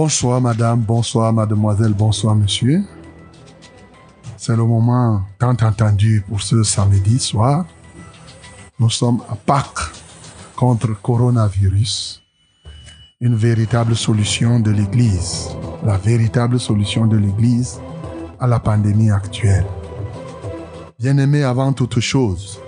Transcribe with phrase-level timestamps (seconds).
[0.00, 2.84] Bonsoir madame, bonsoir mademoiselle, bonsoir monsieur.
[4.36, 7.66] C'est le moment tant entendu pour ce samedi soir.
[8.78, 9.90] Nous sommes à Pâques
[10.54, 12.22] contre coronavirus.
[13.20, 15.48] Une véritable solution de l'Église.
[15.84, 17.80] La véritable solution de l'Église
[18.38, 19.66] à la pandémie actuelle.
[21.00, 22.60] Bien-aimés, avant toute chose,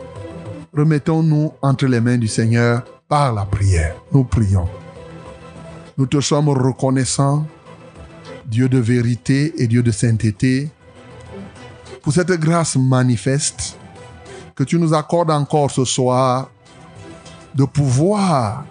[0.76, 3.94] remettons-nous entre les mains du Seigneur par la prière.
[4.12, 4.66] Nous prions.
[6.00, 7.46] Nous te sommes reconnaissants,
[8.46, 10.70] Dieu de vérité et Dieu de sainteté,
[12.00, 13.76] pour cette grâce manifeste
[14.54, 16.48] que tu nous accordes encore ce soir
[17.54, 18.64] de pouvoir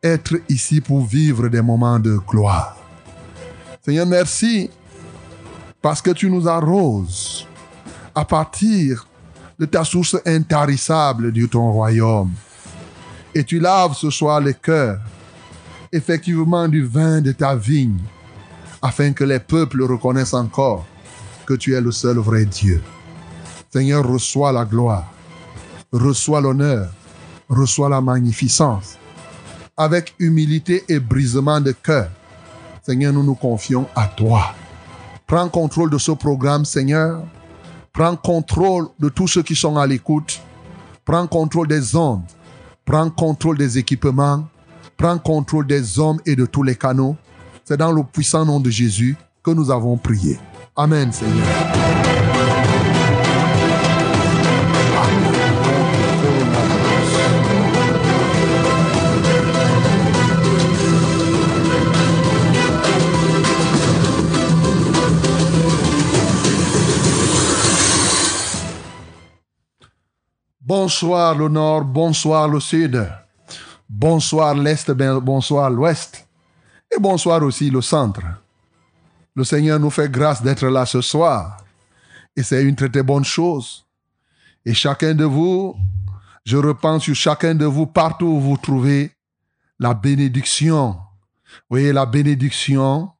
[0.00, 2.76] être ici pour vivre des moments de gloire.
[3.84, 4.70] Seigneur, merci
[5.82, 7.48] parce que tu nous arroses
[8.14, 9.08] à partir
[9.58, 12.30] de ta source intarissable de ton royaume.
[13.34, 15.00] Et tu laves ce soir les cœurs,
[15.92, 17.98] effectivement du vin de ta vigne,
[18.82, 20.86] afin que les peuples reconnaissent encore
[21.46, 22.82] que tu es le seul vrai Dieu.
[23.70, 25.12] Seigneur, reçois la gloire,
[25.92, 26.90] reçois l'honneur,
[27.48, 28.96] reçois la magnificence.
[29.76, 32.10] Avec humilité et brisement de cœur,
[32.82, 34.54] Seigneur, nous nous confions à toi.
[35.26, 37.22] Prends contrôle de ce programme, Seigneur.
[37.92, 40.40] Prends contrôle de tous ceux qui sont à l'écoute.
[41.04, 42.24] Prends contrôle des ondes.
[42.84, 44.44] Prends contrôle des équipements.
[45.00, 47.16] Prends contrôle des hommes et de tous les canaux.
[47.64, 50.38] C'est dans le puissant nom de Jésus que nous avons prié.
[50.76, 51.46] Amen, Seigneur.
[70.60, 73.02] Bonsoir le nord, bonsoir le sud,
[73.90, 76.26] bonsoir l'est, ben, bonsoir l'ouest,
[76.94, 78.22] et bonsoir aussi le centre.
[79.34, 81.56] Le Seigneur nous fait grâce d'être là ce soir,
[82.36, 83.84] et c'est une très, bonne chose.
[84.64, 85.74] Et chacun de vous,
[86.44, 89.10] je repense sur chacun de vous, partout où vous trouvez
[89.78, 90.92] la bénédiction.
[90.92, 93.10] Vous voyez, la bénédiction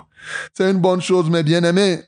[0.52, 2.02] C'est une bonne chose, mais bien aimé.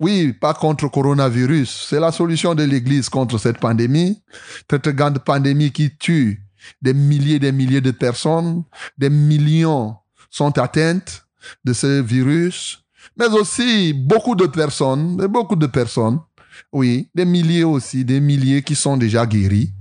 [0.00, 1.86] Oui, pas contre coronavirus.
[1.88, 4.22] C'est la solution de l'Église contre cette pandémie.
[4.70, 6.42] Cette grande pandémie qui tue
[6.82, 8.64] des milliers et des milliers de personnes.
[8.96, 9.96] Des millions
[10.30, 11.26] sont atteintes
[11.64, 12.84] de ce virus.
[13.16, 16.20] Mais aussi beaucoup de personnes, beaucoup de personnes
[16.72, 19.72] Oui, des milliers aussi, des milliers qui sont déjà guéris.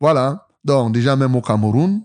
[0.00, 0.46] Voilà.
[0.64, 2.02] Donc, déjà même au Cameroun,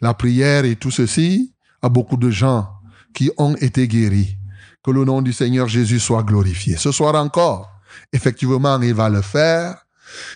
[0.00, 2.68] la prière et tout ceci, a beaucoup de gens
[3.14, 4.36] qui ont été guéris.
[4.84, 6.76] Que le nom du Seigneur Jésus soit glorifié.
[6.76, 7.70] Ce soir encore,
[8.12, 9.86] effectivement, il va le faire.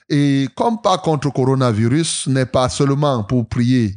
[0.08, 3.96] Et comme pas contre coronavirus n'est pas seulement pour prier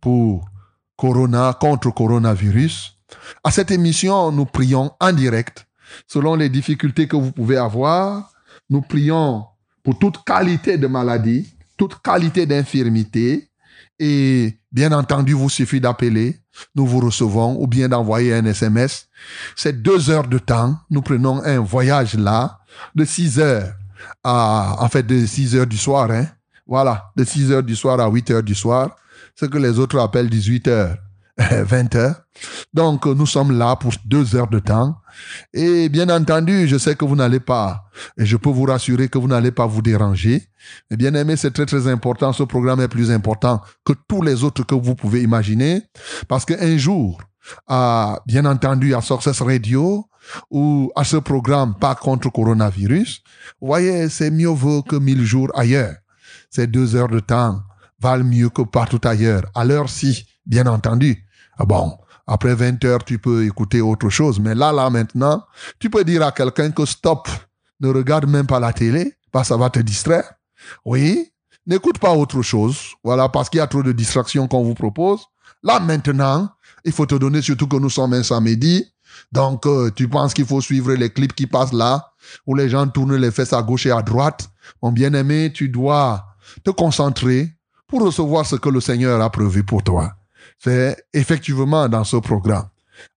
[0.00, 0.48] pour
[0.96, 2.96] corona, contre coronavirus,
[3.44, 5.66] à cette émission, nous prions en direct
[6.06, 8.30] selon les difficultés que vous pouvez avoir.
[8.68, 9.44] Nous prions
[9.82, 13.50] pour toute qualité de maladie, toute qualité d'infirmité.
[13.98, 16.40] Et bien entendu, vous suffit d'appeler
[16.74, 19.08] nous vous recevons ou bien d'envoyer un SMS.
[19.54, 20.76] C'est deux heures de temps.
[20.90, 22.60] Nous prenons un voyage là
[22.94, 23.72] de 6 heures
[24.22, 26.26] à, en fait, de 6 heures du soir, hein.
[26.66, 28.96] Voilà, de 6 heures du soir à 8 heures du soir.
[29.34, 30.96] Ce que les autres appellent 18 heures.
[31.38, 32.22] 20 heures.
[32.72, 34.96] Donc, nous sommes là pour deux heures de temps.
[35.52, 37.84] Et bien entendu, je sais que vous n'allez pas,
[38.16, 40.48] et je peux vous rassurer que vous n'allez pas vous déranger.
[40.90, 42.32] Mais bien aimé, c'est très très important.
[42.32, 45.82] Ce programme est plus important que tous les autres que vous pouvez imaginer.
[46.26, 47.20] Parce qu'un jour,
[47.66, 50.08] à, bien entendu, à Success Radio,
[50.50, 53.22] ou à ce programme pas contre coronavirus,
[53.60, 55.94] vous voyez, c'est mieux vaut que mille jours ailleurs.
[56.50, 57.60] Ces deux heures de temps
[58.00, 59.42] valent mieux que partout ailleurs.
[59.54, 61.25] À l'heure-ci, bien entendu.
[61.58, 64.40] Ah bon, après 20 heures, tu peux écouter autre chose.
[64.40, 65.44] Mais là, là, maintenant,
[65.78, 67.28] tu peux dire à quelqu'un que stop,
[67.80, 70.24] ne regarde même pas la télé, parce que ça va te distraire.
[70.84, 71.32] Oui,
[71.66, 72.78] n'écoute pas autre chose.
[73.04, 75.20] Voilà, parce qu'il y a trop de distractions qu'on vous propose.
[75.62, 76.48] Là, maintenant,
[76.84, 78.84] il faut te donner, surtout que nous sommes un samedi.
[79.32, 82.12] Donc, euh, tu penses qu'il faut suivre les clips qui passent là,
[82.46, 84.48] où les gens tournent les fesses à gauche et à droite.
[84.82, 86.26] Mon bien-aimé, tu dois
[86.64, 87.52] te concentrer
[87.86, 90.16] pour recevoir ce que le Seigneur a prévu pour toi
[90.58, 92.68] c'est effectivement dans ce programme.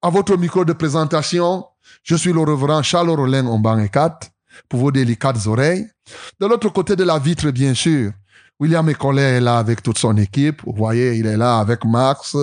[0.02, 1.66] À votre micro de présentation,
[2.04, 4.20] je suis le reverend Charles Rollin Ombangekat
[4.68, 5.88] pour vos délicates oreilles.
[6.40, 8.12] De l'autre côté de la vitre, bien sûr,
[8.60, 10.62] William Ecollet est là avec toute son équipe.
[10.66, 12.36] Vous voyez, il est là avec Max,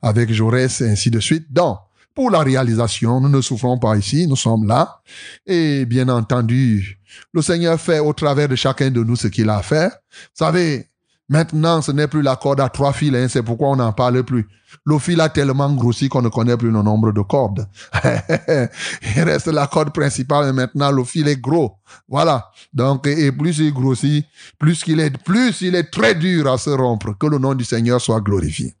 [0.00, 1.52] avec Jaurès et ainsi de suite.
[1.52, 1.78] Donc,
[2.14, 5.00] pour la réalisation, nous ne souffrons pas ici, nous sommes là.
[5.46, 6.98] Et bien entendu,
[7.32, 9.88] le Seigneur fait au travers de chacun de nous ce qu'il a fait.
[9.88, 10.88] Vous savez,
[11.28, 14.22] Maintenant, ce n'est plus la corde à trois fils, hein, c'est pourquoi on n'en parle
[14.24, 14.48] plus.
[14.86, 17.66] Le fil a tellement grossi qu'on ne connaît plus le nombre de cordes.
[18.04, 21.76] il reste la corde principale, mais maintenant le fil est gros.
[22.08, 22.50] Voilà.
[22.72, 24.26] Donc, et plus il grossit,
[24.58, 27.16] plus il est, plus il est très dur à se rompre.
[27.18, 28.74] Que le nom du Seigneur soit glorifié.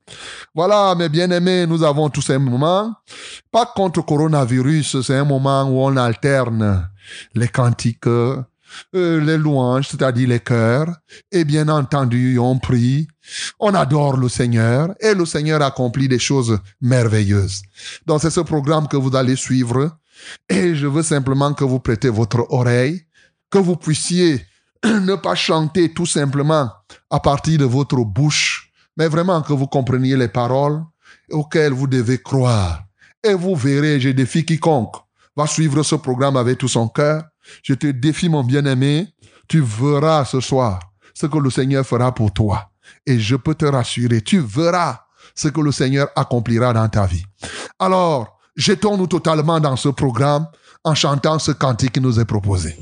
[0.54, 2.94] Voilà, mes bien-aimés, nous avons tous ces moments.
[3.50, 6.88] Pas contre coronavirus, c'est un moment où on alterne
[7.34, 8.06] les cantiques,
[8.94, 10.94] euh, les louanges, c'est-à-dire les cœurs,
[11.30, 13.08] et bien entendu, on prie,
[13.60, 17.62] on adore le Seigneur, et le Seigneur accomplit des choses merveilleuses.
[18.06, 19.98] Donc c'est ce programme que vous allez suivre,
[20.48, 23.02] et je veux simplement que vous prêtez votre oreille,
[23.50, 24.44] que vous puissiez
[24.84, 26.70] ne pas chanter tout simplement
[27.10, 30.82] à partir de votre bouche, mais vraiment que vous compreniez les paroles
[31.30, 32.84] auxquelles vous devez croire.
[33.24, 34.96] Et vous verrez, je défie quiconque
[35.38, 37.22] va suivre ce programme avec tout son cœur,
[37.62, 39.08] je te défie, mon bien-aimé,
[39.48, 40.80] tu verras ce soir
[41.14, 42.70] ce que le Seigneur fera pour toi.
[43.04, 45.00] Et je peux te rassurer, tu verras
[45.34, 47.24] ce que le Seigneur accomplira dans ta vie.
[47.78, 50.46] Alors, jetons-nous totalement dans ce programme
[50.84, 52.76] en chantant ce cantique qui nous est proposé.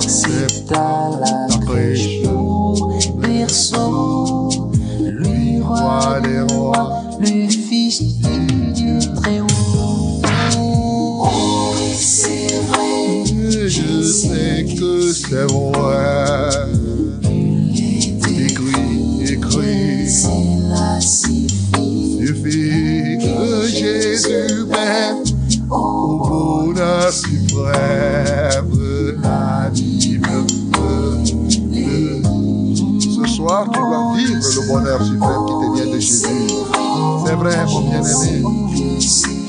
[0.00, 2.22] Accepta la crèche
[3.16, 4.48] berceau,
[5.00, 8.02] lui roi des rois, le fils
[8.74, 9.40] du très.
[11.22, 13.24] Oh, c'est vrai,
[13.68, 16.50] je sais que c'est vrai.
[18.46, 20.08] Écrit, écrit,
[23.18, 24.64] que Jésus
[27.10, 28.70] suprême.
[33.40, 36.26] soir, tu dois vivre le bonheur suprême qui te vient de Jésus.
[37.24, 38.42] C'est vrai, mon bien-aimé.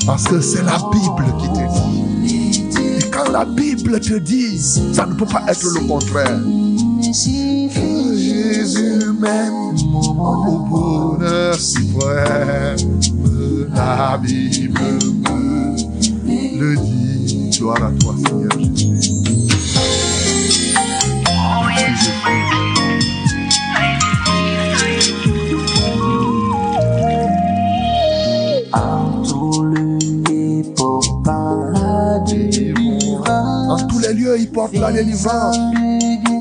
[0.06, 2.68] Parce que c'est la Bible qui te dit.
[2.80, 6.40] Et quand la Bible te dit, ça ne peut pas être le contraire.
[8.14, 12.76] Jésus m'aime au bonheur suprême.
[13.74, 14.80] La Bible
[15.30, 15.76] me
[16.58, 17.11] le dit.
[17.58, 19.12] Gloire à toi, Seigneur Jésus.
[33.68, 35.56] Dans tous les lieux, il porte la délivrance.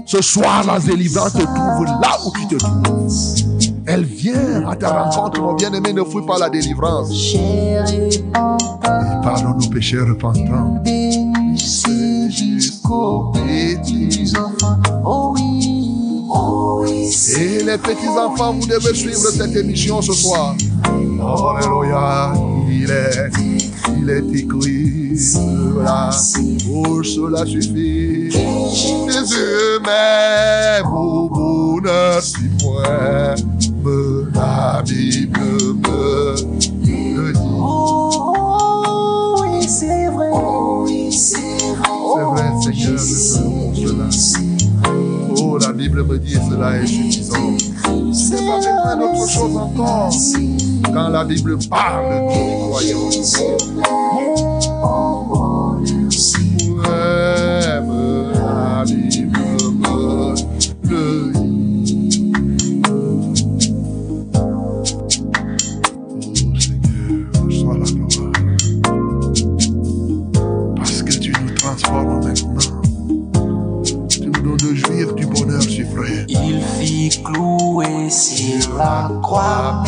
[0.05, 3.13] Ce soir, la délivrance te trouve là où tu te trouves.
[3.85, 7.11] Elle vient à ta rencontre, mon bien-aimé, ne fouille pas la délivrance.
[9.21, 10.83] Pardonne nos péchés repentants.
[12.29, 14.79] jusqu'aux petits enfants.
[15.05, 20.55] Oh oui, oh oui, Et les petits enfants, vous devez suivre cette émission ce soir.
[20.83, 22.33] Alléluia,
[22.67, 23.29] il est,
[23.99, 26.09] il est écrit cela,
[26.65, 28.31] pour cela suffit.
[28.31, 32.49] Jésus m'aime au bonheur si
[33.83, 35.39] me la Bible
[35.83, 36.80] me
[41.11, 42.51] c'est vrai.
[42.63, 44.07] Seigneur, loue pour cela.
[45.37, 47.57] Oh, la Bible me dit cela est suffisant.
[47.83, 50.11] Je n'ai pas besoin d'autre chose encore.
[50.93, 52.73] Quand la Bible parle nous
[56.81, 57.80] ouais,
[78.11, 79.83] sur la croix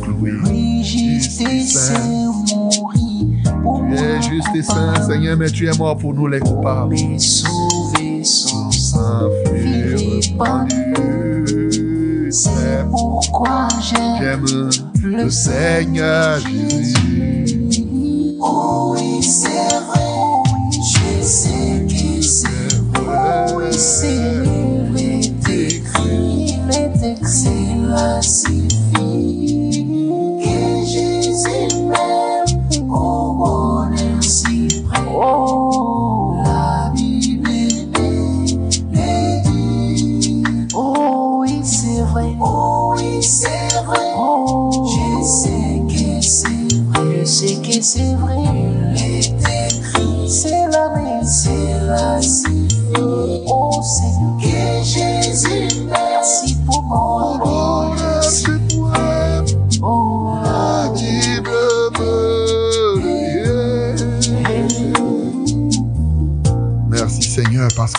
[0.00, 0.32] cloué.
[0.48, 5.76] Oui, juste et saint mourit pour Tu es juste et saint, Seigneur, mais tu es
[5.76, 6.94] mort pour nous les coupables.
[6.94, 10.92] Mais sauver son sang fut répandu.
[12.30, 14.70] C'est pourquoi j'aime J'aime
[15.02, 17.58] le Seigneur Jésus.
[18.40, 18.91] Oh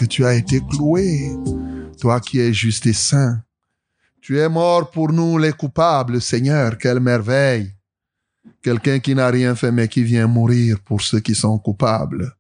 [0.06, 1.32] tu as été cloué,
[2.00, 3.42] toi qui es juste et saint.
[4.22, 7.74] Tu es mort pour nous les coupables, Seigneur, quelle merveille.
[8.62, 12.34] Quelqu'un qui n'a rien fait mais qui vient mourir pour ceux qui sont coupables.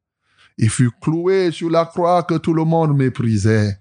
[0.57, 3.77] Il fut cloué sur la croix que tout le monde méprisait.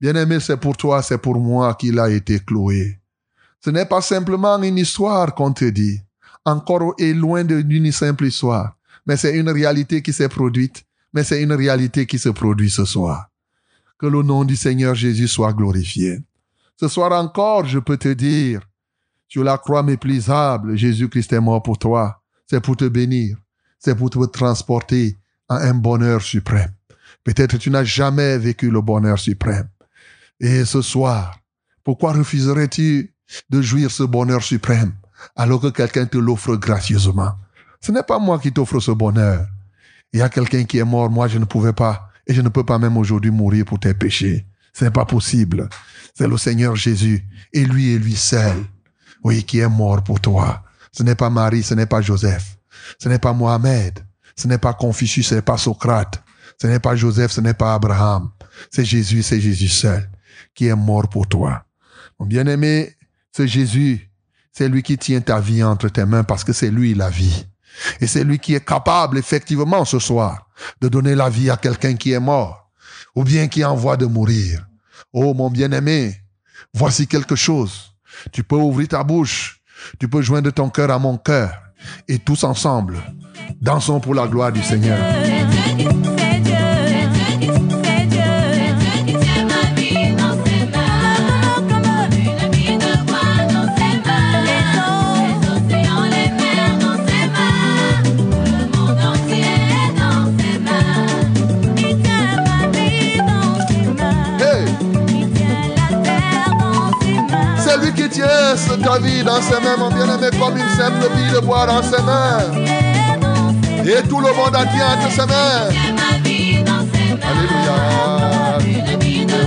[0.00, 2.98] Bien-aimé, c'est pour toi, c'est pour moi qu'il a été cloué.
[3.64, 6.00] Ce n'est pas simplement une histoire qu'on te dit,
[6.44, 8.76] encore et loin d'une simple histoire,
[9.06, 12.84] mais c'est une réalité qui s'est produite, mais c'est une réalité qui se produit ce
[12.84, 13.28] soir.
[13.98, 16.20] Que le nom du Seigneur Jésus soit glorifié.
[16.76, 18.60] Ce soir encore, je peux te dire,
[19.28, 22.22] sur la croix méprisable, Jésus-Christ est mort pour toi.
[22.46, 23.38] C'est pour te bénir.
[23.78, 25.16] C'est pour te transporter
[25.48, 26.72] à un bonheur suprême.
[27.24, 29.68] Peut-être tu n'as jamais vécu le bonheur suprême.
[30.40, 31.38] Et ce soir,
[31.84, 33.14] pourquoi refuserais-tu
[33.48, 34.92] de jouir ce bonheur suprême
[35.36, 37.32] alors que quelqu'un te l'offre gracieusement?
[37.80, 39.46] Ce n'est pas moi qui t'offre ce bonheur.
[40.12, 42.48] Il y a quelqu'un qui est mort, moi je ne pouvais pas, et je ne
[42.48, 44.46] peux pas même aujourd'hui mourir pour tes péchés.
[44.72, 45.68] Ce n'est pas possible.
[46.14, 48.56] C'est le Seigneur Jésus, et lui et lui seul,
[49.24, 50.62] oui, qui est mort pour toi.
[50.92, 52.58] Ce n'est pas Marie, ce n'est pas Joseph,
[52.98, 54.00] ce n'est pas Mohamed,
[54.36, 56.22] ce n'est pas Confucius, ce n'est pas Socrate,
[56.60, 58.30] ce n'est pas Joseph, ce n'est pas Abraham.
[58.70, 60.08] C'est Jésus, c'est Jésus seul
[60.54, 61.64] qui est mort pour toi.
[62.18, 62.94] Mon bien-aimé,
[63.30, 64.10] c'est Jésus,
[64.52, 67.46] c'est lui qui tient ta vie entre tes mains parce que c'est lui la vie.
[68.00, 70.48] Et c'est lui qui est capable, effectivement, ce soir,
[70.80, 72.70] de donner la vie à quelqu'un qui est mort
[73.14, 74.66] ou bien qui est en voie de mourir.
[75.12, 76.16] Oh, mon bien-aimé,
[76.72, 77.94] voici quelque chose.
[78.32, 79.60] Tu peux ouvrir ta bouche,
[79.98, 81.52] tu peux joindre ton cœur à mon cœur
[82.08, 82.98] et tous ensemble,
[83.60, 84.98] dansons pour la gloire du Seigneur.
[108.92, 112.02] Ta vie dans ses mains, mon bien-aimé, comme une simple bille de bois dans ses
[112.02, 112.40] mains.
[113.84, 115.68] Et tout le monde entier entre ses mains.
[117.30, 117.76] Alléluia.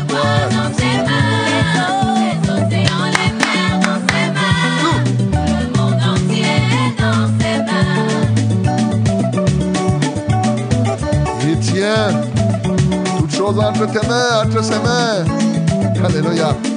[0.07, 0.95] Bois dans ses
[13.37, 15.25] choses entre tes mains, entre ses mains.
[16.03, 16.74] Alléluia.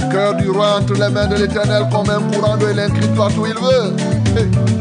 [0.00, 3.42] Le cœur du roi entre les mains de l'éternel comme un courant d'eau, il partout
[3.42, 3.94] où il veut.
[4.36, 4.80] Hey.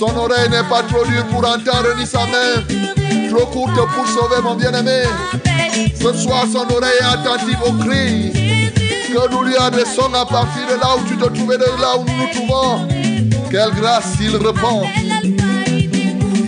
[0.00, 2.64] Son oreille n'est pas trop dure pour entendre ni sa main
[3.28, 5.02] trop courte pour sauver mon bien-aimé.
[5.94, 10.80] Ce soir, son oreille est attentive cris Jésus, que nous lui adressons à partir de
[10.80, 12.88] là où tu te trouvais, de là où nous nous trouvons.
[13.50, 14.84] Quelle grâce il répond.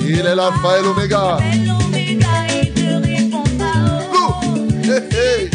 [0.01, 1.37] il est l'alpha et l'oméga.
[4.85, 5.52] Hey, hey,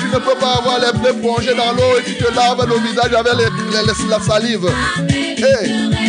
[0.00, 2.76] tu ne peux pas avoir les pieds plongés dans l'eau et tu te laves le
[2.88, 3.44] visage avec les-
[3.76, 4.66] les- les- la salive.
[5.08, 6.03] Hey.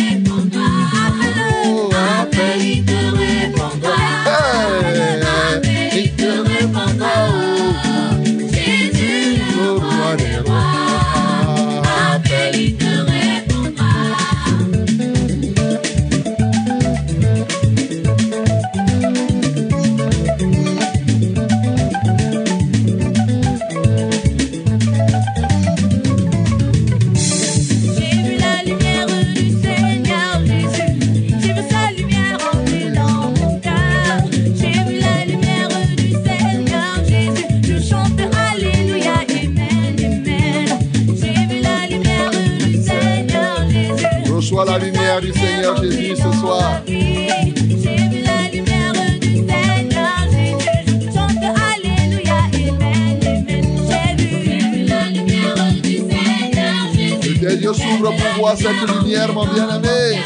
[58.10, 60.20] Pour voir cette lumière, mon bien-aimé.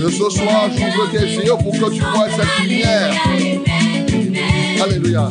[0.00, 3.14] Et ce soir, j'ouvre tes yeux pour que tu vois cette lumière.
[4.82, 5.28] Alléluia.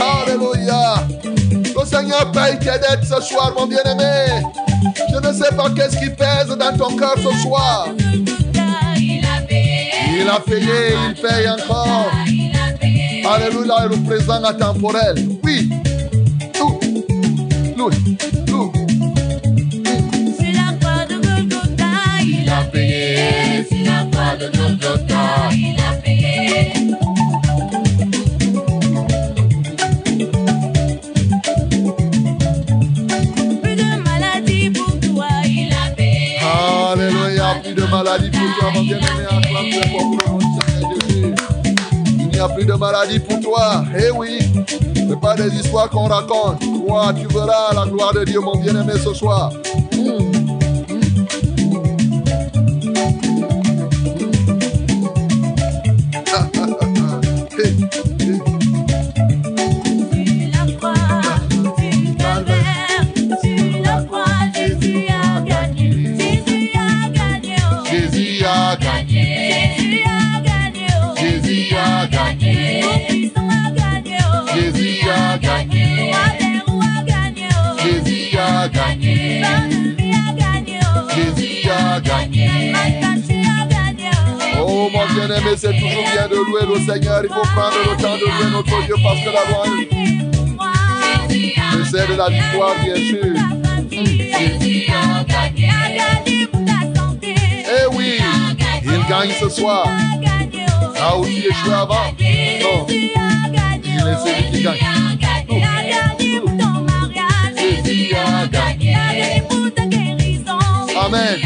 [0.00, 1.06] Alléluia.
[1.24, 4.42] Le Seigneur paye tes dettes ce soir, mon bien-aimé.
[5.10, 7.88] Je ne sais pas qu'est-ce qui pèse dans ton cœur ce soir.
[10.18, 12.10] Il a payé, Il paye encore.
[13.32, 15.16] Alléluia, le présent intemporel.
[15.42, 15.70] Oui.
[16.58, 16.80] Nous.
[17.76, 17.90] Nous.
[37.66, 39.24] Plus de maladie pour toi, mon bien-aimé.
[39.30, 41.34] Acclame pour le nom Seigneur Jésus.
[42.18, 43.84] Il n'y a plus de maladie pour toi.
[43.98, 44.38] Eh oui,
[45.08, 46.60] ce pas des histoires qu'on raconte.
[46.60, 49.50] Toi, tu verras la gloire de Dieu, mon bien-aimé, ce soir.
[85.46, 87.22] Bien-aimé, c'est toujours bien de louer le Seigneur.
[87.22, 89.86] Il faut prendre le temps de louer notre Dieu parce que la louange,
[91.90, 93.34] c'est de la victoire, bien sûr.
[97.68, 98.18] Eh oui,
[98.84, 99.88] il gagne ce soir.
[100.94, 102.12] Là où tu échouais avant?
[102.62, 103.10] Non, il
[103.94, 104.80] est celui qui gagne.
[110.98, 111.38] Amen.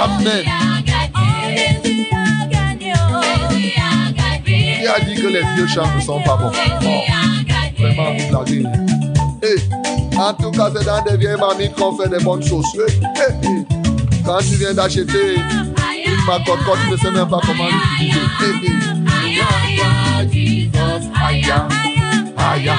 [0.00, 0.44] Amen.
[4.44, 6.52] Qui a dit que les vieux chants ne sont pas bons?
[6.82, 7.00] Oh,
[7.78, 8.64] vraiment, vous blaguez.
[9.42, 12.66] Eh, en tout cas, c'est dans des vieilles mamies qu'on fait des bonnes choses.
[12.74, 13.64] Eh, eh, eh.
[14.24, 18.20] Quand tu viens d'acheter une macotte, quand tu ne sais même pas comment l'utiliser.
[18.42, 18.98] Eh, eh.
[20.32, 21.68] Jesus, aya,
[22.36, 22.76] aya,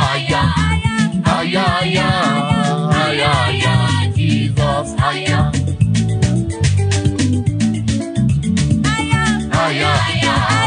[9.71, 10.58] yeah, yeah.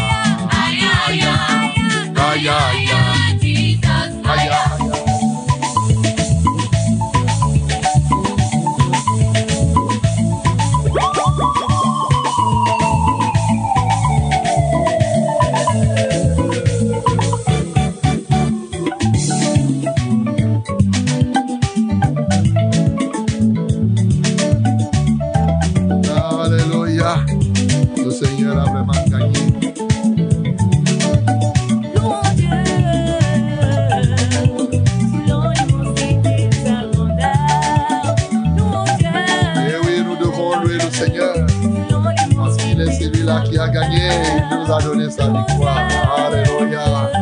[44.80, 45.88] Nous sa victoire.
[46.16, 47.12] Alléluia.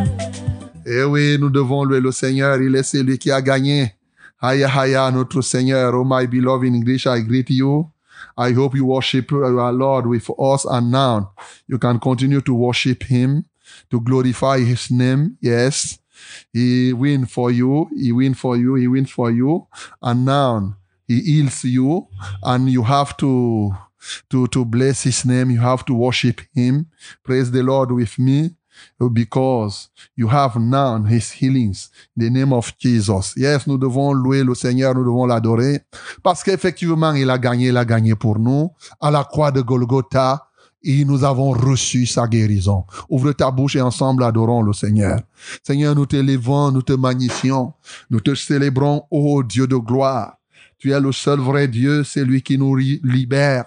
[0.86, 2.60] Et oui, nous devons louer le Seigneur.
[2.60, 3.94] Il est celui qui a gagné.
[4.40, 5.94] Haya Haya, notre Seigneur.
[5.94, 7.90] Oh my beloved in English, I greet you.
[8.38, 11.32] I hope you worship our Lord with us and now.
[11.66, 13.44] You can continue to worship Him,
[13.90, 15.36] to glorify His name.
[15.40, 15.98] Yes.
[16.52, 17.88] He win for you.
[17.96, 18.76] He win for you.
[18.76, 19.66] He win for you.
[20.00, 20.76] And now
[21.08, 22.06] He heals you
[22.42, 23.74] and you have to
[24.28, 26.84] to to bless his name you have to worship him
[27.22, 28.54] praise the lord with me
[29.12, 34.42] because you have now his healings in the name of jesus yes nous devons louer
[34.44, 35.80] le seigneur nous devons l'adorer
[36.22, 40.50] parce qu'effectivement il a gagné il a gagné pour nous à la croix de golgotha
[40.82, 42.84] et nous avons reçu sa guérison.
[43.08, 45.20] Ouvre ta bouche et ensemble adorons le Seigneur.
[45.62, 47.74] Seigneur, nous t'élevons, nous te magnifions,
[48.08, 50.36] nous te célébrons, ô Dieu de gloire.
[50.78, 53.66] Tu es le seul vrai Dieu, c'est lui qui nous libère.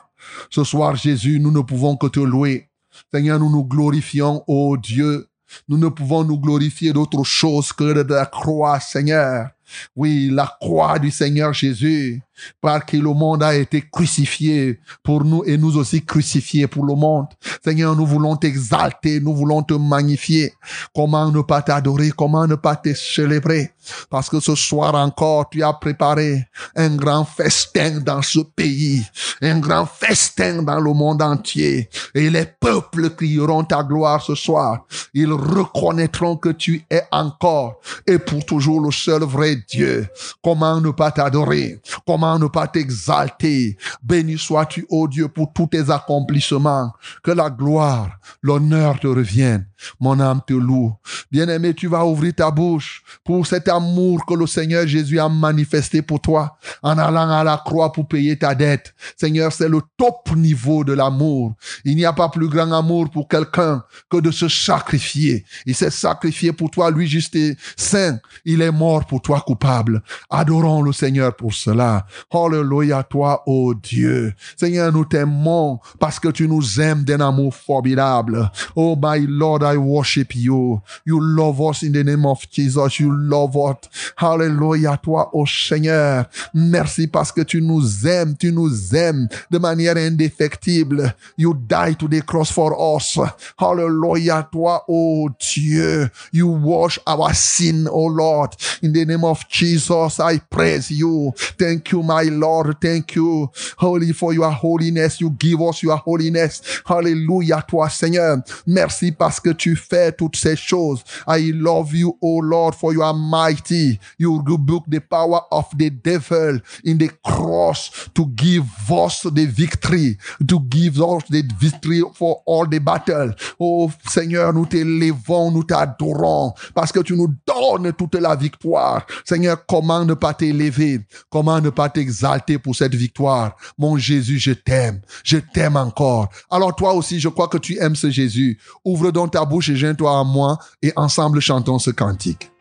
[0.49, 2.69] Ce soir, Jésus, nous ne pouvons que te louer.
[3.13, 5.27] Seigneur, nous nous glorifions, ô Dieu.
[5.67, 9.49] Nous ne pouvons nous glorifier d'autre chose que de la croix, Seigneur.
[9.95, 12.21] Oui, la croix du Seigneur Jésus,
[12.61, 16.95] par qui le monde a été crucifié pour nous et nous aussi crucifiés pour le
[16.95, 17.27] monde.
[17.63, 20.53] Seigneur, nous voulons t'exalter, nous voulons te magnifier.
[20.95, 23.71] Comment ne pas t'adorer, comment ne pas te célébrer?
[24.09, 29.03] Parce que ce soir encore, tu as préparé un grand festin dans ce pays,
[29.41, 31.89] un grand festin dans le monde entier.
[32.15, 34.85] Et les peuples crieront ta gloire ce soir.
[35.13, 40.07] Ils reconnaîtront que tu es encore et pour toujours le seul vrai Dieu.
[40.43, 41.81] Comment ne pas t'adorer?
[42.05, 43.77] Comment ne pas t'exalter?
[44.01, 46.93] Béni sois-tu, ô Dieu, pour tous tes accomplissements.
[47.23, 49.67] Que la gloire, l'honneur te reviennent.
[49.99, 50.93] Mon âme te loue.
[51.31, 56.01] Bien-aimé, tu vas ouvrir ta bouche pour cet amour que le Seigneur Jésus a manifesté
[56.01, 58.93] pour toi en allant à la croix pour payer ta dette.
[59.17, 61.55] Seigneur, c'est le top niveau de l'amour.
[61.85, 65.45] Il n'y a pas plus grand amour pour quelqu'un que de se sacrifier.
[65.65, 68.19] Il s'est sacrifié pour toi, lui juste et saint.
[68.45, 70.01] Il est mort pour toi coupable.
[70.29, 72.05] Adorons le Seigneur pour cela.
[72.31, 74.33] Alléluia toi, ô Dieu.
[74.57, 78.49] Seigneur, nous t'aimons parce que tu nous aimes d'un amour formidable.
[78.75, 80.81] Oh my Lord, I worship you.
[81.05, 82.99] You love us in the name of Jesus.
[82.99, 83.89] You love us.
[84.15, 86.25] Hallelujah toi, ô Seigneur.
[86.53, 88.35] Merci parce que tu nous aimes.
[88.37, 91.15] Tu nous aimes de manière indéfectible.
[91.37, 93.17] You died to the cross for us.
[93.57, 96.09] Hallelujah toi, ô Dieu.
[96.31, 98.55] You wash our sin, oh Lord.
[98.81, 101.33] In the name of Jesus, I praise you.
[101.57, 102.75] Thank you, my Lord.
[102.79, 105.19] Thank you, holy, for your holiness.
[105.19, 106.61] You give us your holiness.
[106.85, 108.37] Hallelujah, toi, Seigneur.
[108.67, 111.03] Merci parce que tu fais toutes ces choses.
[111.27, 113.99] I love you, oh Lord, for you are mighty.
[114.19, 120.17] You rebuke the power of the devil in the cross to give us the victory,
[120.47, 123.33] to give us the victory for all the battle.
[123.59, 129.05] Oh Seigneur, nous t'élevons, nous t'adorons parce que tu nous donnes toute la victoire.
[129.25, 131.01] Seigneur, comment ne pas t'élever?
[131.29, 133.55] Comment ne pas t'exalter pour cette victoire?
[133.77, 135.01] Mon Jésus, je t'aime.
[135.23, 136.29] Je t'aime encore.
[136.49, 138.59] Alors toi aussi, je crois que tu aimes ce Jésus.
[138.83, 142.51] Ouvre donc ta bouche et joins-toi à moi et ensemble chantons ce cantique.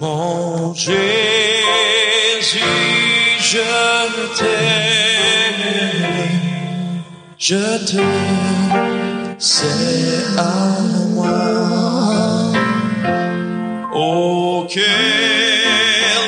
[0.00, 0.94] Mon Jésus,
[3.40, 5.64] je t'aime,
[7.38, 10.80] je t'aime, c'est à
[11.10, 12.52] moi.
[13.94, 14.84] Oh, quel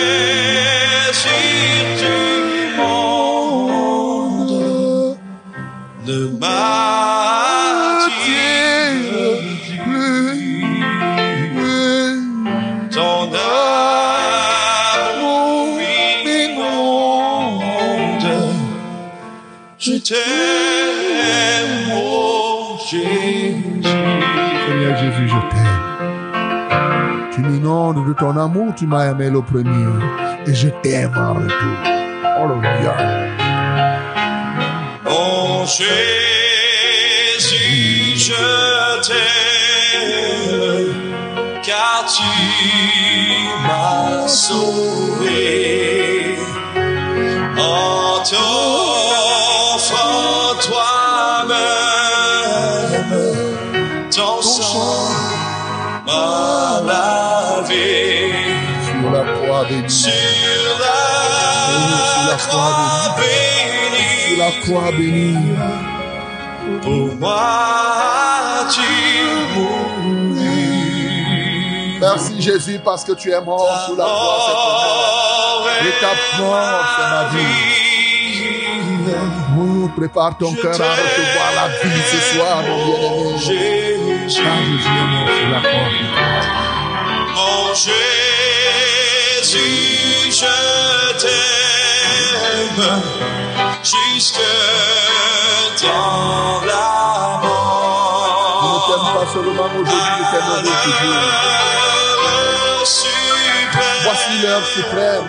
[27.92, 29.88] De ton amour, tu m'as aimé le premier.
[30.46, 31.76] Et je t'aime en retour.
[32.22, 32.94] Alléluia.
[35.07, 35.88] Oh Jésus,
[38.16, 38.33] je
[39.09, 40.07] t'aime,
[41.64, 42.22] car tu
[43.66, 45.59] m'as sauvé.
[47.59, 48.22] En
[59.61, 59.90] croix bénie.
[59.90, 60.09] sur
[62.29, 64.11] la croix bénie.
[64.29, 65.57] Sur la croix bénie.
[66.83, 68.81] Pour moi, tu
[69.55, 70.40] mourus.
[72.01, 75.87] Merci Jésus parce que tu es mort sur la croix cette.
[75.87, 77.70] Et ta mort, c'est ma vie.
[79.59, 83.37] Oh, prépare ton cœur à recevoir la vie ce soir, mon bien-aimé.
[84.29, 84.46] Jésus, est
[85.11, 85.90] mort sur la croix.
[87.35, 88.30] mon Jésus,
[89.53, 90.47] je
[91.19, 93.03] t'aime
[93.83, 94.41] jusque
[95.83, 96.87] dans la
[98.61, 99.15] Je ne t'aime mort.
[99.15, 101.31] pas seulement aujourd'hui, je t'aimerai toujours.
[104.03, 105.29] Voici l'heure suprême.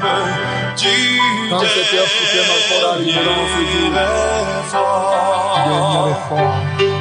[1.50, 3.90] Quand cette heure suprême encore arrivera en ce jour,
[5.66, 6.56] dernier effort.
[6.80, 7.01] Ma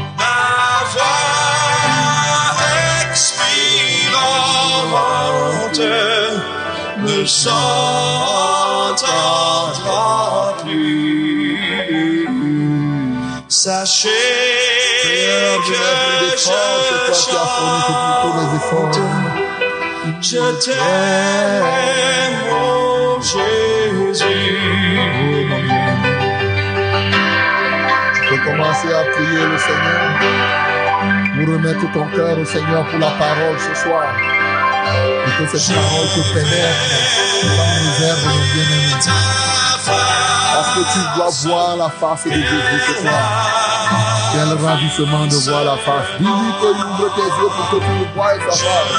[7.21, 8.97] ne s'entendra
[10.63, 12.29] plus.
[13.49, 14.09] Sachez
[15.03, 15.75] Seigneur, que
[16.33, 16.61] je chante.
[20.23, 24.25] Je t'aime, oh Jésus.
[24.97, 25.05] Oh,
[25.49, 26.11] mon bien-aimé.
[28.15, 30.05] Tu peux commencer à prier le Seigneur.
[31.35, 34.09] Pour remettre ton cœur au Seigneur pour la parole ce soir.
[35.41, 36.85] Que cette parole te pénètre
[37.43, 38.93] dans les herbes, mon bien-aimé.
[40.53, 43.23] Parce que tu dois voir la face de Jésus ce soir.
[44.35, 46.09] Quel ravissement de voir la face.
[46.19, 48.91] Dis-lui que ouvre tes yeux pour que tu voies sa face.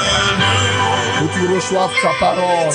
[1.20, 2.74] Que tu reçoives sa parole.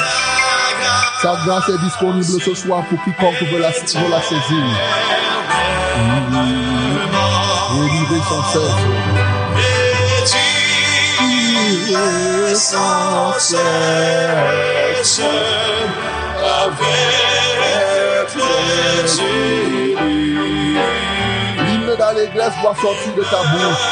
[1.21, 4.63] Sa grâce est disponible ce soir pour quiconque veut la, veut la saisir.
[8.53, 9.36] Son.
[12.55, 15.21] Sans cesse
[16.39, 19.23] avec les.
[21.65, 23.87] L'hymne d'allégresse doit sortir de ta bouche.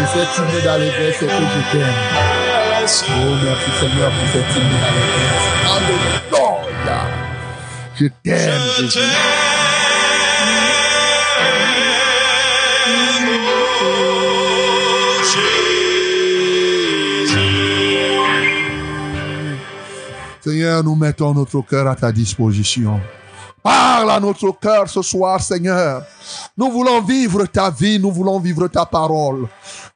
[0.00, 1.38] Et cet hymne d'allégresse, c'est que je
[1.72, 1.96] t'aime.
[2.82, 5.46] Oh, merci Seigneur pour cet hymne d'allégresse.
[5.74, 6.12] Alléluia.
[7.94, 9.51] Je t'aime, Jésus.
[20.44, 23.00] Seigneur, nous mettons notre cœur à ta disposition.
[23.62, 26.02] Parle à notre cœur ce soir, Seigneur.
[26.56, 29.48] Nous voulons vivre ta vie, nous voulons vivre ta parole.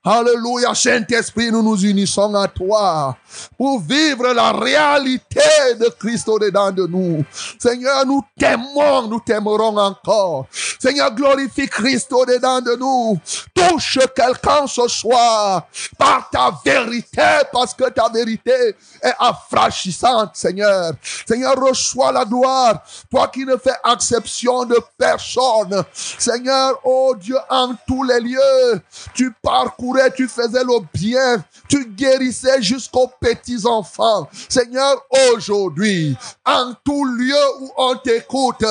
[0.04, 3.16] Alléluia, Saint-Esprit, nous nous unissons à toi
[3.58, 5.40] pour vivre la réalité
[5.78, 7.24] de Christ au-dedans de nous.
[7.58, 10.46] Seigneur, nous t'aimons, nous t'aimerons encore.
[10.78, 13.18] Seigneur, glorifie Christ au-dedans de nous.
[13.52, 15.66] Touche quelqu'un ce soir
[15.98, 20.92] par ta vérité, parce que ta vérité est affranchissante, Seigneur.
[21.26, 25.82] Seigneur, reçois la gloire, toi qui ne fais exception de personne.
[26.18, 28.81] Seigneur, oh Dieu, en tous les lieux,
[29.14, 34.29] tu parcourais, tu faisais le bien, tu guérissais jusqu'aux petits enfants.
[34.48, 35.02] Seigneur,
[35.33, 38.64] aujourd'hui, en tout lieu où on t'écoute,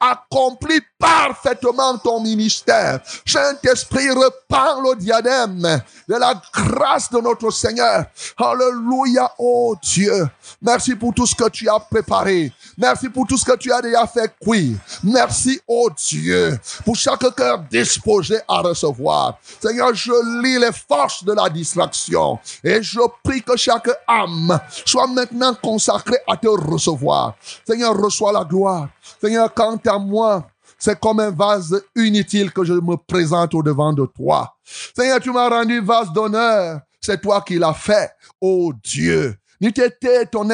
[0.00, 3.00] accomplis parfaitement ton ministère.
[3.26, 8.04] Saint-Esprit, repars le diadème de la grâce de notre Seigneur.
[8.36, 10.28] Alléluia, oh Dieu.
[10.60, 12.52] Merci pour tout ce que tu as préparé.
[12.78, 14.76] Merci pour tout ce que tu as déjà fait cuire.
[15.02, 16.58] Merci, oh Dieu,
[16.94, 19.38] chaque cœur disposé à recevoir.
[19.60, 25.06] Seigneur, je lis les forces de la distraction et je prie que chaque âme soit
[25.06, 27.34] maintenant consacrée à te recevoir.
[27.66, 28.88] Seigneur, reçois la gloire.
[29.20, 30.46] Seigneur, quant à moi,
[30.78, 34.56] c'est comme un vase inutile que je me présente au devant de toi.
[34.96, 36.80] Seigneur, tu m'as rendu vase d'honneur.
[37.00, 38.10] C'est toi qui l'as fait.
[38.40, 40.48] Oh Dieu, n'eût été euh, ton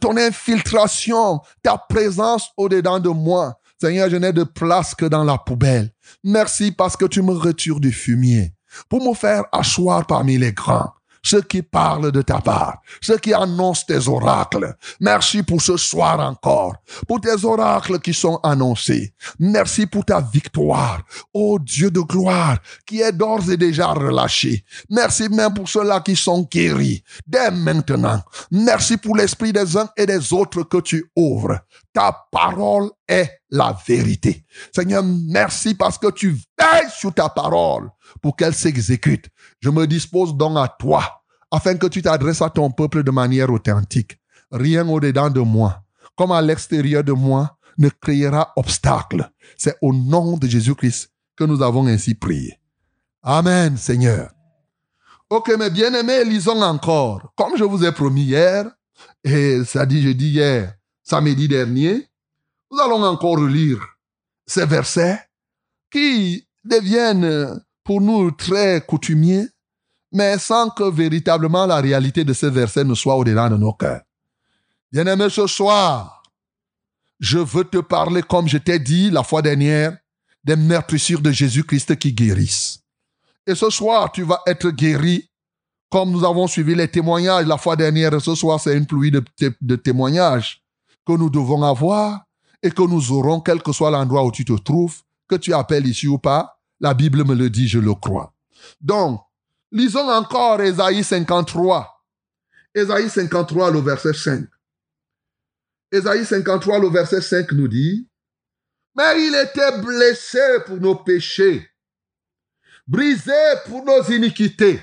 [0.00, 3.54] ton infiltration, ta présence au-dedans de moi.
[3.82, 5.90] Seigneur, je n'ai de place que dans la poubelle.
[6.22, 8.54] Merci parce que tu me retires du fumier
[8.88, 10.92] pour me faire asseoir parmi les grands,
[11.22, 14.74] ceux qui parlent de ta part, ceux qui annoncent tes oracles.
[15.00, 16.74] Merci pour ce soir encore,
[17.06, 19.14] pour tes oracles qui sont annoncés.
[19.38, 24.64] Merci pour ta victoire, ô Dieu de gloire, qui est d'ores et déjà relâché.
[24.90, 28.20] Merci même pour ceux-là qui sont guéris dès maintenant.
[28.50, 31.58] Merci pour l'esprit des uns et des autres que tu ouvres.
[31.92, 34.44] Ta parole est la vérité.
[34.74, 37.90] Seigneur, merci parce que tu veilles sur ta parole
[38.22, 39.28] pour qu'elle s'exécute.
[39.62, 43.50] Je me dispose donc à toi afin que tu t'adresses à ton peuple de manière
[43.50, 44.18] authentique.
[44.50, 45.82] Rien au-dedans de moi,
[46.16, 49.30] comme à l'extérieur de moi, ne créera obstacle.
[49.56, 52.58] C'est au nom de Jésus-Christ que nous avons ainsi prié.
[53.22, 54.30] Amen, Seigneur.
[55.30, 57.32] Ok, mes bien-aimés, lisons encore.
[57.36, 58.70] Comme je vous ai promis hier,
[59.22, 62.06] et ça dit, je dis hier, samedi dernier,
[62.70, 63.78] nous allons encore relire
[64.44, 65.20] ces versets
[65.90, 69.48] qui deviennent pour nous très coutumiers,
[70.12, 74.02] mais sans que véritablement la réalité de ces versets ne soit au-delà de nos cœurs.
[74.90, 76.22] Bien-aimé, ce soir,
[77.18, 79.96] je veux te parler, comme je t'ai dit la fois dernière,
[80.44, 82.80] des meurtrissures de Jésus-Christ qui guérissent.
[83.46, 85.30] Et ce soir, tu vas être guéri,
[85.90, 88.14] comme nous avons suivi les témoignages la fois dernière.
[88.14, 90.62] Et ce soir, c'est une pluie de témoignages
[91.06, 92.24] que nous devons avoir
[92.62, 95.86] et que nous aurons, quel que soit l'endroit où tu te trouves, que tu appelles
[95.86, 96.58] ici ou pas.
[96.82, 98.34] La Bible me le dit, je le crois.
[98.80, 99.20] Donc,
[99.70, 101.88] lisons encore Ésaïe 53.
[102.74, 104.44] Ésaïe 53, le verset 5.
[105.92, 108.08] Ésaïe 53, le verset 5 nous dit,
[108.96, 111.70] Mais il était blessé pour nos péchés,
[112.88, 113.30] brisé
[113.66, 114.80] pour nos iniquités.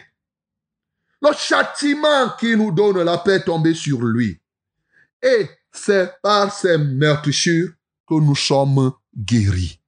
[1.21, 4.41] Le châtiment qui nous donne la paix est sur lui.
[5.21, 7.73] Et c'est par ces meurtrissures
[8.07, 9.81] que nous sommes guéris.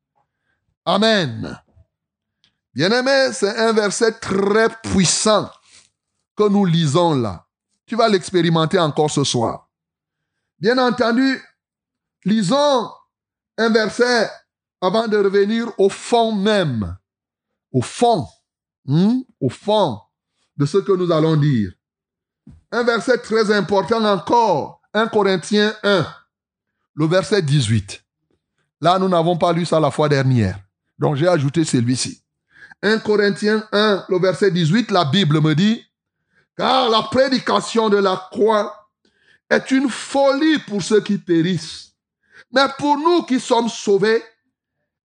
[0.84, 1.58] Amen.
[2.74, 5.50] Bien-aimé, c'est un verset très puissant
[6.36, 7.46] que nous lisons là.
[7.86, 9.70] Tu vas l'expérimenter encore ce soir.
[10.60, 11.42] Bien entendu,
[12.24, 12.90] lisons
[13.58, 14.30] un verset
[14.80, 16.98] avant de revenir au fond même.
[17.74, 18.26] Au fond.
[18.86, 20.00] hmm, Au fond
[20.58, 21.72] de ce que nous allons dire.
[22.72, 24.82] Un verset très important encore.
[24.94, 26.06] 1 Corinthiens 1,
[26.96, 28.04] le verset 18.
[28.82, 30.60] Là, nous n'avons pas lu ça la fois dernière.
[31.00, 32.21] Donc, j'ai ajouté celui-ci.
[32.84, 35.84] 1 Corinthiens 1, le verset 18, la Bible me dit,
[36.58, 38.89] car la prédication de la croix
[39.50, 41.94] est une folie pour ceux qui périssent.
[42.52, 44.24] Mais pour nous qui sommes sauvés,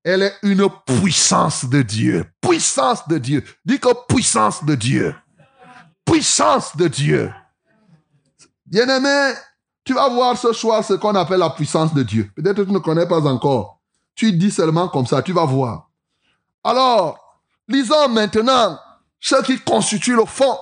[0.02, 2.24] elle est une puissance de Dieu.
[2.40, 3.44] Puissance de Dieu.
[3.64, 5.14] Dis que puissance de Dieu.
[6.04, 7.32] Puissance de Dieu.
[8.64, 9.34] Bien-aimé,
[9.84, 12.30] tu vas voir ce soir ce qu'on appelle la puissance de Dieu.
[12.36, 13.80] Peut-être que tu ne connais pas encore.
[14.14, 15.90] Tu dis seulement comme ça, tu vas voir.
[16.64, 17.25] Alors,
[17.68, 18.78] lisons maintenant
[19.20, 20.56] ce qui constitue le fond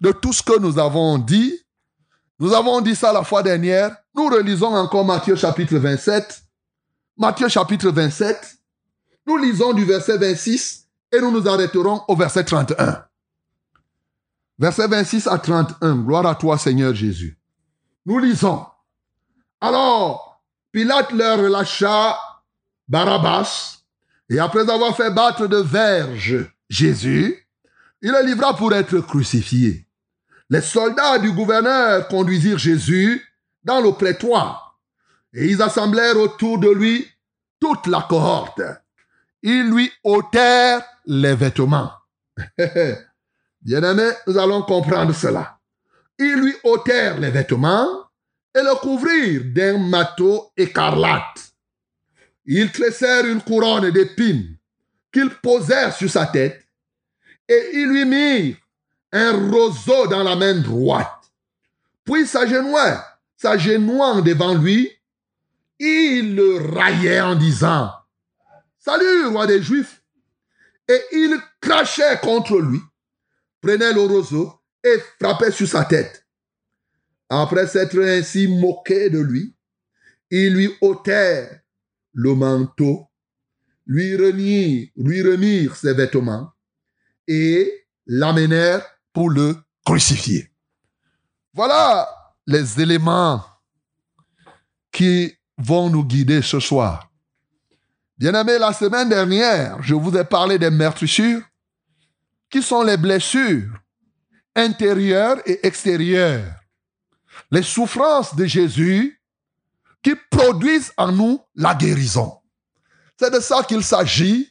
[0.00, 1.58] de tout ce que nous avons dit.
[2.38, 3.96] Nous avons dit ça la fois dernière.
[4.14, 6.42] Nous relisons encore Matthieu chapitre 27.
[7.16, 8.58] Matthieu chapitre 27.
[9.26, 13.04] Nous lisons du verset 26 et nous nous arrêterons au verset 31.
[14.58, 15.96] Verset 26 à 31.
[15.96, 17.38] Gloire à toi Seigneur Jésus.
[18.04, 18.64] Nous lisons.
[19.60, 22.18] Alors, Pilate leur relâcha
[22.88, 23.75] Barabbas,
[24.28, 27.46] et après avoir fait battre de verges Jésus,
[28.02, 29.86] il le livra pour être crucifié.
[30.50, 33.22] Les soldats du gouverneur conduisirent Jésus
[33.64, 34.78] dans le prétoire,
[35.32, 37.08] et ils assemblèrent autour de lui
[37.60, 38.62] toute la cohorte.
[39.42, 41.92] Ils lui ôtèrent les vêtements.
[43.62, 45.58] Bien-aimés, nous allons comprendre cela.
[46.18, 47.86] Ils lui ôtèrent les vêtements
[48.54, 51.45] et le couvrirent d'un manteau écarlate.
[52.46, 54.56] Ils tressèrent une couronne d'épines
[55.12, 56.66] qu'ils posèrent sur sa tête
[57.48, 58.56] et ils lui mirent
[59.12, 61.30] un roseau dans la main droite.
[62.04, 63.00] Puis s'agenouant,
[63.36, 64.90] s'agenouant devant lui,
[65.78, 67.92] ils le raillaient en disant
[68.78, 70.02] Salut, roi des Juifs
[70.88, 72.80] Et ils crachaient contre lui,
[73.60, 74.52] prenaient le roseau
[74.84, 76.24] et frappaient sur sa tête.
[77.28, 79.56] Après s'être ainsi moqués de lui,
[80.30, 81.60] ils lui ôtèrent
[82.16, 83.10] le manteau,
[83.84, 86.50] lui remirent, lui remirent ses vêtements
[87.28, 89.54] et l'amenèrent pour le
[89.84, 90.50] crucifier.
[91.52, 92.08] Voilà
[92.46, 93.44] les éléments
[94.90, 97.12] qui vont nous guider ce soir.
[98.16, 101.42] Bien-aimés, la semaine dernière, je vous ai parlé des meurtrissures,
[102.48, 103.78] qui sont les blessures
[104.54, 106.54] intérieures et extérieures.
[107.50, 109.15] Les souffrances de Jésus
[110.06, 112.40] qui produisent en nous la guérison.
[113.18, 114.48] C'est de ça qu'il s'agit,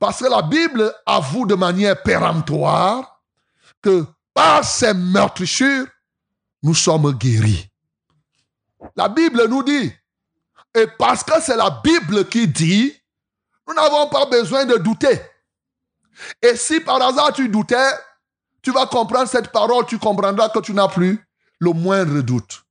[0.00, 3.22] parce que la Bible avoue de manière péremptoire
[3.80, 5.86] que par ces meurtrissures,
[6.64, 7.70] nous sommes guéris.
[8.96, 9.92] La Bible nous dit,
[10.74, 12.92] et parce que c'est la Bible qui dit,
[13.68, 15.20] nous n'avons pas besoin de douter.
[16.42, 17.92] Et si par hasard tu doutais,
[18.60, 21.24] tu vas comprendre cette parole, tu comprendras que tu n'as plus
[21.60, 22.63] le moindre doute.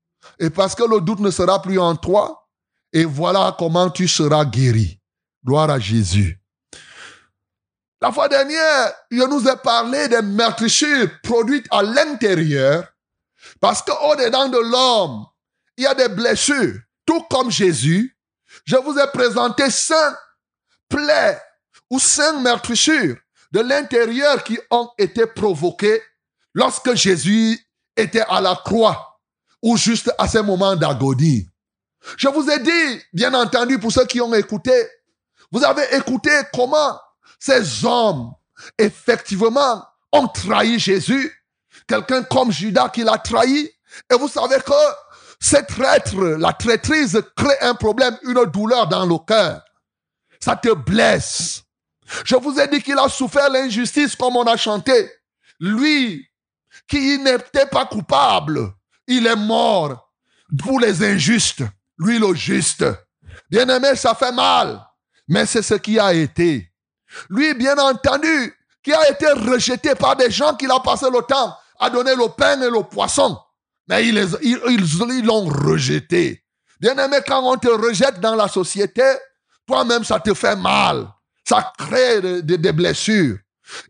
[0.43, 2.49] Et parce que le doute ne sera plus en toi,
[2.91, 4.99] et voilà comment tu seras guéri.
[5.45, 6.37] Gloire à Jésus.
[8.01, 12.85] La fois dernière, je nous ai parlé des meurtrissures produites à l'intérieur,
[13.61, 15.25] parce qu'au-dedans de l'homme,
[15.77, 16.77] il y a des blessures.
[17.05, 18.13] Tout comme Jésus,
[18.65, 20.13] je vous ai présenté cinq
[20.89, 21.39] plaies
[21.89, 23.15] ou cinq meurtrissures
[23.53, 26.01] de l'intérieur qui ont été provoquées
[26.53, 27.65] lorsque Jésus
[27.95, 29.12] était à la croix
[29.63, 31.49] ou juste à ces moments d'agonie.
[32.17, 34.73] Je vous ai dit, bien entendu, pour ceux qui ont écouté,
[35.51, 36.99] vous avez écouté comment
[37.39, 38.33] ces hommes,
[38.77, 41.31] effectivement, ont trahi Jésus.
[41.87, 43.69] Quelqu'un comme Judas qui l'a trahi.
[44.11, 44.73] Et vous savez que
[45.39, 49.61] cette traître, la traîtrise crée un problème, une douleur dans le cœur.
[50.39, 51.63] Ça te blesse.
[52.25, 55.09] Je vous ai dit qu'il a souffert l'injustice comme on a chanté.
[55.59, 56.27] Lui,
[56.87, 58.73] qui n'était pas coupable,
[59.07, 60.11] il est mort
[60.61, 61.63] pour les injustes.
[61.97, 62.85] Lui, le juste.
[63.49, 64.85] Bien aimé, ça fait mal.
[65.27, 66.71] Mais c'est ce qui a été.
[67.29, 71.55] Lui, bien entendu, qui a été rejeté par des gens qui a passé le temps
[71.79, 73.37] à donner le pain et le poisson.
[73.87, 76.43] Mais ils l'ont ils, rejeté.
[76.79, 79.03] Bien aimé, quand on te rejette dans la société,
[79.67, 81.07] toi-même, ça te fait mal.
[81.47, 83.37] Ça crée des blessures.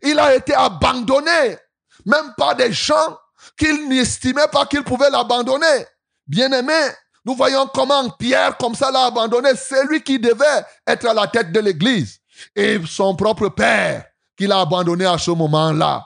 [0.02, 1.58] Il a été abandonné,
[2.04, 3.18] même par des gens
[3.56, 5.86] qu'il n'estimait pas qu'il pouvait l'abandonner.
[6.26, 6.90] Bien aimé,
[7.24, 9.50] nous voyons comment Pierre, comme ça, l'a abandonné.
[9.56, 12.18] C'est lui qui devait être à la tête de l'église.
[12.54, 14.04] Et son propre père,
[14.36, 16.04] qu'il a abandonné à ce moment-là.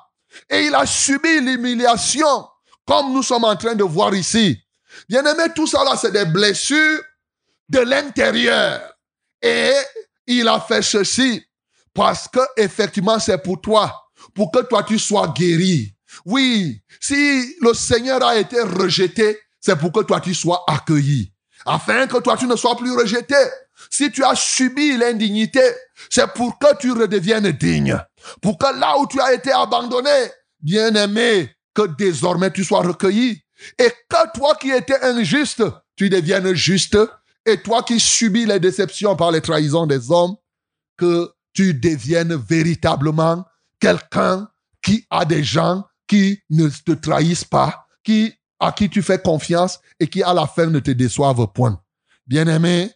[0.48, 2.46] Et il a subi l'humiliation
[2.86, 4.58] comme nous sommes en train de voir ici.
[5.08, 7.02] Bien aimé, tout ça là, c'est des blessures
[7.68, 8.80] de l'intérieur.
[9.42, 9.72] Et
[10.26, 11.44] il a fait ceci
[11.92, 13.94] parce que effectivement, c'est pour toi,
[14.34, 15.94] pour que toi tu sois guéri.
[16.24, 21.32] Oui, si le Seigneur a été rejeté, c'est pour que toi tu sois accueilli,
[21.66, 23.36] afin que toi tu ne sois plus rejeté.
[23.90, 25.62] Si tu as subi l'indignité,
[26.10, 27.98] c'est pour que tu redeviennes digne,
[28.42, 33.40] pour que là où tu as été abandonné, bien aimé, que désormais tu sois recueilli.
[33.78, 35.62] Et que toi qui étais injuste,
[35.96, 36.98] tu deviennes juste.
[37.46, 40.36] Et toi qui subis les déceptions par les trahisons des hommes,
[40.96, 43.44] que tu deviennes véritablement
[43.80, 44.48] quelqu'un
[44.82, 49.78] qui a des gens qui ne te trahissent pas, qui, à qui tu fais confiance
[50.00, 51.80] et qui à la fin ne te déçoivent point.
[52.26, 52.90] Bien-aimé,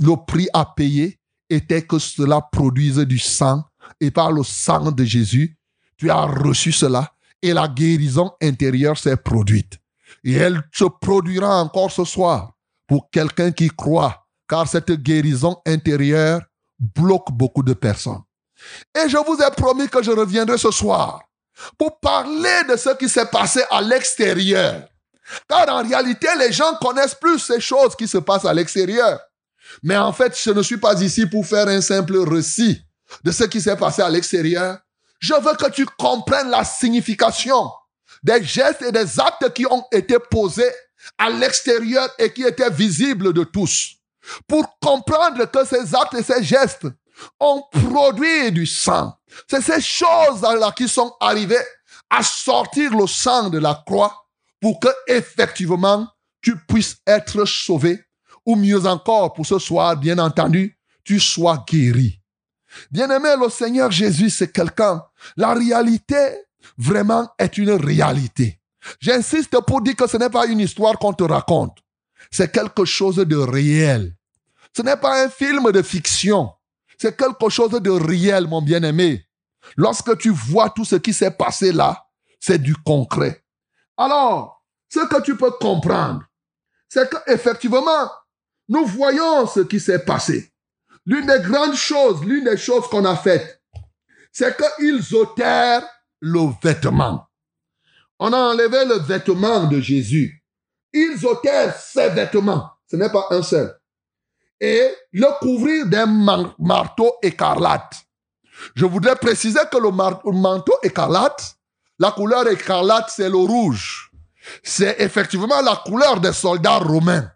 [0.00, 3.64] le prix à payer était que cela produise du sang
[4.00, 5.56] et par le sang de Jésus,
[5.96, 9.78] tu as reçu cela et la guérison intérieure s'est produite.
[10.24, 12.52] Et elle se produira encore ce soir
[12.86, 16.42] pour quelqu'un qui croit, car cette guérison intérieure
[16.78, 18.22] bloque beaucoup de personnes.
[18.94, 21.25] Et je vous ai promis que je reviendrai ce soir
[21.78, 24.88] pour parler de ce qui s'est passé à l'extérieur.
[25.48, 29.20] Car en réalité, les gens connaissent plus ces choses qui se passent à l'extérieur.
[29.82, 32.80] Mais en fait, je ne suis pas ici pour faire un simple récit
[33.24, 34.78] de ce qui s'est passé à l'extérieur,
[35.18, 37.70] je veux que tu comprennes la signification
[38.22, 40.70] des gestes et des actes qui ont été posés
[41.18, 43.96] à l'extérieur et qui étaient visibles de tous.
[44.48, 46.86] Pour comprendre que ces actes et ces gestes
[47.40, 49.14] ont produit du sang.
[49.48, 51.64] C'est ces choses-là qui sont arrivées
[52.10, 54.26] à sortir le sang de la croix
[54.60, 56.08] pour que effectivement
[56.40, 58.00] tu puisses être sauvé
[58.44, 62.20] ou mieux encore pour ce soir, bien entendu, tu sois guéri.
[62.90, 65.02] Bien-aimé, le Seigneur Jésus, c'est quelqu'un.
[65.36, 66.44] La réalité,
[66.78, 68.60] vraiment, est une réalité.
[69.00, 71.78] J'insiste pour dire que ce n'est pas une histoire qu'on te raconte.
[72.30, 74.14] C'est quelque chose de réel.
[74.76, 76.50] Ce n'est pas un film de fiction.
[76.98, 79.26] C'est quelque chose de réel, mon bien-aimé.
[79.76, 82.06] Lorsque tu vois tout ce qui s'est passé là,
[82.40, 83.44] c'est du concret.
[83.96, 86.22] Alors, ce que tu peux comprendre,
[86.88, 88.10] c'est qu'effectivement,
[88.68, 90.52] nous voyons ce qui s'est passé.
[91.04, 93.62] L'une des grandes choses, l'une des choses qu'on a faites,
[94.32, 95.86] c'est qu'ils ôtèrent
[96.20, 97.26] le vêtement.
[98.18, 100.42] On a enlevé le vêtement de Jésus.
[100.92, 102.70] Ils ôtèrent ses vêtements.
[102.90, 103.78] Ce n'est pas un seul.
[104.60, 106.06] Et le couvrir d'un
[106.58, 107.94] marteau écarlate.
[108.74, 111.56] Je voudrais préciser que le manteau écarlate,
[111.98, 114.10] la couleur écarlate, c'est le rouge.
[114.62, 117.30] C'est effectivement la couleur des soldats romains.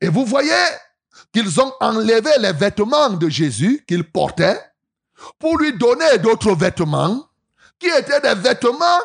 [0.00, 0.50] Et vous voyez
[1.32, 4.60] qu'ils ont enlevé les vêtements de Jésus qu'il portait
[5.38, 7.26] pour lui donner d'autres vêtements
[7.78, 9.00] qui étaient des vêtements,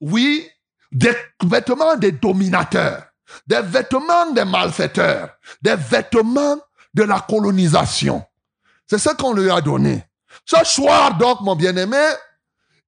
[0.00, 0.48] oui,
[0.90, 3.04] des vêtements des dominateurs,
[3.46, 5.30] des vêtements des malfaiteurs,
[5.60, 6.58] des vêtements
[6.94, 8.24] de la colonisation.
[8.86, 10.04] C'est ce qu'on lui a donné.
[10.44, 12.04] Ce soir, donc, mon bien-aimé,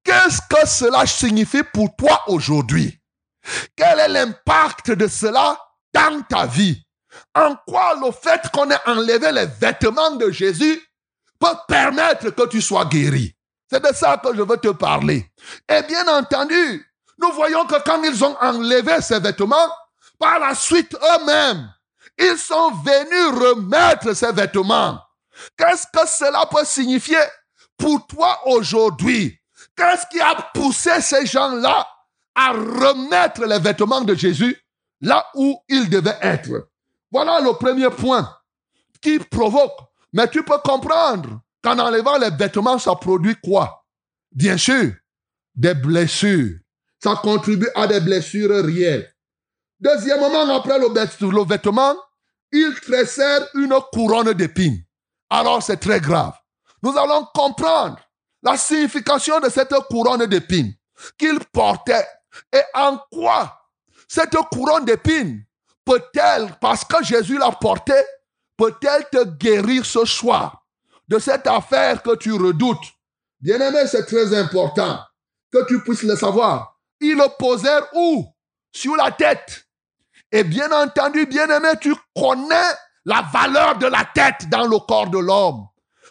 [0.03, 2.99] qu'est-ce que cela signifie pour toi aujourd'hui?
[3.75, 5.57] Quel est l'impact de cela
[5.93, 6.81] dans ta vie?
[7.33, 10.81] En quoi le fait qu'on ait enlevé les vêtements de Jésus
[11.39, 13.35] peut permettre que tu sois guéri?
[13.69, 15.31] C'est de ça que je veux te parler.
[15.69, 16.85] Et bien entendu,
[17.19, 19.69] nous voyons que quand ils ont enlevé ces vêtements,
[20.19, 21.73] par la suite eux-mêmes,
[22.17, 24.99] ils sont venus remettre ces vêtements.
[25.57, 27.17] Qu'est-ce que cela peut signifier
[27.77, 29.37] pour toi aujourd'hui?
[29.75, 31.87] Qu'est-ce qui a poussé ces gens-là
[32.33, 34.57] à remettre les vêtements de Jésus
[35.01, 36.69] là où ils devaient être?
[37.11, 38.29] Voilà le premier point
[39.01, 39.77] qui provoque.
[40.13, 43.85] Mais tu peux comprendre qu'en enlevant les vêtements, ça produit quoi?
[44.31, 44.93] Bien sûr,
[45.53, 46.57] des blessures.
[47.03, 49.13] Ça contribue à des blessures réelles.
[49.79, 51.95] Deuxièmement, après le, vêt- le vêtement,
[52.51, 54.83] ils tressèrent une couronne d'épines.
[55.29, 56.33] Alors c'est très grave.
[56.81, 57.97] Nous allons comprendre
[58.41, 60.73] la signification de cette couronne d'épines
[61.17, 62.07] qu'ils portaient
[62.53, 63.59] et en quoi
[64.07, 65.43] cette couronne d'épines
[65.83, 68.03] peut-elle, parce que Jésus l'a portée,
[68.57, 70.65] peut-elle te guérir ce soir
[71.07, 72.85] de cette affaire que tu redoutes?
[73.39, 74.99] Bien-aimé, c'est très important
[75.51, 76.77] que tu puisses le savoir.
[76.99, 78.25] Ils le posèrent où?
[78.71, 79.64] Sur la tête.
[80.31, 82.71] Et bien entendu, bien-aimé, tu connais
[83.05, 85.67] la valeur de la tête dans le corps de l'homme.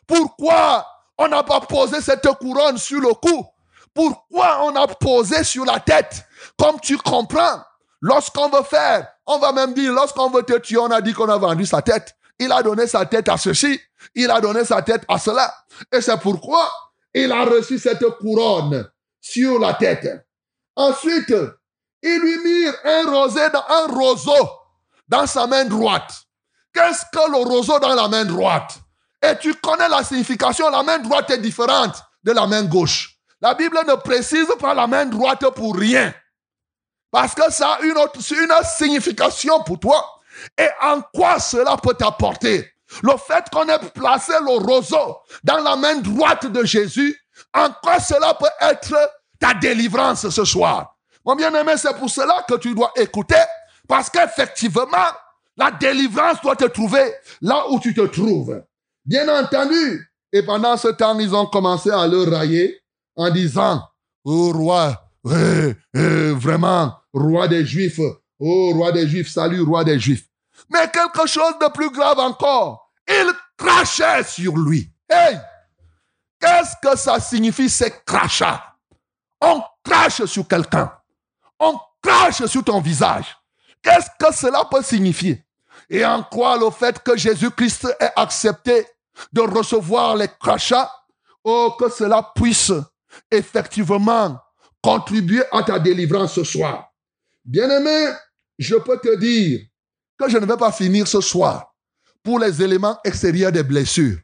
[0.07, 0.87] Pourquoi
[1.19, 3.47] on n'a pas posé cette couronne sur le cou?
[3.93, 6.25] Pourquoi on a posé sur la tête?
[6.59, 7.62] Comme tu comprends,
[8.01, 11.29] lorsqu'on veut faire, on va même dire, lorsqu'on veut te tuer, on a dit qu'on
[11.29, 12.17] a vendu sa tête.
[12.39, 13.81] Il a donné sa tête à ceci,
[14.15, 15.55] il a donné sa tête à cela.
[15.93, 16.69] Et c'est pourquoi
[17.15, 18.91] il a reçu cette couronne
[19.21, 20.27] sur la tête.
[20.75, 21.33] Ensuite,
[22.05, 23.07] ils lui mirent un
[23.69, 24.49] un roseau
[25.09, 26.13] dans sa main droite.
[26.73, 28.79] Qu'est-ce que le roseau dans la main droite?
[29.23, 33.19] Et tu connais la signification, la main droite est différente de la main gauche.
[33.41, 36.13] La Bible ne précise pas la main droite pour rien.
[37.11, 40.05] Parce que ça a une, autre, une signification pour toi.
[40.59, 42.71] Et en quoi cela peut t'apporter?
[43.03, 47.19] Le fait qu'on ait placé le roseau dans la main droite de Jésus,
[47.55, 48.95] en quoi cela peut être
[49.39, 50.93] ta délivrance ce soir?
[51.25, 53.43] Mon bien-aimé, c'est pour cela que tu dois écouter,
[53.89, 54.87] parce qu'effectivement,
[55.57, 58.62] la délivrance doit te trouver là où tu te trouves.
[59.05, 60.11] Bien entendu.
[60.33, 62.81] Et pendant ce temps, ils ont commencé à le railler
[63.16, 63.83] en disant,
[64.25, 68.01] oh roi, eh, eh, vraiment, roi des Juifs,
[68.41, 70.27] oh roi des Juifs, salut roi des Juifs.
[70.70, 74.91] Mais quelque chose de plus grave encore, il crachait sur lui.
[75.09, 75.39] Hey,
[76.41, 78.75] qu'est-ce que ça signifie ces crachats?
[79.41, 80.91] On crache sur quelqu'un.
[81.59, 83.37] On crache sur ton visage.
[83.83, 85.45] Qu'est-ce que cela peut signifier?
[85.91, 88.87] Et en quoi le fait que Jésus-Christ ait accepté
[89.33, 90.91] de recevoir les crachats,
[91.45, 92.73] oh, que cela puisse
[93.31, 94.39] effectivement
[94.83, 96.91] contribuer à ta délivrance ce soir?
[97.45, 98.13] Bien-aimé,
[98.59, 99.61] je peux te dire
[100.19, 101.75] que je ne vais pas finir ce soir
[102.23, 104.19] pour les éléments extérieurs des blessures.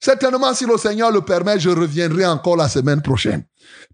[0.00, 3.44] Certainement, si le Seigneur le permet, je reviendrai encore la semaine prochaine.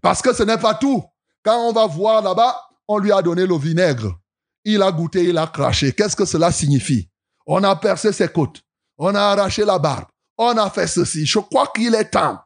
[0.01, 1.03] Parce que ce n'est pas tout.
[1.43, 2.55] Quand on va voir là-bas,
[2.87, 4.17] on lui a donné le vinaigre.
[4.63, 5.91] Il a goûté, il a craché.
[5.91, 7.09] Qu'est-ce que cela signifie?
[7.45, 8.61] On a percé ses côtes.
[8.97, 10.05] On a arraché la barbe.
[10.37, 11.25] On a fait ceci.
[11.25, 12.39] Je crois qu'il est temps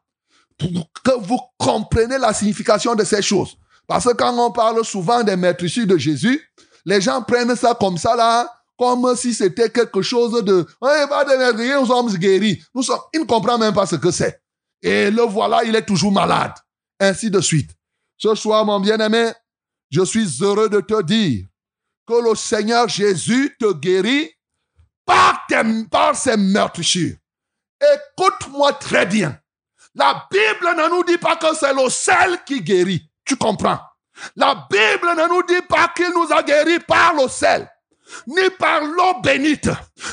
[0.57, 0.69] pour
[1.03, 3.57] que vous compreniez la signification de ces choses.
[3.87, 6.41] Parce que quand on parle souvent des meurtrissures de Jésus,
[6.85, 11.25] les gens prennent ça comme ça là, comme si c'était quelque chose de, on va
[11.25, 12.61] devenir, nous sommes guéris.
[12.73, 14.41] Nous sommes, il ne comprend même pas ce que c'est.
[14.81, 16.53] Et le voilà, il est toujours malade.
[16.99, 17.71] Ainsi de suite.
[18.17, 19.31] Ce soir, mon bien-aimé,
[19.89, 21.45] je suis heureux de te dire
[22.07, 24.29] que le Seigneur Jésus te guérit
[25.05, 27.15] par, ses meurtrissures.
[27.81, 29.39] Écoute-moi très bien.
[29.95, 33.01] La Bible ne nous dit pas que c'est le sel qui guérit.
[33.25, 33.79] Tu comprends?
[34.35, 37.69] La Bible ne nous dit pas qu'il nous a guéris par le sel,
[38.27, 39.69] ni par l'eau bénite,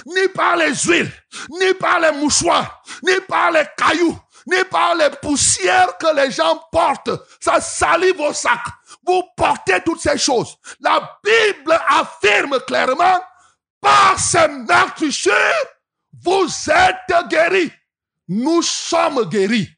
[0.07, 1.13] ni par les huiles,
[1.61, 6.63] ni par les mouchoirs, ni par les cailloux, ni par les poussières que les gens
[6.71, 7.11] portent.
[7.41, 8.61] Ça salive au sac.
[9.07, 10.57] Vous portez toutes ces choses.
[10.81, 13.21] La Bible affirme clairement,
[13.81, 15.33] par ces meurtrissures,
[16.23, 17.73] Vous êtes guéris.
[18.29, 19.69] Nous sommes guéris.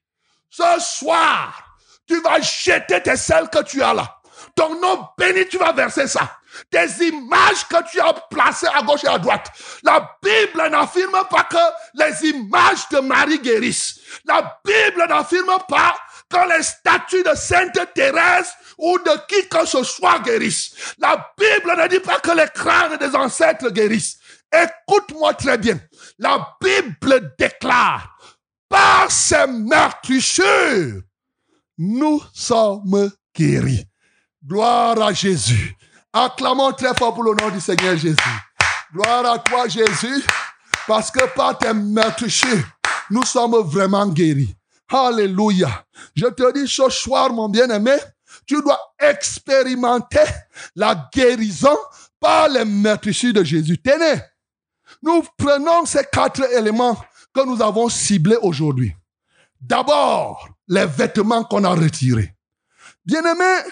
[0.48, 1.76] Ce soir,
[2.06, 4.18] tu vas jeter tes selles que tu as là.
[4.54, 6.38] Ton nom béni, tu vas verser ça.
[6.72, 9.50] Des images que tu as placées à gauche et à droite.
[9.82, 11.56] La Bible n'affirme pas que
[11.94, 14.00] les images de Marie guérissent.
[14.24, 15.94] La Bible n'affirme pas
[16.30, 20.94] que les statues de Sainte Thérèse ou de qui que ce soit guérissent.
[20.98, 24.18] La Bible ne dit pas que les crânes des ancêtres guérissent.
[24.52, 25.78] Écoute-moi très bien.
[26.18, 28.16] La Bible déclare,
[28.68, 31.02] par ses meurtrissures,
[31.76, 33.84] nous sommes guéris.
[34.44, 35.74] Gloire à Jésus.
[36.12, 38.16] Acclamons très fort pour le nom du Seigneur Jésus.
[38.92, 40.24] Gloire à toi, Jésus,
[40.86, 42.64] parce que par tes meurtrissures,
[43.10, 44.54] nous sommes vraiment guéris.
[44.90, 45.84] Alléluia.
[46.14, 47.96] Je te dis ce soir, mon bien-aimé,
[48.48, 50.24] tu dois expérimenter
[50.74, 51.76] la guérison
[52.18, 53.78] par les meurtrissures de Jésus.
[53.78, 54.20] Tenez,
[55.02, 56.96] nous prenons ces quatre éléments
[57.32, 58.96] que nous avons ciblés aujourd'hui.
[59.60, 62.34] D'abord, les vêtements qu'on a retirés.
[63.04, 63.70] Bien-aimé,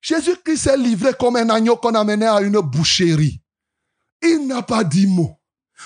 [0.00, 3.40] Jésus-Christ s'est livré comme un agneau qu'on a mené à une boucherie.
[4.20, 5.38] Il n'a pas dit mot.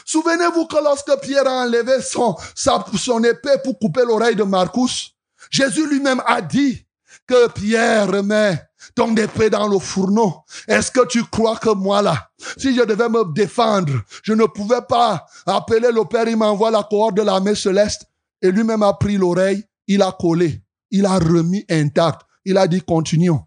[0.06, 5.14] Souvenez-vous que lorsque Pierre a enlevé son, son épée pour couper l'oreille de Marcus,
[5.50, 6.85] Jésus lui-même a dit
[7.26, 8.62] que Pierre remet
[8.94, 10.44] ton épée dans le fourneau.
[10.68, 14.82] Est-ce que tu crois que moi là, si je devais me défendre, je ne pouvais
[14.88, 18.06] pas appeler le Père, il m'envoie la cohorte de la main céleste
[18.42, 22.82] et lui-même a pris l'oreille, il a collé, il a remis intact, il a dit
[22.82, 23.44] continuons.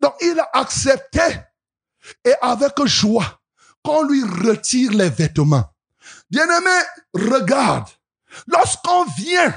[0.00, 1.20] Donc il a accepté
[2.24, 3.40] et avec joie
[3.82, 5.64] qu'on lui retire les vêtements.
[6.30, 7.88] Bien-aimé, regarde,
[8.46, 9.54] lorsqu'on vient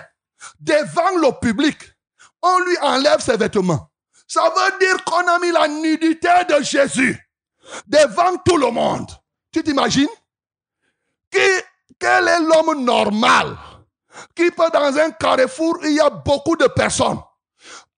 [0.60, 1.78] devant le public,
[2.48, 3.90] on lui enlève ses vêtements.
[4.28, 7.18] Ça veut dire qu'on a mis la nudité de Jésus
[7.88, 9.10] devant tout le monde.
[9.52, 10.08] Tu t'imagines?
[11.32, 11.40] Qui,
[12.00, 13.58] Quel est l'homme normal
[14.36, 17.20] qui peut dans un carrefour, il y a beaucoup de personnes,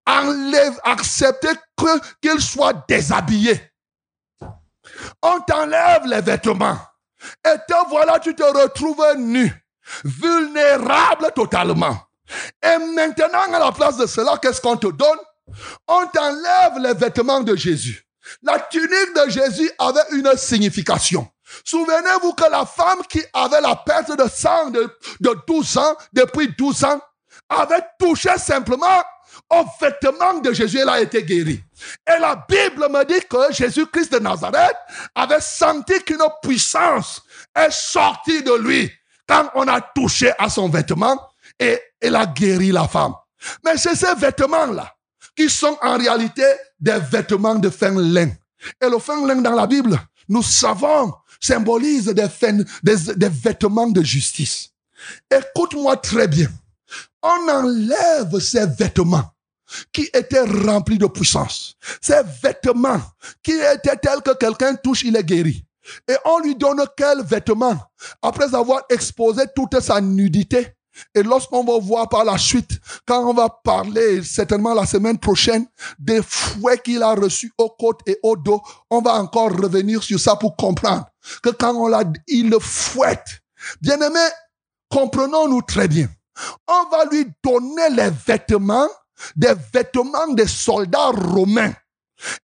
[0.05, 1.49] enlève, accepter
[2.21, 3.59] qu'il soit déshabillé.
[5.21, 6.77] On t'enlève les vêtements.
[7.45, 9.51] Et te voilà, tu te retrouves nu,
[10.03, 11.97] vulnérable totalement.
[12.63, 15.19] Et maintenant, à la place de cela, qu'est-ce qu'on te donne?
[15.87, 18.05] On t'enlève les vêtements de Jésus.
[18.43, 21.27] La tunique de Jésus avait une signification.
[21.65, 24.87] Souvenez-vous que la femme qui avait la perte de sang de,
[25.19, 27.01] de 12 ans, depuis 12 ans,
[27.49, 29.03] avait touché simplement
[29.49, 31.63] au vêtement de Jésus, elle a été guérie.
[32.07, 34.75] Et la Bible me dit que Jésus-Christ de Nazareth
[35.15, 37.21] avait senti qu'une puissance
[37.55, 38.91] est sortie de lui
[39.27, 41.28] quand on a touché à son vêtement
[41.59, 43.13] et elle a guéri la femme.
[43.63, 44.93] Mais c'est ces vêtements-là
[45.35, 46.45] qui sont en réalité
[46.79, 48.29] des vêtements de fin lin.
[48.81, 49.97] Et le fin lin dans la Bible,
[50.27, 52.27] nous savons, symbolise des,
[52.83, 54.69] des, vêtements de justice.
[55.31, 56.49] Écoute-moi très bien.
[57.21, 59.31] On enlève ces vêtements
[59.91, 61.75] qui étaient remplis de puissance.
[62.01, 63.01] Ces vêtements
[63.41, 65.63] qui étaient tels que quelqu'un touche, il est guéri.
[66.07, 67.77] Et on lui donne quels vêtements
[68.21, 70.75] après avoir exposé toute sa nudité.
[71.13, 72.71] Et lorsqu'on va voir par la suite,
[73.05, 75.65] quand on va parler certainement la semaine prochaine
[75.97, 80.19] des fouets qu'il a reçus aux côtes et au dos, on va encore revenir sur
[80.19, 81.05] ça pour comprendre
[81.41, 83.41] que quand on l'a, il le fouette.
[83.81, 84.25] Bien aimé,
[84.89, 86.07] comprenons-nous très bien.
[86.67, 88.87] On va lui donner les vêtements
[89.35, 91.73] des vêtements des soldats romains.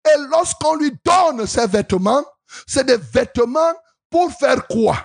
[0.05, 2.23] Et lorsqu'on lui donne ces vêtements,
[2.67, 3.73] c'est des vêtements
[4.09, 4.97] pour faire quoi?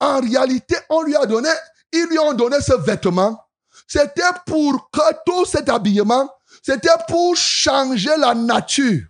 [0.00, 1.48] En réalité, on lui a donné,
[1.92, 3.38] ils lui ont donné ce vêtement.
[3.86, 6.30] C'était pour que tout cet habillement,
[6.62, 9.02] c'était pour changer la nature.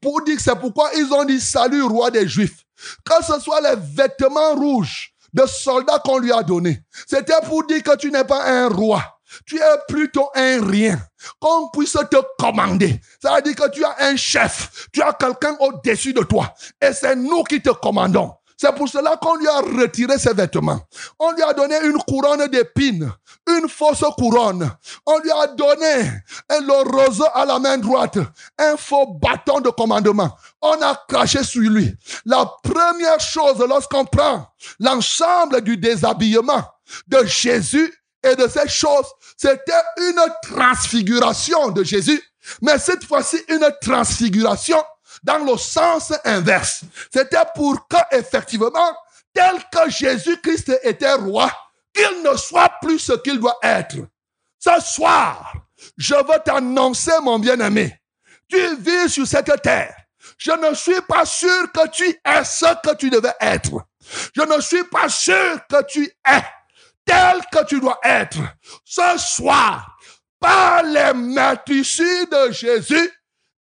[0.00, 2.64] Pour dire que c'est pourquoi ils ont dit salut roi des Juifs.
[3.04, 6.82] Que ce soit les vêtements rouges de soldats qu'on lui a donnés.
[7.06, 9.02] C'était pour dire que tu n'es pas un roi.
[9.46, 11.00] Tu es plutôt un rien.
[11.38, 13.00] Qu'on puisse te commander.
[13.22, 14.88] Ça veut dire que tu as un chef.
[14.92, 16.52] Tu as quelqu'un au-dessus de toi.
[16.80, 18.32] Et c'est nous qui te commandons.
[18.60, 20.82] C'est pour cela qu'on lui a retiré ses vêtements.
[21.18, 23.10] On lui a donné une couronne d'épines,
[23.48, 24.70] une fausse couronne.
[25.06, 26.10] On lui a donné
[26.50, 28.18] le roseau à la main droite,
[28.58, 30.36] un faux bâton de commandement.
[30.60, 31.90] On a craché sur lui.
[32.26, 34.46] La première chose lorsqu'on prend
[34.78, 36.62] l'ensemble du déshabillement
[37.08, 37.90] de Jésus
[38.22, 39.06] et de ces choses,
[39.38, 42.22] c'était une transfiguration de Jésus,
[42.60, 44.76] mais cette fois-ci une transfiguration
[45.22, 46.82] dans le sens inverse.
[47.12, 48.96] C'était pour que, effectivement,
[49.34, 51.50] tel que Jésus-Christ était roi,
[51.94, 53.96] qu'il ne soit plus ce qu'il doit être.
[54.58, 55.52] Ce soir,
[55.96, 57.98] je veux t'annoncer, mon bien-aimé,
[58.48, 59.94] tu vis sur cette terre.
[60.36, 63.82] Je ne suis pas sûr que tu es ce que tu devais être.
[64.34, 66.42] Je ne suis pas sûr que tu es
[67.04, 68.38] tel que tu dois être.
[68.84, 69.96] Ce soir,
[70.38, 73.10] par les meurtrissures de Jésus,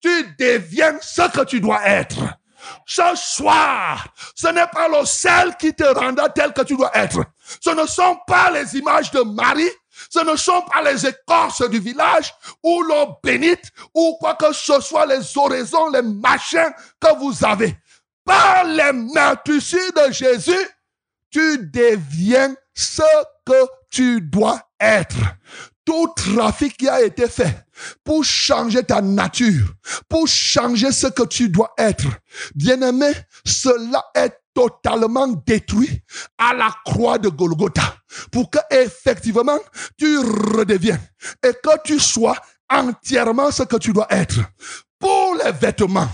[0.02, 2.18] tu deviens ce que tu dois être.
[2.86, 7.24] Ce soir, ce n'est pas le sel qui te rendra tel que tu dois être.
[7.62, 9.72] Ce ne sont pas les images de Marie,
[10.10, 12.34] ce ne sont pas les écorces du village
[12.64, 17.76] ou l'eau bénite ou quoi que ce soit les oraisons, les machins que vous avez.
[18.26, 20.68] Par les meurtrissures de Jésus,
[21.32, 23.04] tu deviens ce
[23.46, 25.16] que tu dois être.
[25.86, 27.66] Tout trafic qui a été fait
[28.04, 29.74] pour changer ta nature,
[30.08, 32.08] pour changer ce que tu dois être.
[32.54, 33.12] Bien-aimé,
[33.46, 36.02] cela est totalement détruit
[36.38, 37.96] à la croix de Golgotha
[38.32, 39.60] pour que effectivement
[39.98, 41.00] tu redeviennes
[41.44, 42.36] et que tu sois
[42.70, 44.40] entièrement ce que tu dois être.
[45.00, 46.10] Pour les vêtements,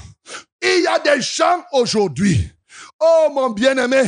[0.62, 2.52] il y a des gens aujourd'hui,
[3.00, 4.04] oh mon bien-aimé,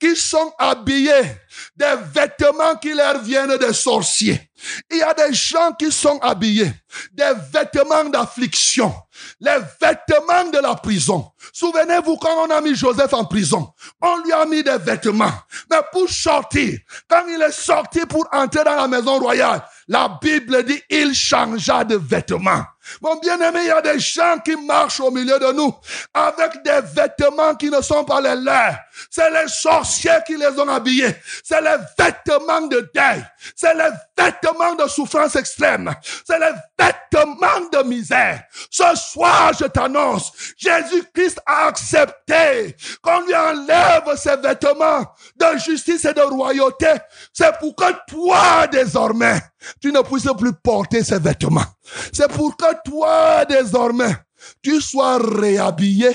[0.00, 1.36] qui sont habillés
[1.76, 4.50] des vêtements qui leur viennent des sorciers.
[4.90, 6.72] Il y a des gens qui sont habillés
[7.12, 8.94] des vêtements d'affliction,
[9.40, 11.30] les vêtements de la prison.
[11.52, 15.32] Souvenez-vous quand on a mis Joseph en prison, on lui a mis des vêtements.
[15.70, 20.64] Mais pour sortir, quand il est sorti pour entrer dans la maison royale, la Bible
[20.64, 22.64] dit il changea de vêtements.
[23.00, 25.74] Mon bien-aimé, il y a des gens qui marchent au milieu de nous
[26.12, 28.76] avec des vêtements qui ne sont pas les leurs.
[29.10, 31.14] C'est les sorciers qui les ont habillés.
[31.42, 33.24] C'est les vêtements de deuil.
[33.56, 35.92] C'est les vêtements de souffrance extrême.
[36.26, 38.44] C'est les vêtements de misère.
[38.70, 45.04] Ce soir, je t'annonce, Jésus-Christ a accepté qu'on lui enlève ses vêtements
[45.36, 46.92] de justice et de royauté.
[47.32, 49.40] C'est pour que toi, désormais,
[49.80, 51.64] tu ne puisses plus porter ces vêtements.
[52.12, 54.16] C'est pour que toi, désormais,
[54.62, 56.10] tu sois réhabillé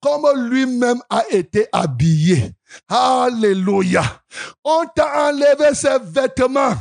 [0.00, 2.52] comme lui-même a été habillé.
[2.88, 4.02] Alléluia.
[4.64, 6.74] On t'a enlevé ses vêtements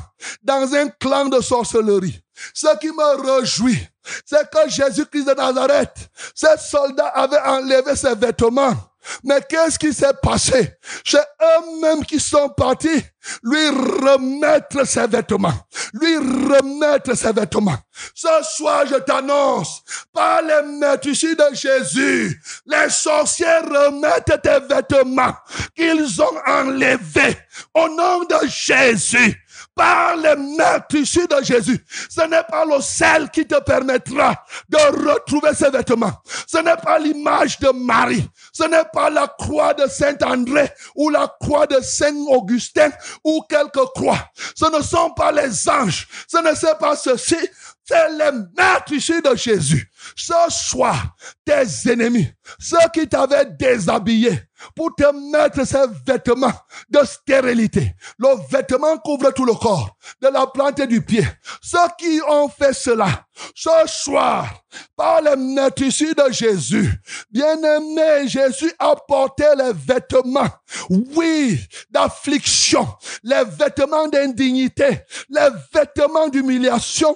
[0.44, 2.22] dans un clan de sorcellerie.
[2.54, 3.80] Ce qui me réjouit,
[4.26, 8.76] c'est que Jésus-Christ de Nazareth, ces soldats avaient enlevé ses vêtements
[9.24, 10.74] mais qu'est-ce qui s'est passé?
[11.06, 13.04] C'est eux-mêmes qui sont partis
[13.44, 15.54] lui remettre ses vêtements.
[15.94, 17.78] Lui remettre ses vêtements.
[18.14, 19.82] Ce soir, je t'annonce,
[20.14, 25.36] par les maîtres de Jésus, les sorciers remettent tes vêtements
[25.76, 27.38] qu'ils ont enlevés
[27.74, 29.36] au nom de Jésus
[29.78, 31.86] par les issus de Jésus.
[32.10, 34.78] Ce n'est pas le sel qui te permettra de
[35.10, 36.14] retrouver ces vêtements.
[36.48, 38.28] Ce n'est pas l'image de Marie.
[38.52, 42.90] Ce n'est pas la croix de Saint André ou la croix de Saint Augustin
[43.24, 44.20] ou quelque croix.
[44.56, 46.08] Ce ne sont pas les anges.
[46.28, 47.38] Ce ne c'est pas ceci.
[47.86, 49.90] C'est les maîtres issus de Jésus.
[50.16, 51.16] Ce soir,
[51.46, 52.28] tes ennemis,
[52.60, 56.54] ceux qui t'avaient déshabillé pour te mettre ces vêtements
[56.90, 57.96] de stérilité.
[58.18, 61.26] Le vêtement couvre tout le corps, de la plante du pied.
[61.62, 64.48] Ceux qui ont fait cela, ce soir,
[64.96, 66.92] par les maîtres issus de Jésus,
[67.30, 70.50] bien-aimé, Jésus a porté les vêtements,
[70.90, 71.60] oui,
[71.90, 72.88] d'affliction,
[73.24, 77.16] les vêtements d'indignité, les vêtements d'humiliation,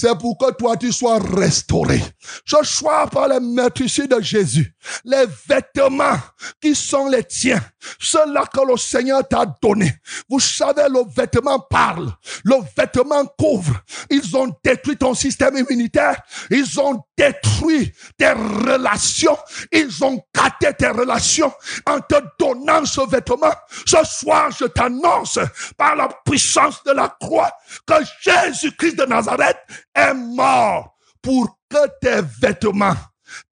[0.00, 2.02] c'est pour que toi tu sois restauré.
[2.46, 3.38] Je sois par les
[3.84, 4.74] ici de Jésus.
[5.04, 6.16] Les vêtements
[6.58, 7.60] qui sont les tiens.
[7.98, 9.92] Ceux-là que le Seigneur t'a donné.
[10.26, 12.10] Vous savez, le vêtement parle.
[12.44, 13.74] Le vêtement couvre.
[14.08, 16.22] Ils ont détruit ton système immunitaire.
[16.50, 19.36] Ils ont détruit tes relations.
[19.70, 21.52] Ils ont gâté tes relations
[21.86, 23.52] en te donnant ce vêtement.
[23.84, 25.38] Ce soir, je t'annonce
[25.76, 27.50] par la puissance de la croix
[27.86, 29.58] que Jésus-Christ de Nazareth
[29.94, 32.96] est mort pour que tes vêtements,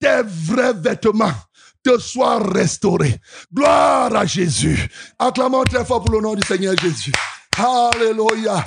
[0.00, 1.34] tes vrais vêtements,
[1.82, 3.20] te soient restaurés.
[3.52, 4.88] Gloire à Jésus.
[5.18, 7.12] Acclamons très fort pour le nom du Seigneur Jésus.
[7.56, 8.62] Alléluia.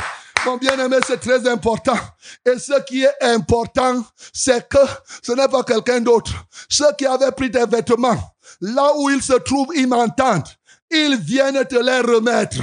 [0.46, 1.98] Mon bien-aimé, c'est très important.
[2.46, 4.80] Et ce qui est important, c'est que
[5.22, 6.34] ce n'est pas quelqu'un d'autre.
[6.68, 8.20] Ceux qui avaient pris tes vêtements,
[8.60, 10.48] là où ils se trouvent, ils m'entendent.
[10.90, 12.58] Ils viennent te les remettre.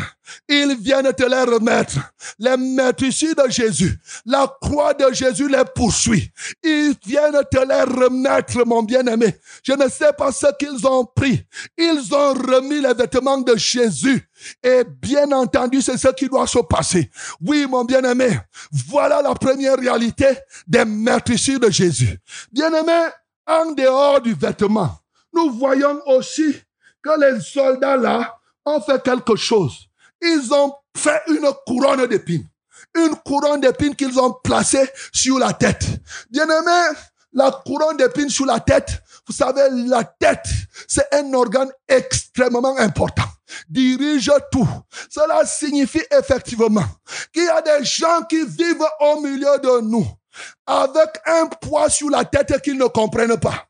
[0.48, 1.98] Ils viennent te les remettre.
[2.38, 3.98] Les maîtres de Jésus.
[4.26, 6.30] La croix de Jésus les poursuit.
[6.62, 9.36] Ils viennent te les remettre, mon bien-aimé.
[9.62, 11.44] Je ne sais pas ce qu'ils ont pris.
[11.76, 14.28] Ils ont remis les vêtements de Jésus.
[14.62, 17.10] Et bien entendu, c'est ce qui doit se passer.
[17.40, 18.38] Oui, mon bien-aimé.
[18.88, 20.26] Voilà la première réalité
[20.66, 22.18] des maîtres de Jésus.
[22.52, 23.08] Bien-aimé,
[23.46, 24.90] en dehors du vêtement,
[25.32, 26.54] nous voyons aussi
[27.02, 29.87] que les soldats là ont fait quelque chose.
[30.22, 32.46] Ils ont fait une couronne d'épines.
[32.94, 35.84] Une couronne d'épines qu'ils ont placée sur la tête.
[36.30, 36.96] Bien aimé,
[37.32, 40.46] La couronne d'épines sur la tête, vous savez, la tête,
[40.88, 43.24] c'est un organe extrêmement important.
[43.68, 44.68] Dirige tout.
[45.10, 46.84] Cela signifie effectivement
[47.32, 50.06] qu'il y a des gens qui vivent au milieu de nous
[50.66, 53.66] avec un poids sur la tête qu'ils ne comprennent pas.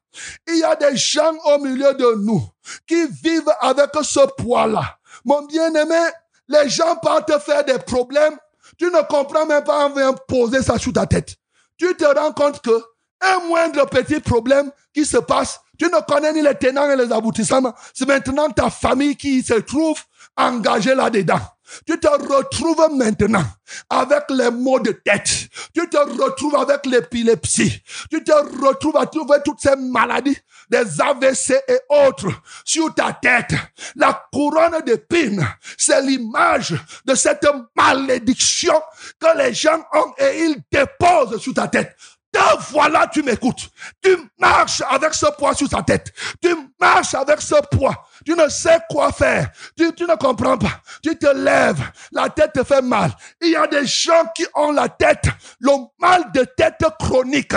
[0.47, 2.43] Il y a des gens au milieu de nous
[2.87, 4.99] qui vivent avec ce poids-là.
[5.25, 6.09] Mon bien-aimé,
[6.49, 8.37] les gens partent faire des problèmes.
[8.79, 11.37] Tu ne comprends même pas, on vient poser ça sur ta tête.
[11.77, 12.83] Tu te rends compte que
[13.21, 17.13] un moindre petit problème qui se passe, tu ne connais ni les tenants et les
[17.13, 17.75] aboutissants.
[17.95, 20.01] C'est maintenant ta famille qui se trouve
[20.37, 21.41] engagée là-dedans.
[21.87, 23.45] Tu te retrouves maintenant
[23.91, 25.49] avec les maux de tête.
[25.75, 27.83] Tu te retrouves avec l'épilepsie.
[28.11, 28.33] Tu te
[28.65, 30.37] retrouves à trouver toutes ces maladies,
[30.71, 32.31] des AVC et autres
[32.65, 33.55] sur ta tête.
[33.97, 35.47] La couronne d'épines,
[35.77, 37.47] c'est l'image de cette
[37.77, 38.75] malédiction
[39.21, 41.97] que les gens ont et ils déposent sur ta tête.
[42.31, 42.39] Te
[42.73, 43.71] voilà, tu m'écoutes.
[44.03, 46.13] Tu marches avec ce poids sur ta tête.
[46.43, 48.07] Tu marches avec ce poids.
[48.29, 49.49] Tu ne sais quoi faire.
[49.75, 50.83] Tu, ne comprends pas.
[51.03, 51.81] Tu te lèves.
[52.13, 53.11] La tête te fait mal.
[53.41, 55.25] Il y a des gens qui ont la tête,
[55.61, 57.55] le mal de tête chronique.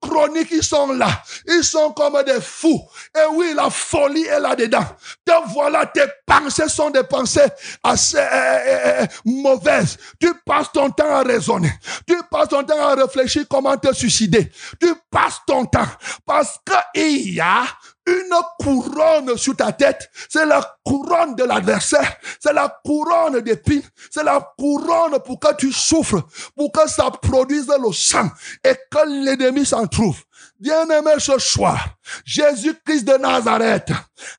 [0.00, 1.08] Chronique, ils sont là.
[1.46, 2.80] Ils sont comme des fous.
[3.14, 4.86] Et oui, la folie est là-dedans.
[5.26, 7.50] Te voilà, tes pensées sont des pensées
[7.82, 9.98] assez euh, euh, euh, mauvaises.
[10.18, 11.72] Tu passes ton temps à raisonner.
[12.06, 14.50] Tu passes ton temps à réfléchir comment te suicider.
[14.80, 15.84] Tu passes ton temps
[16.24, 16.58] parce
[16.94, 17.64] qu'il y a
[18.06, 24.24] une couronne sur ta tête, c'est la couronne de l'adversaire, c'est la couronne d'épines, c'est
[24.24, 26.22] la couronne pour que tu souffres,
[26.54, 28.28] pour que ça produise le sang
[28.62, 30.18] et que l'ennemi s'en trouve.
[30.60, 31.78] Bien-aimé ce soir,
[32.24, 33.90] Jésus-Christ de Nazareth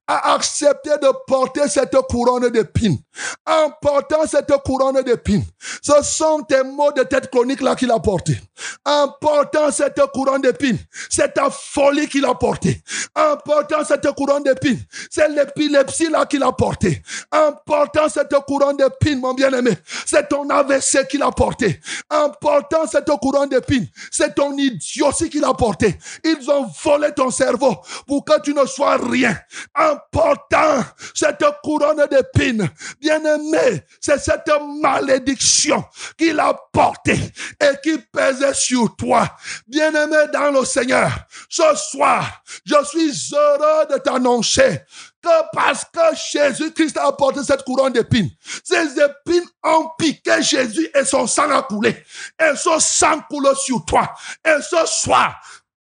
[0.07, 2.97] a accepté de porter cette couronne d'épines.
[3.45, 5.43] En portant cette couronne d'épines,
[5.82, 8.39] ce sont tes maux de tête chronique là qu'il a porté.
[8.86, 10.78] En portant cette couronne d'épines,
[11.09, 12.82] c'est ta folie qu'il a porté.
[13.16, 17.01] En portant cette couronne d'épines, c'est l'épilepsie là qu'il a porté.
[17.32, 19.72] En portant cette couronne d'épines, mon bien-aimé,
[20.05, 21.80] c'est ton AVC qu'il a porté.
[22.09, 25.97] En portant cette couronne d'épines, c'est ton idiotie qu'il a porté.
[26.24, 29.38] Ils ont volé ton cerveau pour que tu ne sois rien.
[29.78, 30.84] En portant
[31.14, 34.51] cette couronne d'épines, bien-aimé, c'est cette
[34.82, 35.84] malédiction
[36.18, 37.20] qu'il a portée
[37.62, 39.30] et qui pesait sur toi.
[39.68, 41.12] Bien-aimé dans le Seigneur,
[41.49, 44.82] ce soir, je suis heureux de t'annoncer
[45.22, 48.30] que parce que Jésus-Christ a porté cette couronne d'épines,
[48.64, 51.95] ces épines ont piqué Jésus et son sang a coulé.
[52.39, 54.14] Et son sang coule sur toi.
[54.45, 55.36] Et ce soir,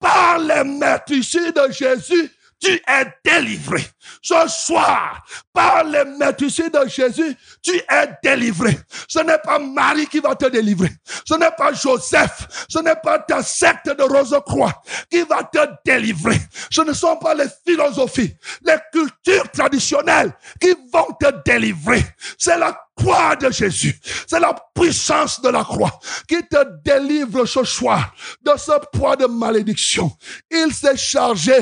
[0.00, 2.30] par les meurtrissures de Jésus,
[2.60, 3.82] tu es délivré.
[4.22, 8.78] Ce soir, par les meurtrissures de Jésus, tu es délivré.
[9.08, 10.90] Ce n'est pas Marie qui va te délivrer.
[11.24, 12.66] Ce n'est pas Joseph.
[12.68, 14.74] Ce n'est pas ta secte de Rose-Croix
[15.10, 16.38] qui va te délivrer.
[16.70, 22.04] Ce ne sont pas les philosophies, les cultures traditionnelles qui vont te délivrer.
[22.38, 23.98] C'est la croix de Jésus.
[24.26, 25.98] C'est la puissance de la croix
[26.28, 30.10] qui te délivre ce soir de ce poids de malédiction.
[30.50, 31.54] Il s'est chargé,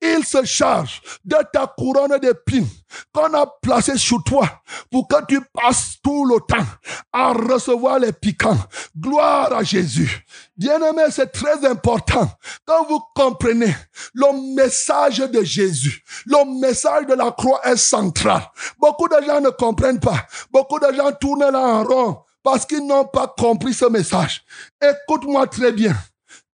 [0.00, 2.68] il se charge de ta couronne d'épines
[3.12, 4.48] qu'on a placée sur toi
[4.90, 6.66] pour que tu passes tout le temps
[7.12, 8.58] à recevoir les piquants.
[8.98, 10.24] Gloire à Jésus.
[10.56, 12.30] Bien-aimé, c'est très important
[12.64, 13.74] quand vous comprenez
[14.14, 16.02] le message de Jésus.
[16.26, 18.42] Le message de la croix est central.
[18.78, 20.26] Beaucoup de gens ne comprennent pas.
[20.50, 24.42] Beaucoup de gens tournent là en rond parce qu'ils n'ont pas compris ce message.
[24.80, 25.94] Écoute-moi très bien.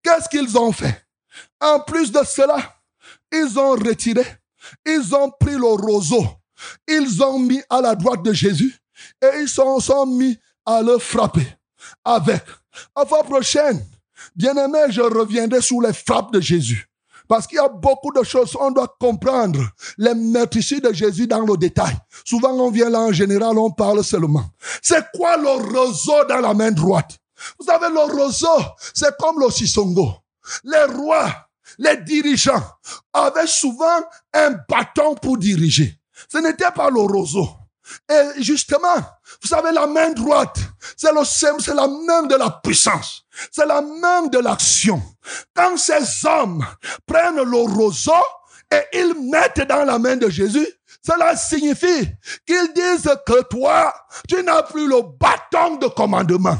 [0.03, 1.07] Qu'est-ce qu'ils ont fait?
[1.61, 2.74] En plus de cela,
[3.35, 4.25] ils ont retiré,
[4.87, 6.25] ils ont pris le roseau,
[6.89, 8.75] ils ont mis à la droite de Jésus
[9.23, 11.47] et ils sont, mis à le frapper
[12.05, 12.43] avec.
[12.95, 13.85] À fois prochaine,
[14.35, 16.89] bien-aimé, je reviendrai sur les frappes de Jésus.
[17.27, 19.61] Parce qu'il y a beaucoup de choses, on doit comprendre
[19.97, 21.95] les meurtrissures de Jésus dans le détail.
[22.25, 24.45] Souvent, on vient là en général, on parle seulement.
[24.83, 27.19] C'est quoi le roseau dans la main droite?
[27.59, 28.63] Vous savez, le roseau,
[28.93, 30.13] c'est comme le sisongo.
[30.65, 31.44] Les rois,
[31.79, 32.63] les dirigeants
[33.13, 34.01] avaient souvent
[34.33, 35.99] un bâton pour diriger.
[36.31, 37.49] Ce n'était pas le roseau.
[38.11, 38.97] Et justement,
[39.43, 40.57] vous savez, la main droite,
[40.97, 43.25] c'est le c'est la main de la puissance.
[43.51, 45.03] C'est la main de l'action.
[45.55, 46.65] Quand ces hommes
[47.07, 48.13] prennent le roseau
[48.73, 50.67] et ils mettent dans la main de Jésus,
[51.07, 52.09] cela signifie
[52.47, 53.93] qu'ils disent que toi,
[54.29, 56.57] tu n'as plus le bâton de commandement.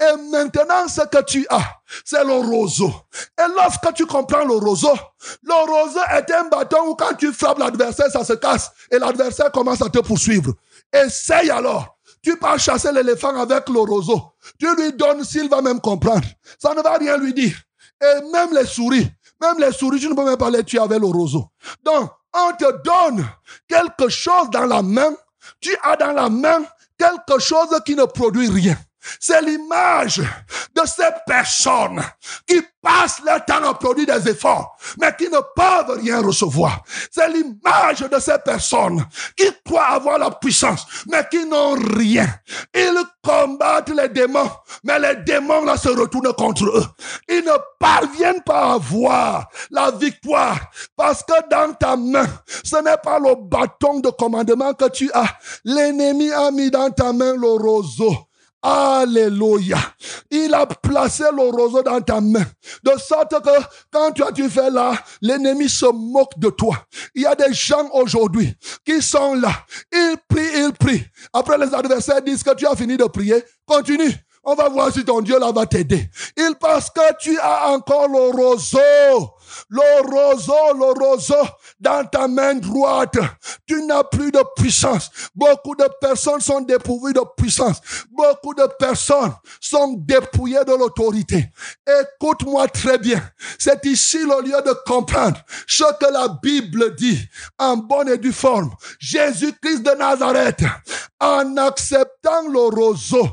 [0.00, 2.92] Et maintenant, ce que tu as, c'est le roseau.
[3.38, 4.94] Et lorsque tu comprends le roseau,
[5.42, 8.70] le roseau est un bâton où quand tu frappes l'adversaire, ça se casse.
[8.90, 10.52] Et l'adversaire commence à te poursuivre.
[10.92, 11.96] Essaye alors.
[12.22, 14.20] Tu pars chasser l'éléphant avec le roseau.
[14.58, 16.26] Tu lui donnes s'il va même comprendre.
[16.58, 17.56] Ça ne va rien lui dire.
[18.02, 19.08] Et même les souris,
[19.40, 21.46] Même les souris, tu ne peux même pas les tuer avec le roseau.
[21.84, 23.26] Donc, on te donne
[23.68, 25.14] quelque chose dans la main.
[25.60, 26.64] Tu as dans la main
[26.98, 28.76] quelque chose qui ne produit rien.
[29.20, 32.02] C'est l'image de ces personnes
[32.46, 36.82] qui passent leur temps à produire des efforts, mais qui ne peuvent rien recevoir.
[37.10, 39.04] C'est l'image de ces personnes
[39.36, 42.28] qui croient avoir la puissance, mais qui n'ont rien.
[42.74, 44.50] Ils combattent les démons,
[44.84, 46.86] mais les démons là se retournent contre eux.
[47.28, 50.58] Ils ne parviennent pas à avoir la victoire
[50.96, 52.26] parce que dans ta main,
[52.64, 55.36] ce n'est pas le bâton de commandement que tu as.
[55.64, 58.14] L'ennemi a mis dans ta main le roseau.
[58.68, 59.78] Alléluia.
[60.28, 62.44] Il a placé le roseau dans ta main.
[62.82, 64.92] De sorte que quand tu as tu fais là,
[65.22, 66.76] l'ennemi se moque de toi.
[67.14, 68.52] Il y a des gens aujourd'hui
[68.84, 69.52] qui sont là.
[69.92, 71.04] Ils prient, ils prient.
[71.32, 73.40] Après les adversaires disent que tu as fini de prier.
[73.66, 74.12] Continue.
[74.42, 76.10] On va voir si ton Dieu là va t'aider.
[76.36, 79.30] Il pense que tu as encore le roseau.
[79.68, 81.48] Le roseau, le roseau
[81.80, 83.16] dans ta main droite.
[83.66, 85.10] Tu n'as plus de puissance.
[85.34, 87.80] Beaucoup de personnes sont dépourvues de puissance.
[88.10, 91.50] Beaucoup de personnes sont dépouillées de l'autorité.
[91.86, 93.22] Écoute-moi très bien.
[93.58, 97.18] C'est ici le lieu de comprendre ce que la Bible dit
[97.58, 98.70] en bonne et due forme.
[98.98, 100.64] Jésus-Christ de Nazareth,
[101.20, 102.15] en acceptant
[102.50, 103.28] le roseau,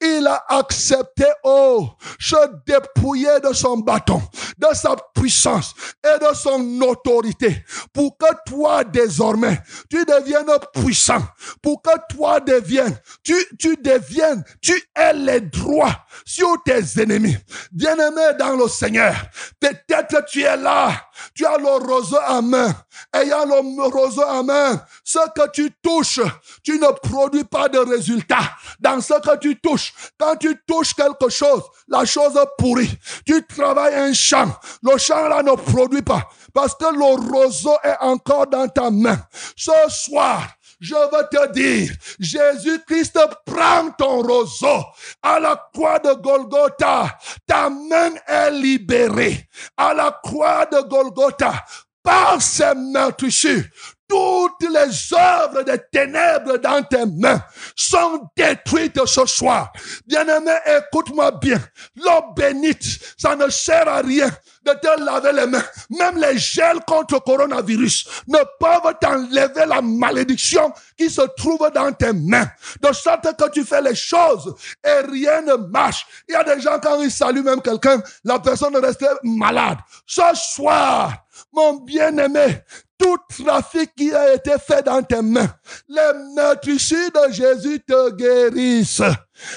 [0.00, 1.88] il a accepté, oh,
[2.18, 2.36] se
[2.66, 4.22] dépouiller de son bâton,
[4.58, 5.74] de sa puissance
[6.04, 11.22] et de son autorité pour que toi désormais, tu deviennes puissant,
[11.62, 17.36] pour que toi deviennes, tu, tu deviennes, tu aies les droits sur tes ennemis.
[17.72, 19.14] Bien-aimé dans le Seigneur,
[19.60, 20.92] peut-être tu es là,
[21.34, 22.74] tu as le roseau en main,
[23.14, 26.20] ayant le roseau en main, ce que tu touches,
[26.62, 29.92] tu ne produis pas de résultat dans ce que tu touches.
[30.18, 32.90] Quand tu touches quelque chose, la chose pourrit.
[33.26, 37.96] Tu travailles un champ, le champ là ne produit pas parce que le roseau est
[38.00, 39.18] encore dans ta main.
[39.56, 40.42] Ce soir,
[40.80, 44.84] je veux te dire, Jésus-Christ prend ton roseau
[45.22, 47.18] à la croix de Golgotha.
[47.46, 51.64] Ta main est libérée à la croix de Golgotha
[52.02, 53.64] par ses meurtrissures
[54.08, 57.42] toutes les œuvres des ténèbres dans tes mains
[57.76, 59.72] sont détruites ce soir.
[60.06, 61.60] Bien-aimé, écoute-moi bien.
[61.96, 62.84] L'eau bénite,
[63.16, 64.30] ça ne sert à rien
[64.64, 65.64] de te laver les mains.
[65.90, 72.12] Même les gels contre coronavirus ne peuvent t'enlever la malédiction qui se trouve dans tes
[72.12, 72.48] mains.
[72.80, 74.54] De sorte que tu fais les choses
[74.84, 76.06] et rien ne marche.
[76.28, 79.78] Il y a des gens, quand ils saluent même quelqu'un, la personne reste malade.
[80.06, 81.12] Ce soir,
[81.52, 82.62] mon bien-aimé,
[82.98, 85.48] tout trafic qui a été fait dans tes mains,
[85.88, 89.02] les meurtrissures de Jésus te guérissent.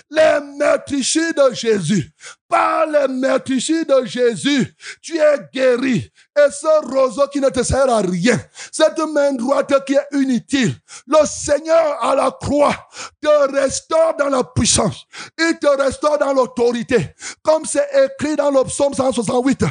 [0.09, 2.11] Les meurtrissures de Jésus.
[2.47, 6.11] Par les meurtrissures de Jésus, tu es guéri.
[6.37, 8.39] Et ce roseau qui ne te sert à rien,
[8.71, 10.75] cette main droite qui est inutile,
[11.07, 12.75] le Seigneur à la croix
[13.21, 15.05] te restaure dans la puissance.
[15.39, 17.15] Il te restaure dans l'autorité.
[17.41, 19.63] Comme c'est écrit dans le psaume 168.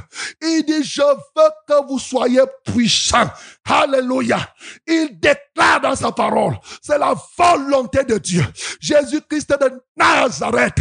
[0.42, 3.30] Il dit, je veux que vous soyez puissants.
[3.64, 4.38] Alléluia.
[4.86, 5.49] Il déclare
[5.82, 8.44] dans sa parole, c'est la volonté de Dieu.
[8.80, 10.78] Jésus-Christ de Nazareth,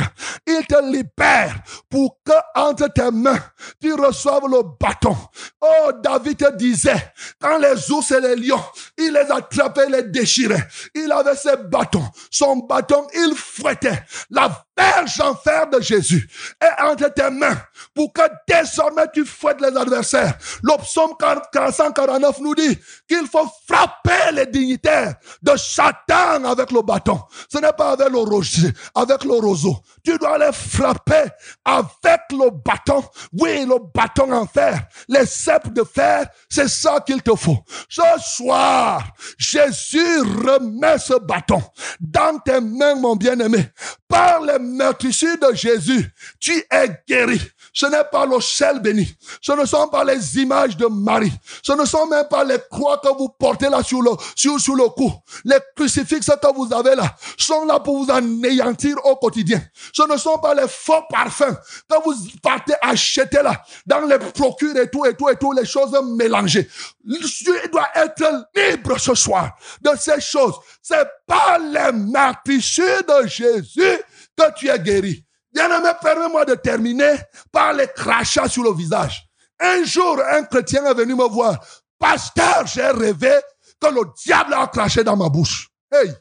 [0.47, 1.55] il te libère
[1.89, 3.39] pour que entre tes mains,
[3.81, 5.15] tu reçoives le bâton.
[5.61, 8.63] Oh, David disait, quand les ours et les lions,
[8.97, 10.67] il les attrapait, les déchirait.
[10.95, 12.07] Il avait ses bâtons.
[12.31, 14.03] Son bâton, il fouettait.
[14.29, 16.29] La verge en fer de Jésus
[16.61, 17.57] est entre tes mains
[17.93, 20.37] pour que désormais tu fouettes les adversaires.
[20.63, 22.77] Le psaume 449 nous dit
[23.07, 27.19] qu'il faut frapper les dignitaires de Satan avec le bâton.
[27.51, 29.77] Ce n'est pas avec le rocher, avec le roseau.
[30.03, 31.29] Tu dois les frapper
[31.65, 33.03] avec le bâton.
[33.33, 34.81] Oui, le bâton en fer.
[35.07, 37.57] Les cèpes de fer, c'est ça qu'il te faut.
[37.89, 39.03] Ce soir,
[39.37, 41.61] Jésus remet ce bâton
[41.99, 43.71] dans tes mains, mon bien-aimé.
[44.09, 47.39] Par les meurtrissures de Jésus, tu es guéri.
[47.79, 49.07] Ce n'est pas le ciel béni.
[49.39, 51.31] Ce ne sont pas les images de Marie.
[51.63, 54.75] Ce ne sont même pas les croix que vous portez là sur le, sur, sur
[54.75, 55.09] le cou.
[55.45, 59.61] Les crucifixes que vous avez là sont là pour vous anéantir au quotidien.
[59.93, 61.55] Ce ne sont pas les faux parfums
[61.89, 62.13] que vous
[62.43, 66.67] partez acheter là dans les procures et tout et tout et tout, les choses mélangées.
[67.07, 69.51] Tu dois être libre ce soir
[69.81, 70.55] de ces choses.
[70.81, 74.01] C'est pas les meurtrissures de Jésus
[74.35, 75.23] que tu es guéri.
[75.53, 77.15] Bien-aimé, permets-moi de terminer
[77.51, 79.27] par les crachats sur le visage.
[79.59, 81.59] Un jour, un chrétien est venu me voir.
[81.97, 83.33] Pasteur, j'ai rêvé
[83.79, 85.69] que le diable a craché dans ma bouche.
[85.91, 86.13] Hey!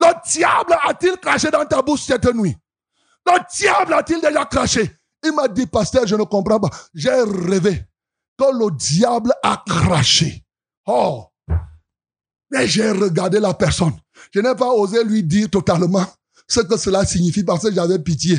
[0.00, 2.56] Le diable a-t-il craché dans ta bouche cette nuit?
[3.26, 4.90] Le diable a-t-il déjà craché?
[5.22, 6.70] Il m'a dit, pasteur, je ne comprends pas.
[6.92, 7.84] J'ai rêvé
[8.38, 10.44] que le diable a craché.
[10.86, 11.26] Oh,
[12.50, 13.96] mais j'ai regardé la personne.
[14.32, 16.06] Je n'ai pas osé lui dire totalement
[16.48, 18.38] ce que cela signifie parce que j'avais pitié.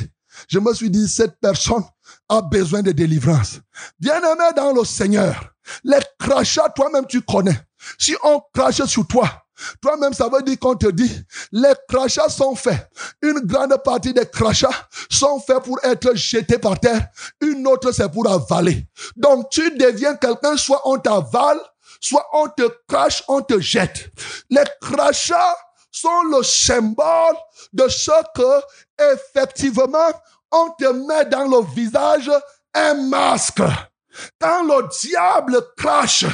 [0.50, 1.84] Je me suis dit, cette personne
[2.30, 3.60] a besoin de délivrance.
[4.00, 5.54] Bien-aimé dans le Seigneur,
[5.84, 7.58] les crachats, toi-même, tu connais.
[7.98, 9.30] Si on crache sur toi,
[9.82, 11.12] toi-même, ça veut dire qu'on te dit,
[11.52, 12.90] les crachats sont faits.
[13.22, 17.08] Une grande partie des crachats sont faits pour être jetés par terre.
[17.42, 18.88] Une autre, c'est pour avaler.
[19.16, 21.60] Donc, tu deviens quelqu'un, soit on t'avale,
[22.02, 24.12] soit on te crache, on te jette.
[24.50, 25.56] Les crachats
[25.92, 27.36] sont le symbole
[27.76, 30.12] de ce que, effectivement,
[30.52, 32.32] on te met dans le visage
[32.74, 33.62] un masque.
[34.40, 36.26] Quand le diable crache,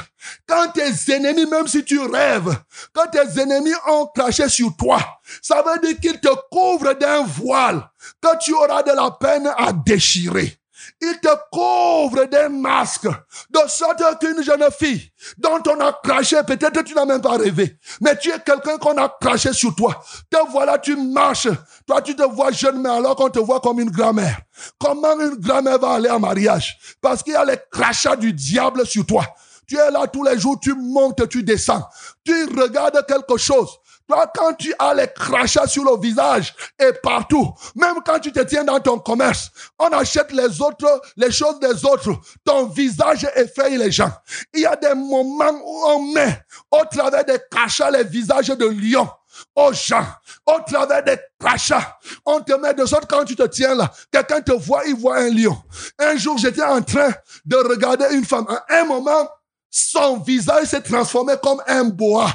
[0.47, 2.55] quand tes ennemis, même si tu rêves,
[2.93, 4.99] quand tes ennemis ont craché sur toi,
[5.41, 7.89] ça veut dire qu'ils te couvrent d'un voile
[8.21, 10.60] que tu auras de la peine à déchirer.
[11.03, 16.83] Il te couvre d'un masque, de sorte qu'une jeune fille dont on a craché, peut-être
[16.83, 20.03] tu n'as même pas rêvé, mais tu es quelqu'un qu'on a craché sur toi.
[20.29, 21.47] Te voilà, tu marches.
[21.87, 24.39] Toi, tu te vois jeune, mais alors qu'on te voit comme une grand-mère.
[24.79, 26.77] Comment une grand-mère va aller en mariage?
[27.01, 29.25] Parce qu'il y a les crachats du diable sur toi.
[29.67, 31.87] Tu es là tous les jours, tu montes, tu descends.
[32.25, 33.69] Tu regardes quelque chose.
[34.07, 38.41] Toi, quand tu as les crachats sur le visage et partout, même quand tu te
[38.41, 39.49] tiens dans ton commerce,
[39.79, 42.11] on achète les autres, les choses des autres.
[42.43, 44.11] Ton visage effraie les gens.
[44.53, 46.41] Il y a des moments où on met
[46.71, 49.09] au travers des crachats les visages de lions
[49.55, 50.05] aux gens,
[50.45, 51.97] au travers des crachats.
[52.25, 55.17] On te met de sorte quand tu te tiens là, quelqu'un te voit, il voit
[55.17, 55.57] un lion.
[55.99, 57.11] Un jour, j'étais en train
[57.45, 58.45] de regarder une femme.
[58.49, 59.29] À un moment,
[59.69, 62.31] son visage s'est transformé comme un bois.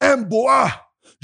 [0.00, 0.70] Un bois.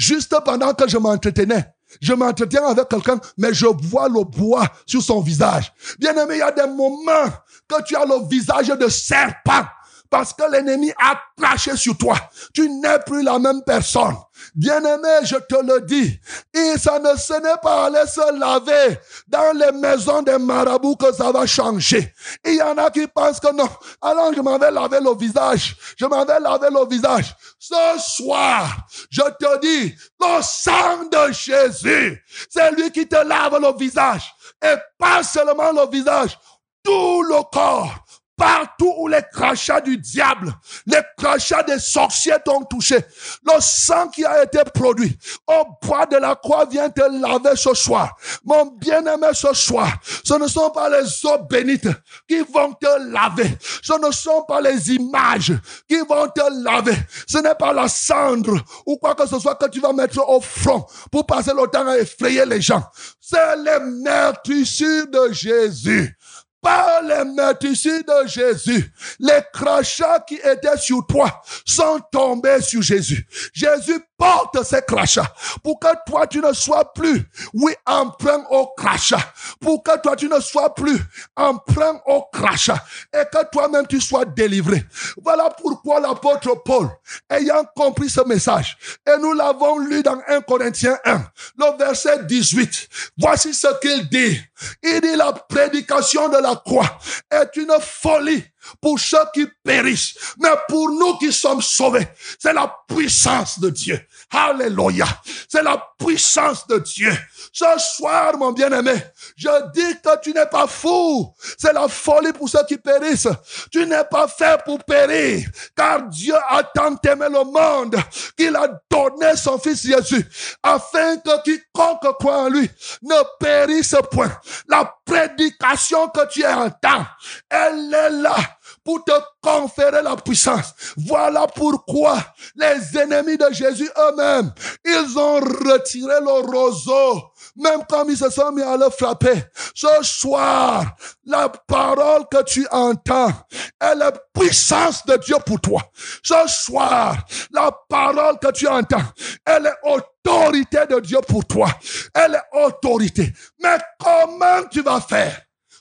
[0.03, 1.64] Juste pendant que je m'entretenais.
[2.00, 5.72] Je m'entretiens avec quelqu'un, mais je vois le bois sur son visage.
[6.00, 7.30] Bien aimé, il y a des moments
[7.68, 9.64] que tu as le visage de serpent
[10.12, 12.14] parce que l'ennemi a craché sur toi.
[12.52, 14.14] Tu n'es plus la même personne.
[14.54, 16.20] Bien-aimé, je te le dis,
[16.52, 21.10] et ça ne se n'est pas aller se laver dans les maisons des marabouts que
[21.14, 22.12] ça va changer.
[22.44, 23.70] Il y en a qui pensent que non.
[24.02, 25.76] Alors je m'en vais laver le visage.
[25.96, 27.34] Je m'en vais laver le visage.
[27.58, 33.78] Ce soir, je te dis, le sang de Jésus, c'est lui qui te lave le
[33.78, 34.34] visage.
[34.62, 36.38] Et pas seulement le visage,
[36.84, 38.01] tout le corps
[38.43, 40.53] Partout où les crachats du diable,
[40.86, 45.16] les crachats des sorciers t'ont touché, le sang qui a été produit
[45.47, 48.16] au bois de la croix vient te laver ce soir.
[48.45, 49.93] Mon bien-aimé ce soir,
[50.24, 51.86] ce ne sont pas les eaux bénites
[52.26, 53.49] qui vont te laver.
[53.80, 55.53] Ce ne sont pas les images
[55.88, 56.97] qui vont te laver.
[57.28, 60.40] Ce n'est pas la cendre ou quoi que ce soit que tu vas mettre au
[60.40, 62.82] front pour passer le temps à effrayer les gens.
[63.20, 66.18] C'est les meurtrissures de Jésus
[66.62, 73.26] par les meurtrissures de Jésus, les crachats qui étaient sur toi sont tombés sur Jésus.
[73.52, 79.33] Jésus porte ces crachats pour que toi tu ne sois plus, oui, emprunt au crachat,
[79.61, 80.99] pour que toi tu ne sois plus
[81.37, 84.85] emprunt au crachat et que toi-même tu sois délivré.
[85.25, 86.89] Voilà pourquoi l'apôtre Paul,
[87.31, 91.25] ayant compris ce message, et nous l'avons lu dans 1 Corinthiens 1,
[91.59, 94.41] le verset 18, voici ce qu'il dit.
[94.85, 98.44] Il dit la prédication de la croix est une folie
[98.81, 102.07] pour ceux qui périssent, mais pour nous qui sommes sauvés,
[102.39, 104.01] c'est la puissance de Dieu.
[104.32, 105.06] Alléluia.
[105.46, 107.12] C'est la puissance de Dieu.
[107.52, 108.94] Ce soir, mon bien-aimé,
[109.36, 111.34] je dis que tu n'es pas fou.
[111.59, 113.28] C'est la folie pour ceux qui périssent.
[113.70, 115.46] Tu n'es pas fait pour périr,
[115.76, 117.96] car Dieu a tant aimé le monde
[118.36, 120.26] qu'il a donné son fils Jésus,
[120.62, 122.70] afin que quiconque croit en lui
[123.02, 124.32] ne périsse point.
[124.66, 127.04] La prédication que tu entends,
[127.50, 128.36] elle est là
[128.84, 130.74] pour te conférer la puissance.
[130.96, 132.18] Voilà pourquoi
[132.54, 134.52] les ennemis de Jésus eux-mêmes,
[134.84, 139.44] ils ont retiré le roseau, même comme ils se sont mis à le frapper.
[139.74, 140.84] Ce soir,
[141.24, 143.32] la parole que tu entends
[143.80, 145.82] est la puissance de Dieu pour toi.
[146.22, 147.16] Ce soir,
[147.52, 149.04] la parole que tu entends,
[149.46, 151.68] est autorité de Dieu pour toi.
[152.14, 153.32] Elle est autorité.
[153.62, 155.40] Mais comment tu vas faire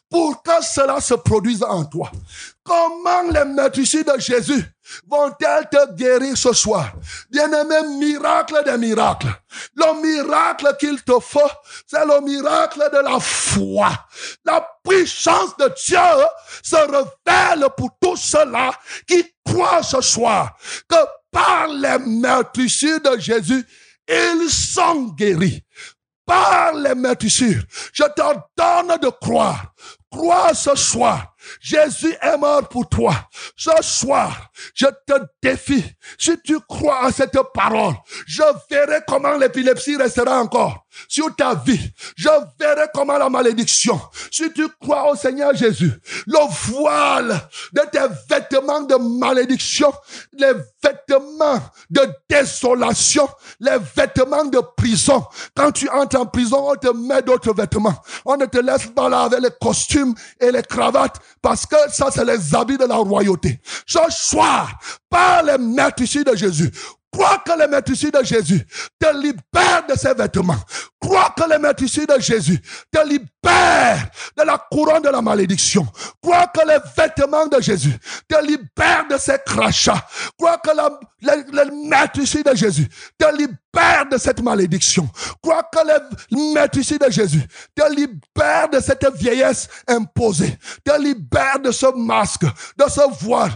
[0.09, 2.11] pour que cela se produise en toi?
[2.71, 4.63] Comment les meurtrissures de Jésus
[5.05, 6.93] vont-elles te guérir ce soir?
[7.29, 9.27] Bien-aimé, miracle des miracles.
[9.75, 11.51] Le miracle qu'il te faut,
[11.85, 13.91] c'est le miracle de la foi.
[14.45, 16.25] La puissance de Dieu
[16.63, 18.71] se révèle pour tous ceux-là
[19.05, 20.55] qui croient ce soir
[20.87, 20.95] que
[21.29, 23.65] par les meurtrissures de Jésus,
[24.07, 25.61] ils sont guéris
[26.25, 27.63] par les meurtrissures.
[27.91, 29.73] Je t'ordonne de croire.
[30.09, 33.15] Crois ce soir Jésus est mort pour toi.
[33.55, 35.83] Ce soir, je te défie.
[36.17, 37.95] Si tu crois à cette parole,
[38.27, 41.91] je verrai comment l'épilepsie restera encore sur ta vie.
[42.15, 43.99] Je verrai comment la malédiction,
[44.31, 45.91] si tu crois au Seigneur Jésus,
[46.27, 47.39] le voile
[47.73, 47.99] de tes
[48.29, 49.91] vêtements de malédiction,
[50.33, 50.53] les
[50.83, 53.27] vêtements de désolation,
[53.59, 55.25] les vêtements de prison.
[55.55, 57.95] Quand tu entres en prison, on te met d'autres vêtements.
[58.25, 62.09] On ne te laisse pas là avec les costumes et les cravates parce que ça,
[62.11, 63.59] c'est les habits de la royauté.
[63.85, 64.71] Ce soir,
[65.09, 65.57] par les
[65.99, 66.71] ici de Jésus,
[67.11, 68.65] Crois que le maîtricides de Jésus
[68.97, 70.59] te libère de ses vêtements.
[70.99, 75.85] Crois que le maîtricides de Jésus te libère de la couronne de la malédiction.
[76.21, 77.93] Crois que les vêtements de Jésus
[78.29, 80.07] te libère de ses crachats.
[80.37, 85.09] Crois que le, maîtricides de Jésus te libère de cette malédiction.
[85.43, 87.43] Crois que le maîtricides de Jésus
[87.75, 90.57] te libère de cette vieillesse imposée.
[90.85, 93.51] Te libère de ce masque, de ce voile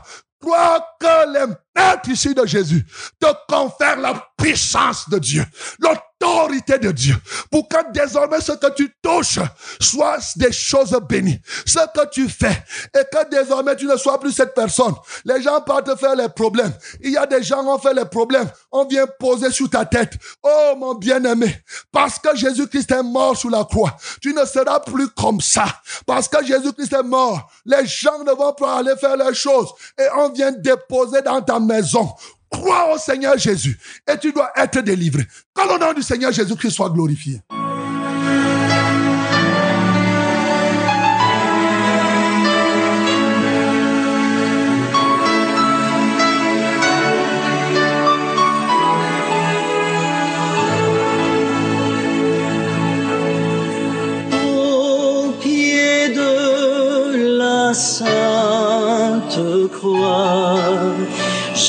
[0.46, 2.86] crois que les maîtres ici de Jésus
[3.20, 5.44] te confèrent la puissance de Dieu,
[5.80, 7.16] l'autorité de Dieu,
[7.52, 9.40] pour que désormais ce que tu touches
[9.80, 11.40] soit des choses bénies.
[11.66, 12.64] Ce que tu fais,
[12.98, 14.94] et que désormais tu ne sois plus cette personne.
[15.24, 16.74] Les gens partent faire les problèmes.
[17.02, 18.50] Il y a des gens qui ont fait les problèmes.
[18.72, 20.14] On vient poser sur ta tête.
[20.44, 21.56] Oh mon bien-aimé,
[21.92, 25.66] parce que Jésus-Christ est mort sous la croix, tu ne seras plus comme ça.
[26.06, 29.70] Parce que Jésus-Christ est mort, les gens ne vont pas aller faire les choses.
[29.98, 32.10] Et on vient déposer dans ta maison
[32.50, 33.78] Crois au Seigneur Jésus
[34.08, 35.24] et tu dois être délivré.
[35.54, 37.42] Que le nom du Seigneur Jésus-Christ soit glorifié.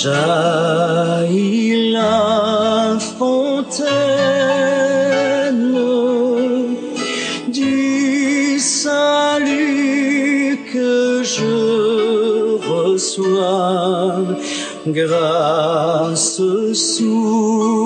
[0.07, 3.77] Jaillit la fontaine
[7.49, 11.57] du salut que je
[12.71, 14.15] reçois
[14.87, 16.41] grâce
[16.73, 17.77] souveraine.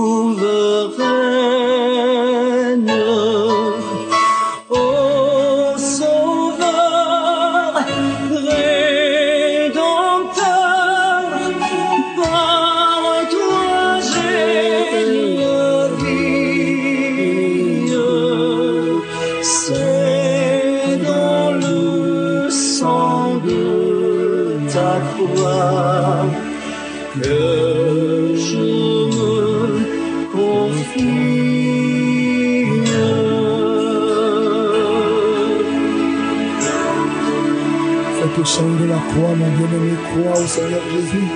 [39.11, 41.28] Croix, mon bien-aimé, crois au Seigneur Jésus.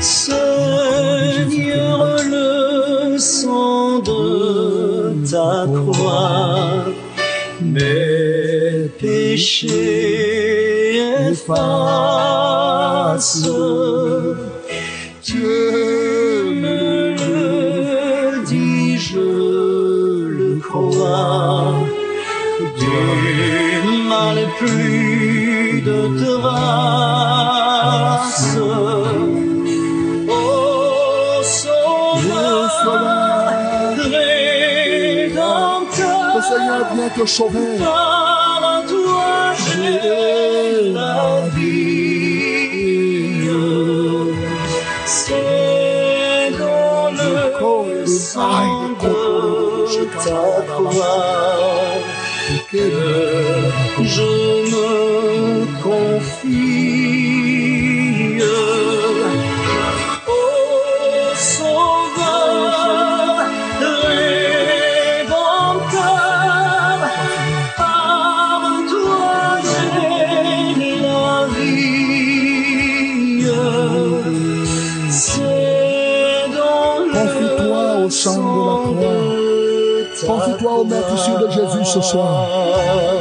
[0.00, 1.18] Seigneur,
[2.30, 6.84] le sang de ta croix,
[7.60, 10.18] mes péchés
[11.30, 12.58] efface.
[15.22, 15.70] Dieu
[16.62, 19.28] me le dit, je
[20.38, 21.74] le crois.
[22.78, 25.17] Du mal plus
[25.88, 25.98] de
[26.40, 27.78] trace.
[30.28, 30.42] Ô
[31.42, 32.70] Sauveur,
[33.96, 34.04] Le
[35.26, 37.72] Rédempteur, Seigneur vient te sauver.
[37.78, 39.32] par toi
[39.64, 41.16] j'ai la
[41.54, 41.88] vie.
[45.06, 51.38] C'est dans le sang de ta croix
[52.70, 52.86] que
[54.04, 54.22] je
[54.72, 55.37] me
[55.82, 57.28] confie.
[60.26, 60.30] Ô
[61.36, 62.66] Sauveur,
[65.28, 65.98] Rédempteur,
[67.76, 69.36] par toi
[69.68, 71.88] j'ai la vie.
[75.10, 79.38] C'est dans Confie-toi au le sang de la croix.
[80.26, 82.46] Confie-toi au maître ici de Jésus ce soir.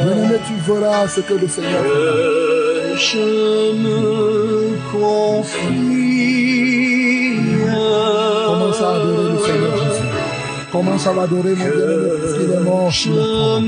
[0.03, 2.36] Bien-aimé, tu verras ce que le Seigneur fait.
[2.99, 5.67] Je me confie.
[8.47, 10.07] Commence à adorer le Seigneur Jésus?
[10.71, 11.65] Commence à l'adorer, mon
[12.19, 13.61] parce qu'il est mort sur la croix.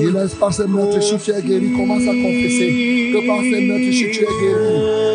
[0.00, 1.72] Il est par ses meurtres si tu es guéri.
[1.72, 4.74] Commence à confesser que par ses meurtres si tu es guéri.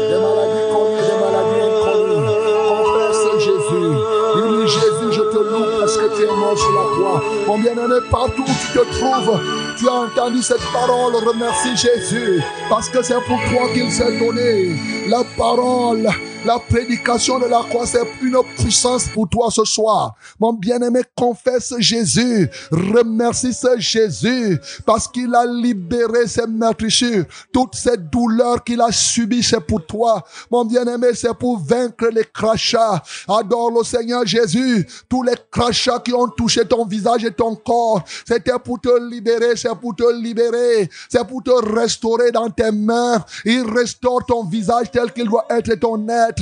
[0.09, 2.23] Des maladies connues, des maladies inconnues.
[2.69, 3.91] Confesse Jésus.
[4.37, 7.21] Il dit Jésus, je te loue parce que tu es mort sur la croix.
[7.45, 9.35] Mon bien-aimé, partout où tu te trouves,
[9.77, 11.15] Tu as entendu cette parole.
[11.15, 12.41] Remercie Jésus.
[12.69, 14.75] Parce que c'est pour toi qu'il s'est donné.
[15.07, 16.09] La parole
[16.45, 20.15] la prédication de la croix, c'est une puissance pour toi ce soir.
[20.39, 22.49] Mon bien-aimé, confesse Jésus.
[22.71, 27.25] Remercie ce Jésus parce qu'il a libéré ses meurtrissures.
[27.51, 30.23] Toutes ces douleurs qu'il a subies, c'est pour toi.
[30.51, 33.01] Mon bien-aimé, c'est pour vaincre les crachats.
[33.27, 34.85] Adore le Seigneur Jésus.
[35.07, 39.55] Tous les crachats qui ont touché ton visage et ton corps, c'était pour te libérer,
[39.55, 40.89] c'est pour te libérer.
[41.09, 43.23] C'est pour te restaurer dans tes mains.
[43.45, 46.32] Il restaure ton visage tel qu'il doit être ton être.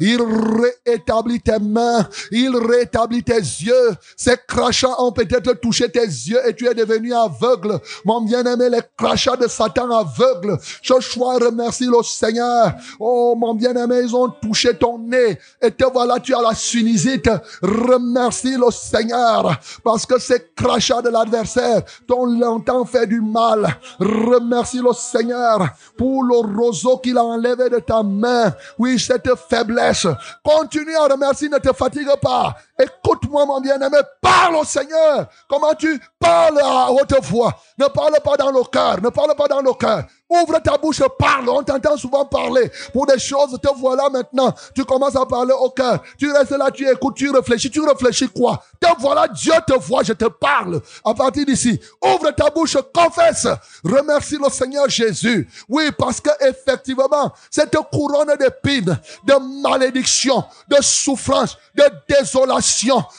[0.00, 0.20] Il
[0.86, 2.06] rétablit tes mains.
[2.30, 3.90] Il rétablit tes yeux.
[4.16, 7.78] Ces crachats ont peut-être touché tes yeux et tu es devenu aveugle.
[8.04, 10.58] Mon bien-aimé, les crachats de Satan aveugle.
[10.82, 12.72] Soir, remercie le Seigneur.
[12.98, 15.38] Oh, mon bien-aimé, ils ont touché ton nez.
[15.62, 17.30] Et te voilà, tu as la sinusite.
[17.62, 19.58] Remercie le Seigneur.
[19.82, 23.78] Parce que ces crachats de l'adversaire t'ont longtemps fait du mal.
[23.98, 28.52] Remercie le Seigneur pour le roseau qu'il a enlevé de ta main.
[28.78, 30.06] Oui, cette faiblesse.
[30.42, 32.56] Continue à remercier, ne te fatigue pas.
[32.80, 35.28] Écoute-moi, mon bien-aimé, parle au Seigneur.
[35.48, 37.54] Comment tu parles à haute voix?
[37.78, 40.04] Ne parle pas dans le cœur, ne parle pas dans le cœur.
[40.30, 41.48] Ouvre ta bouche, parle.
[41.48, 43.58] On t'entend souvent parler pour des choses.
[43.60, 44.54] Te voilà maintenant.
[44.76, 46.00] Tu commences à parler au cœur.
[46.16, 47.68] Tu restes là, tu écoutes, tu réfléchis.
[47.68, 48.62] Tu réfléchis quoi?
[48.80, 50.80] Te voilà, Dieu te voit, je te parle.
[51.04, 53.48] À partir d'ici, ouvre ta bouche, confesse.
[53.82, 55.48] Remercie le Seigneur Jésus.
[55.68, 62.69] Oui, parce que effectivement, cette couronne d'épines, de malédiction, de souffrance, de désolation,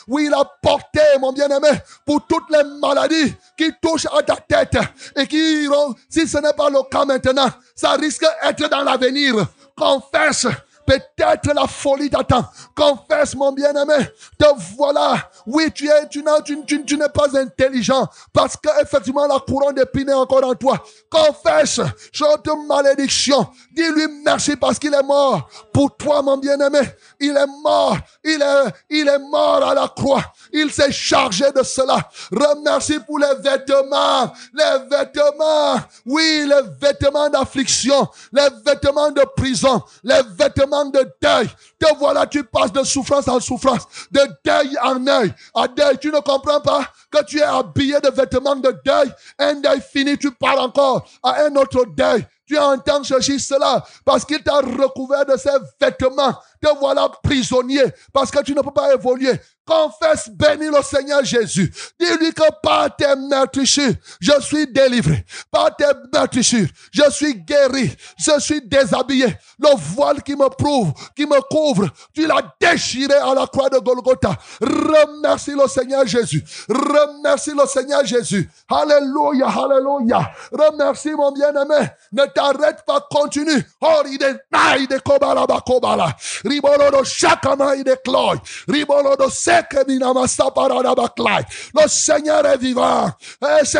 [0.08, 1.70] oui, il a porté, mon bien-aimé,
[2.06, 4.78] pour toutes les maladies qui touchent à ta tête
[5.16, 5.68] et qui,
[6.10, 9.36] si ce n'est pas le cas maintenant, ça risque d'être dans l'avenir.
[9.76, 10.48] Confesse
[10.92, 12.44] Peut-être la folie t'attend.
[12.76, 14.08] Confesse, mon bien-aimé.
[14.38, 14.46] Te
[14.76, 15.30] voilà.
[15.46, 18.06] Oui, tu es, tu, n'es pas intelligent.
[18.34, 20.84] Parce que, effectivement, la couronne d'épines est encore en toi.
[21.10, 21.80] Confesse.
[22.12, 23.48] Chante malédiction.
[23.72, 25.50] Dis-lui merci parce qu'il est mort.
[25.72, 26.82] Pour toi, mon bien-aimé.
[27.22, 27.96] Il est mort.
[28.26, 30.24] Il est mort à la croix.
[30.54, 31.98] Il s'est chargé de cela.
[32.32, 34.32] Remercie pour les vêtements.
[34.54, 35.80] Les vêtements.
[36.06, 38.08] Oui, les vêtements d'affliction.
[38.32, 39.82] Les vêtements de prison.
[40.04, 41.50] Les vêtements de deuil.
[41.80, 45.98] Te voilà, tu passes de souffrance en souffrance, de deuil en deuil, à deuil.
[46.00, 49.12] Tu ne comprends pas que tu es habillé de vêtements de deuil.
[49.40, 52.26] Un deuil fini, tu pars encore à un autre deuil.
[52.46, 55.50] Tu entends chercher cela parce qu'il t'a recouvert de ses
[55.80, 56.36] vêtements.
[56.62, 59.40] Te voilà prisonnier parce que tu ne peux pas évoluer.
[59.72, 61.72] Confesse, bénis le Seigneur Jésus.
[61.98, 65.26] Dis-lui que par tes meurtrissures, je suis délivré.
[65.50, 67.96] Par tes meurtrissures, je suis guéri.
[68.18, 69.28] Je suis déshabillé.
[69.60, 73.78] Le voile qui me prouve, qui me couvre, tu l'as déchiré à la croix de
[73.80, 74.36] Golgotha.
[74.60, 76.44] Remercie le Seigneur Jésus.
[76.68, 78.50] Remercie le Seigneur Jésus.
[78.70, 80.32] Alléluia, alléluia.
[80.52, 81.88] Remercie mon bien-aimé.
[82.12, 83.66] Ne t'arrête pas, continue.
[83.80, 86.14] Oh, il est de kobala bakobala.
[86.44, 88.38] Ribolo de cloy.
[88.68, 89.30] Ribolo do
[91.74, 93.10] le Seigneur est vivant.
[93.42, 93.80] Et ses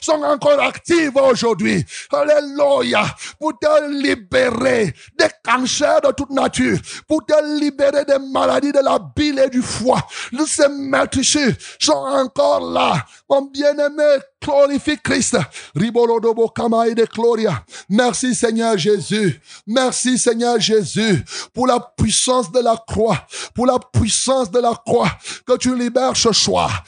[0.00, 1.84] sont encore actives aujourd'hui.
[2.12, 3.04] Alléluia.
[3.38, 6.78] Pour te libérer des cancers de toute nature.
[7.06, 10.06] Pour te libérer des maladies de la bile et du foie.
[10.46, 13.04] Ces meurtrissures sont encore là.
[13.28, 15.36] Mon bien-aimé, glorifie Christ.
[15.74, 17.64] Ribolodobo de gloria.
[17.88, 19.40] Merci Seigneur Jésus.
[19.66, 21.24] Merci Seigneur Jésus
[21.54, 23.18] pour la puissance de la croix.
[23.54, 25.10] Pour la puissance de la croix
[25.46, 26.84] que tu libères ce soir.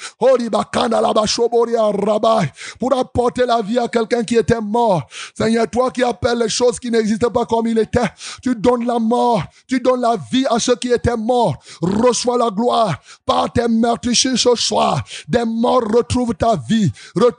[2.78, 5.06] Pour apporter la vie à quelqu'un qui était mort.
[5.36, 8.00] Seigneur, toi qui appelles les choses qui n'existent pas comme il était.
[8.42, 9.42] Tu donnes la mort.
[9.66, 11.56] Tu donnes la vie à ceux qui étaient morts.
[11.80, 12.96] Reçois la gloire
[13.26, 15.02] par tes meurtrissures ce soir.
[15.28, 16.90] Des morts retrouvent ta vie.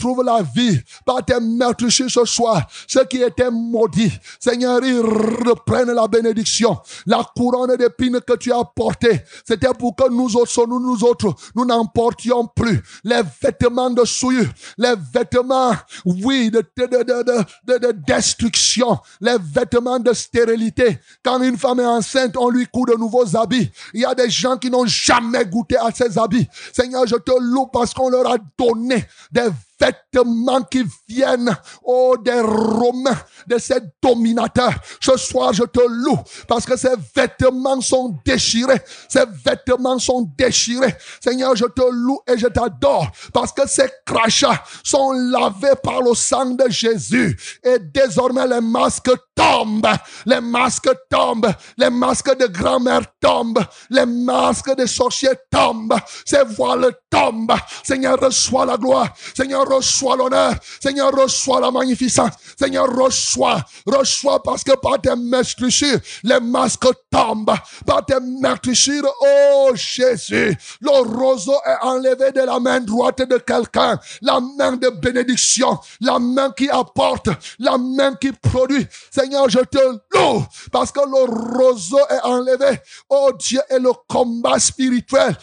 [0.02, 2.66] Retrouve la vie par tes meurtrissures ce soir.
[2.88, 4.12] Ceux qui étaient maudits.
[4.40, 6.80] Seigneur, ils reprennent la bénédiction.
[7.06, 9.22] La couronne d'épines que tu as portée.
[9.48, 14.50] C'était pour que nous autres, nous, nous autres, nous n'emportions plus les vêtements de souillure,
[14.80, 15.74] les vêtements,
[16.06, 20.98] oui, de, de, de, de, destruction, les vêtements de stérilité.
[21.24, 23.70] Quand une femme est enceinte, on lui coud de nouveaux habits.
[23.94, 26.48] Il y a des gens qui n'ont jamais goûté à ces habits.
[26.74, 29.50] Seigneur, je te loue parce qu'on leur a donné des
[29.82, 33.18] vêtements qui viennent, oh, des Romains,
[33.48, 34.74] de ces dominateurs.
[35.00, 38.82] Ce soir, je te loue parce que ces vêtements sont déchirés.
[39.10, 40.96] Ces vêtements sont déchirés.
[41.24, 46.14] Seigneur, je te loue et je t'adore parce que ces crachats sont lavés par le
[46.14, 47.38] sang de Jésus.
[47.64, 49.88] Et désormais, les masques tombent.
[50.26, 51.52] Les masques tombent.
[51.78, 53.64] Les masques de grand-mère tombent.
[53.90, 55.98] Les masques de sorciers tombent.
[56.26, 57.56] Ces voiles tombent.
[57.84, 59.10] Seigneur, reçois la gloire.
[59.36, 60.54] Seigneur, reçois l'honneur.
[60.82, 62.32] Seigneur, reçois la magnificence.
[62.58, 67.56] Seigneur, reçois, reçois parce que par tes meurtrissures, les masques tombent.
[67.86, 74.00] Par tes meurtrissures, oh Jésus, le roseau est enlevé de la main droite de quelqu'un.
[74.22, 77.30] La main de bénédiction, la main qui apporte,
[77.60, 78.86] la main qui produit.
[79.10, 79.80] Seigneur, je te
[80.14, 82.80] loue parce que le roseau est enlevé.
[83.10, 85.36] Oh Dieu, et le combat spirituel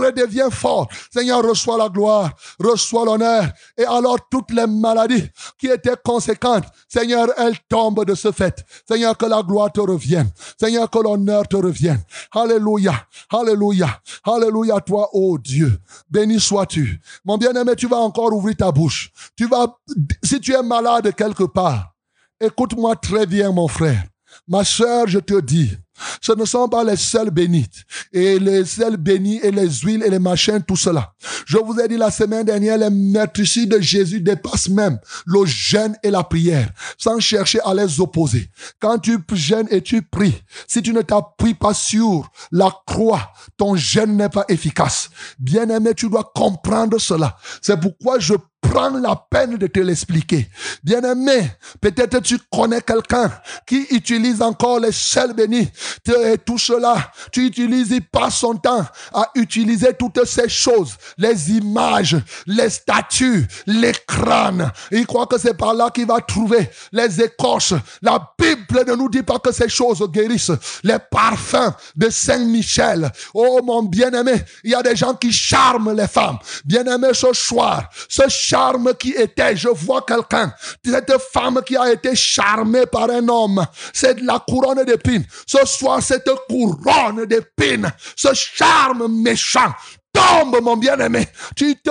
[0.00, 0.88] redevient fort.
[1.12, 3.31] Seigneur, reçois la gloire, reçois l'honneur.
[3.76, 5.28] Et alors toutes les maladies
[5.58, 8.64] qui étaient conséquentes, Seigneur, elles tombent de ce fait.
[8.88, 10.30] Seigneur, que la gloire te revienne.
[10.58, 12.00] Seigneur, que l'honneur te revienne.
[12.32, 15.78] Alléluia, alléluia, alléluia toi, oh Dieu.
[16.10, 17.00] Béni sois-tu.
[17.24, 19.10] Mon bien-aimé, tu vas encore ouvrir ta bouche.
[19.36, 19.78] Tu vas,
[20.22, 21.94] si tu es malade quelque part,
[22.40, 24.02] écoute-moi très bien, mon frère.
[24.48, 25.70] Ma soeur, je te dis,
[26.20, 27.84] ce ne sont pas les seuls bénites.
[28.12, 31.12] Et les sels bénis et les huiles et les machins, tout cela.
[31.46, 35.96] Je vous ai dit la semaine dernière, les maîtrises de Jésus dépassent même le jeûne
[36.02, 38.50] et la prière, sans chercher à les opposer.
[38.80, 43.76] Quand tu jeûnes et tu pries, si tu ne t'appuies pas sur la croix, ton
[43.76, 45.10] jeûne n'est pas efficace.
[45.38, 47.36] Bien aimé, tu dois comprendre cela.
[47.60, 48.34] C'est pourquoi je
[48.72, 50.48] prends la peine de te l'expliquer.
[50.82, 51.50] Bien-aimé,
[51.80, 53.30] peut-être tu connais quelqu'un
[53.66, 55.70] qui utilise encore les sels bénis
[56.06, 57.12] et tout cela.
[57.30, 62.16] Tu utilises, il passe son temps à utiliser toutes ces choses, les images,
[62.46, 64.70] les statues, les crânes.
[64.90, 67.74] Il croit que c'est par là qu'il va trouver les écorches.
[68.00, 70.52] La Bible ne nous dit pas que ces choses guérissent.
[70.82, 73.12] Les parfums de Saint-Michel.
[73.34, 76.38] Oh mon bien-aimé, il y a des gens qui charment les femmes.
[76.64, 78.61] Bien-aimé, ce soir, ce charme
[78.98, 80.52] qui était, je vois quelqu'un,
[80.84, 85.24] cette femme qui a été charmée par un homme, c'est la couronne d'épines.
[85.46, 89.72] Ce soir, cette couronne d'épines, ce charme méchant,
[90.12, 91.26] tombe, mon bien-aimé.
[91.56, 91.90] Tu te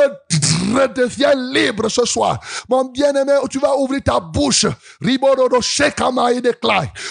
[0.73, 2.39] redeviens libre ce soir.
[2.69, 4.65] Mon bien-aimé, tu vas ouvrir ta bouche.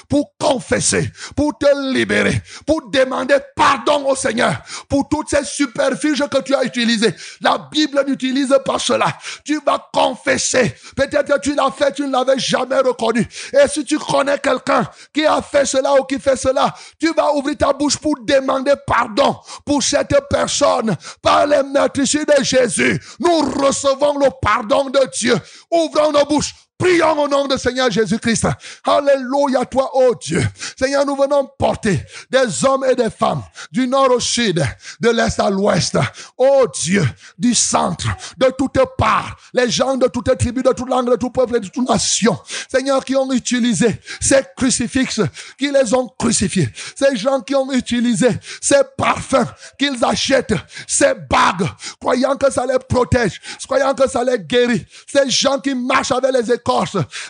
[0.08, 4.56] Pour confesser, pour te libérer, pour demander pardon au Seigneur
[4.88, 7.14] pour toutes ces superficies que tu as utilisées.
[7.40, 9.06] La Bible n'utilise pas cela.
[9.44, 10.74] Tu vas confesser.
[10.96, 13.26] Peut-être que tu l'as fait, tu ne l'avais jamais reconnu.
[13.52, 17.34] Et si tu connais quelqu'un qui a fait cela ou qui fait cela, tu vas
[17.34, 23.00] ouvrir ta bouche pour demander pardon pour cette personne par les meurtrissures de Jésus.
[23.18, 25.36] Nous recevons le pardon de Dieu.
[25.70, 28.46] Ouvrons nos bouches Prions au nom de Seigneur Jésus-Christ.
[28.84, 30.42] Alléluia toi, oh Dieu.
[30.78, 34.64] Seigneur, nous venons porter des hommes et des femmes du nord au sud,
[34.98, 35.98] de l'est à l'ouest.
[36.38, 37.06] Oh Dieu,
[37.38, 38.06] du centre,
[38.38, 39.36] de toutes parts.
[39.52, 42.38] Les gens de toutes tribus, de toute langue, de tout peuple et de toute nation.
[42.70, 45.20] Seigneur, qui ont utilisé ces crucifixes,
[45.58, 46.70] qui les ont crucifiés.
[46.96, 49.46] Ces gens qui ont utilisé ces parfums
[49.78, 50.54] qu'ils achètent,
[50.86, 51.68] ces bagues,
[52.00, 54.86] croyant que ça les protège, croyant que ça les guérit.
[55.06, 56.69] Ces gens qui marchent avec les écoles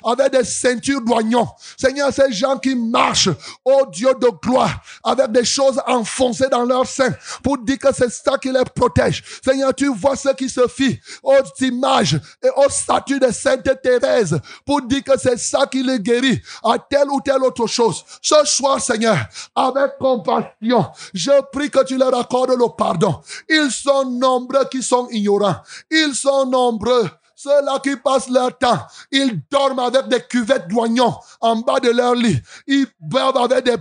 [0.05, 1.49] avec des ceintures d'oignons.
[1.77, 3.31] Seigneur, ces gens qui marchent,
[3.65, 7.11] oh Dieu de gloire, avec des choses enfoncées dans leur sein
[7.43, 9.23] pour dire que c'est ça qui les protège.
[9.45, 14.39] Seigneur, tu vois ce qui se fit aux images et aux statues de Sainte Thérèse
[14.65, 18.05] pour dire que c'est ça qui les guérit à telle ou telle autre chose.
[18.23, 19.19] Ce soir, Seigneur,
[19.55, 23.21] avec compassion, je prie que tu leur accordes le pardon.
[23.49, 25.57] Ils sont nombreux qui sont ignorants.
[25.91, 27.09] Ils sont nombreux
[27.43, 32.15] ceux-là qui passent leur temps, ils dorment avec des cuvettes d'oignons en bas de leur
[32.15, 32.39] lit.
[32.67, 33.77] Ils boivent avec des,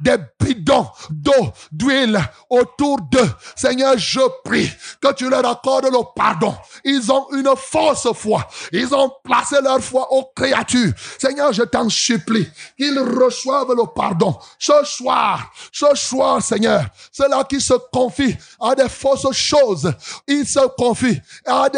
[0.00, 2.20] des bidons d'eau, d'huile
[2.50, 3.30] autour d'eux.
[3.54, 4.70] Seigneur, je prie
[5.00, 6.54] que tu leur accordes le pardon.
[6.84, 8.46] Ils ont une fausse foi.
[8.72, 10.92] Ils ont placé leur foi aux créatures.
[11.18, 12.46] Seigneur, je t'en supplie
[12.76, 14.36] qu'ils reçoivent le pardon.
[14.58, 19.92] Ce soir, ce soir, Seigneur, ceux-là qui se confient à des fausses choses,
[20.26, 21.68] ils se confient à,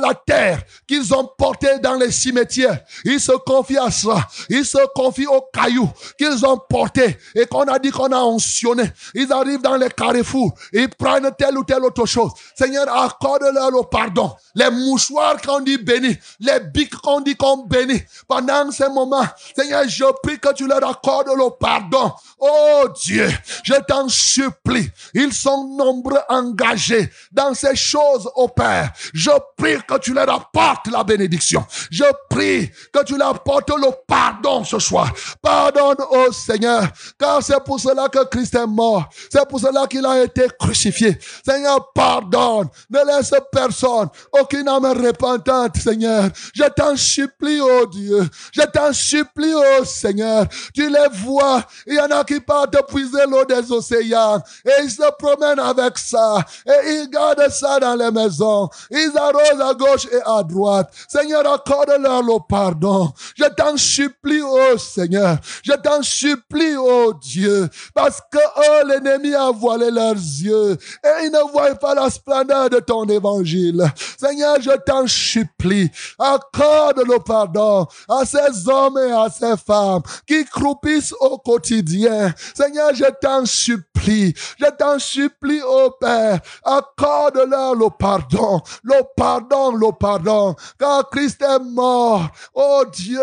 [0.00, 2.80] la terre qu'ils ont porté dans les cimetières.
[3.04, 4.26] Ils se confient à cela.
[4.48, 8.84] Ils se confient aux cailloux qu'ils ont portés et qu'on a dit qu'on a oncionné.
[9.14, 10.52] Ils arrivent dans les carrefours.
[10.72, 12.32] Ils prennent telle ou telle autre chose.
[12.54, 14.32] Seigneur, accorde-leur le pardon.
[14.54, 16.16] Les mouchoirs qu'on dit bénis.
[16.40, 18.02] Les bics qu'on dit qu'on bénit.
[18.28, 19.26] Pendant ces moments,
[19.56, 22.12] Seigneur, je prie que tu leur accordes le pardon.
[22.46, 23.28] Oh Dieu,
[23.62, 24.90] je t'en supplie.
[25.14, 28.92] Ils sont nombreux engagés dans ces choses, au Père.
[29.14, 31.64] Je prie que tu leur apportes la bénédiction.
[31.90, 35.10] Je prie que tu leur apportes le pardon ce soir.
[35.40, 36.86] Pardonne, oh Seigneur,
[37.18, 39.08] car c'est pour cela que Christ est mort.
[39.32, 41.18] C'est pour cela qu'il a été crucifié.
[41.46, 42.68] Seigneur, pardonne.
[42.90, 44.08] Ne laisse personne,
[44.38, 46.28] aucune âme repentante, Seigneur.
[46.54, 48.28] Je t'en supplie, oh Dieu.
[48.52, 50.46] Je t'en supplie, oh Seigneur.
[50.74, 51.64] Tu les vois.
[51.86, 54.42] Il y en a qui qui partent puiser l'eau des océans.
[54.64, 56.44] Et ils se promènent avec ça.
[56.66, 58.68] Et ils gardent ça dans les maisons.
[58.90, 60.92] Ils arrosent à gauche et à droite.
[61.08, 63.12] Seigneur, accorde-leur le pardon.
[63.36, 65.38] Je t'en supplie, oh Seigneur.
[65.62, 67.68] Je t'en supplie, oh Dieu.
[67.94, 68.38] Parce que,
[68.86, 70.72] l'ennemi a voilé leurs yeux.
[70.72, 73.84] Et ils ne voient pas la splendeur de ton évangile.
[74.18, 75.90] Seigneur, je t'en supplie.
[76.18, 82.23] Accorde le pardon à ces hommes et à ces femmes qui croupissent au quotidien.
[82.54, 84.34] Seigneur, je t'en supplie.
[84.58, 86.40] Je t'en supplie, oh Père.
[86.64, 88.60] Accorde-leur le pardon.
[88.82, 90.54] Le pardon, le pardon.
[90.78, 92.28] Car Christ est mort.
[92.54, 93.20] Oh Dieu,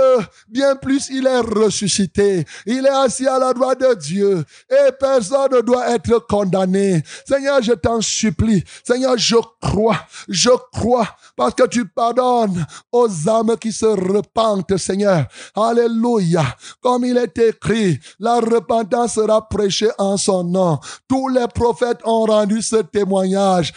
[0.50, 2.46] bien plus il est ressuscité.
[2.66, 4.44] Il est assis à la droite de Dieu.
[4.70, 7.04] Et personne ne doit être condamné.
[7.26, 8.64] Seigneur, je t'en supplie.
[8.84, 10.00] Seigneur, je crois.
[10.28, 11.08] Je crois.
[11.36, 15.26] Parce que tu pardonnes aux âmes qui se repentent, Seigneur.
[15.56, 16.44] Alléluia.
[16.82, 20.80] Comme il est écrit, la repentance sera prêchée en son nom.
[21.08, 23.74] Tous les prophètes ont rendu ce témoignage.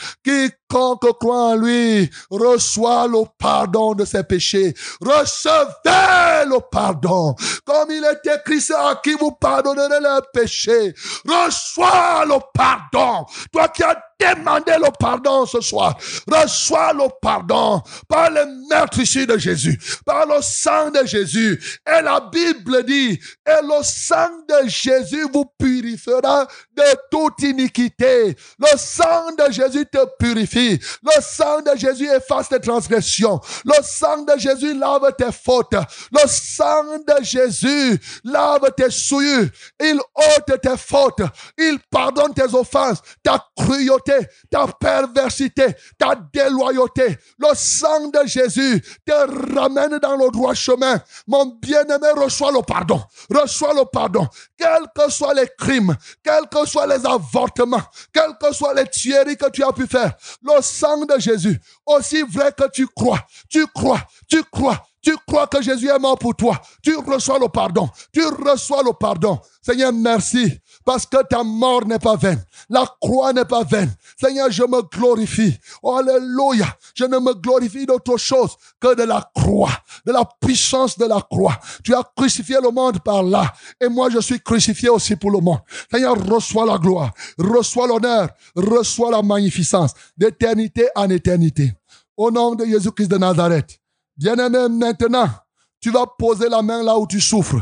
[0.74, 4.74] Quiconque croit en lui reçoit le pardon de ses péchés.
[5.00, 7.36] Recevez le pardon.
[7.64, 10.92] Comme il est écrit, c'est à qui vous pardonnerez leurs péchés.
[11.24, 13.24] Reçois le pardon.
[13.52, 15.96] Toi qui as demandé le pardon ce soir,
[16.30, 21.60] reçois le pardon par le meurtrissure de Jésus, par le sang de Jésus.
[21.86, 23.12] Et la Bible dit,
[23.46, 26.46] et le sang de Jésus vous purifiera
[26.76, 28.36] de toute iniquité.
[28.58, 30.63] Le sang de Jésus te purifie.
[30.70, 33.40] Le sang de Jésus efface tes transgressions.
[33.64, 35.74] Le sang de Jésus lave tes fautes.
[36.12, 39.48] Le sang de Jésus lave tes souillures.
[39.80, 41.22] Il ôte tes fautes.
[41.58, 45.66] Il pardonne tes offenses, ta cruauté, ta perversité,
[45.98, 47.16] ta déloyauté.
[47.38, 51.00] Le sang de Jésus te ramène dans le droit chemin.
[51.26, 53.02] Mon bien-aimé, reçois le pardon.
[53.30, 54.26] Reçois le pardon.
[54.64, 59.36] Quels que soient les crimes, quels que soient les avortements, quelles que soient les tueries
[59.36, 63.20] que tu as pu faire, le sang de Jésus, aussi vrai que tu crois,
[63.50, 66.58] tu crois, tu crois, tu crois que Jésus est mort pour toi.
[66.82, 67.90] Tu reçois le pardon.
[68.10, 69.38] Tu reçois le pardon.
[69.60, 70.58] Seigneur, merci.
[70.84, 72.44] Parce que ta mort n'est pas vaine.
[72.68, 73.90] La croix n'est pas vaine.
[74.20, 75.58] Seigneur, je me glorifie.
[75.82, 76.66] Alléluia.
[76.94, 79.72] Je ne me glorifie d'autre chose que de la croix,
[80.06, 81.58] de la puissance de la croix.
[81.82, 83.52] Tu as crucifié le monde par là.
[83.80, 85.60] Et moi, je suis crucifié aussi pour le monde.
[85.90, 87.12] Seigneur, reçois la gloire.
[87.38, 88.28] Reçois l'honneur.
[88.54, 91.72] Reçois la magnificence d'éternité en éternité.
[92.16, 93.80] Au nom de Jésus-Christ de Nazareth.
[94.16, 95.28] Bien-aimé, maintenant,
[95.80, 97.60] tu vas poser la main là où tu souffres.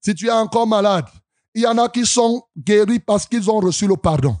[0.00, 1.06] Si tu es encore malade,
[1.54, 4.36] il y en a qui sont guéris parce qu'ils ont reçu le pardon.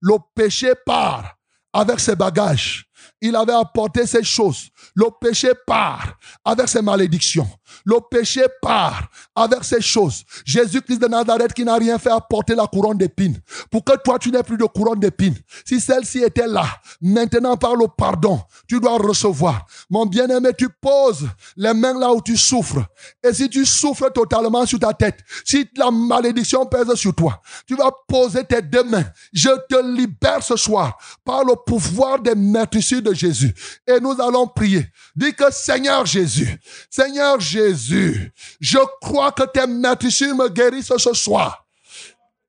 [0.00, 1.36] Le péché part
[1.72, 2.86] avec ses bagages.
[3.20, 4.68] Il avait apporté ces choses.
[4.94, 7.48] Le péché part avec ses malédictions.
[7.84, 10.24] Le péché part avec ces choses.
[10.44, 13.38] Jésus-Christ de Nazareth qui n'a rien fait apporter la couronne d'épines.
[13.70, 15.36] Pour que toi, tu n'aies plus de couronne d'épines.
[15.64, 16.66] Si celle-ci était là,
[17.00, 19.66] maintenant par le pardon, tu dois recevoir.
[19.90, 22.84] Mon bien-aimé, tu poses les mains là où tu souffres.
[23.22, 27.76] Et si tu souffres totalement sur ta tête, si la malédiction pèse sur toi, tu
[27.76, 29.04] vas poser tes deux mains.
[29.32, 33.54] Je te libère ce soir par le pouvoir des meurtrissures de Jésus.
[33.86, 34.86] Et nous allons prier.
[35.16, 36.58] Dis que Seigneur Jésus,
[36.90, 41.66] Seigneur Jésus, je crois que tes meurtrissures me guérissent ce soir.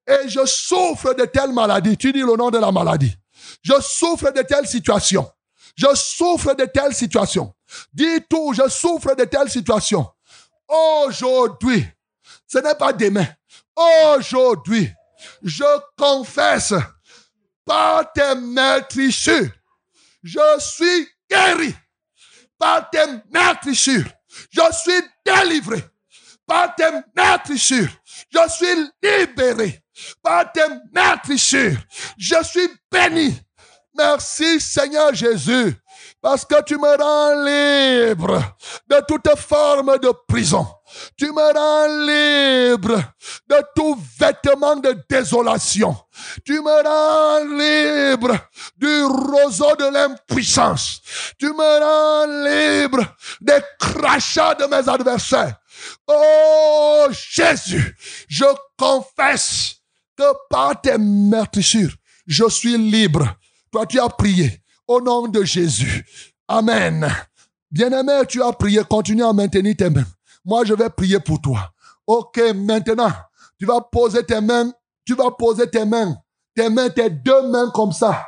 [0.07, 1.97] Et je souffre de telle maladie.
[1.97, 3.15] Tu dis le nom de la maladie.
[3.61, 5.29] Je souffre de telle situation.
[5.75, 7.53] Je souffre de telle situation.
[7.93, 10.07] Dis tout, je souffre de telle situation.
[10.67, 11.85] Aujourd'hui,
[12.47, 13.27] ce n'est pas demain.
[13.75, 14.89] Aujourd'hui,
[15.43, 15.63] je
[15.97, 16.73] confesse
[17.65, 19.49] par tes meurtrissures,
[20.23, 21.75] je suis guéri.
[22.57, 24.05] Par tes meurtrissures,
[24.51, 25.83] je suis délivré.
[26.45, 27.89] Par tes meurtrissures,
[28.31, 29.81] je suis libéré.
[30.21, 30.61] Par tes
[30.93, 31.77] meurtrissures,
[32.17, 33.35] je suis béni.
[33.97, 35.73] Merci Seigneur Jésus,
[36.21, 38.41] parce que tu me rends libre
[38.87, 40.67] de toute forme de prison.
[41.17, 43.01] Tu me rends libre
[43.47, 45.95] de tout vêtement de désolation.
[46.45, 48.37] Tu me rends libre
[48.77, 51.01] du roseau de l'impuissance.
[51.37, 55.55] Tu me rends libre des crachats de mes adversaires.
[56.07, 57.95] Oh Jésus,
[58.27, 58.45] je
[58.77, 59.75] confesse
[60.17, 61.93] que par tes meurtrissures,
[62.25, 63.27] je suis libre.
[63.71, 66.05] Toi, tu as prié au nom de Jésus.
[66.47, 67.11] Amen.
[67.71, 70.05] Bien-aimé, tu as prié, continue à maintenir tes mains.
[70.45, 71.71] Moi, je vais prier pour toi.
[72.05, 73.11] Ok, maintenant,
[73.59, 74.71] tu vas poser tes mains,
[75.03, 76.15] tu vas poser tes mains,
[76.55, 78.27] tes mains, tes deux mains comme ça.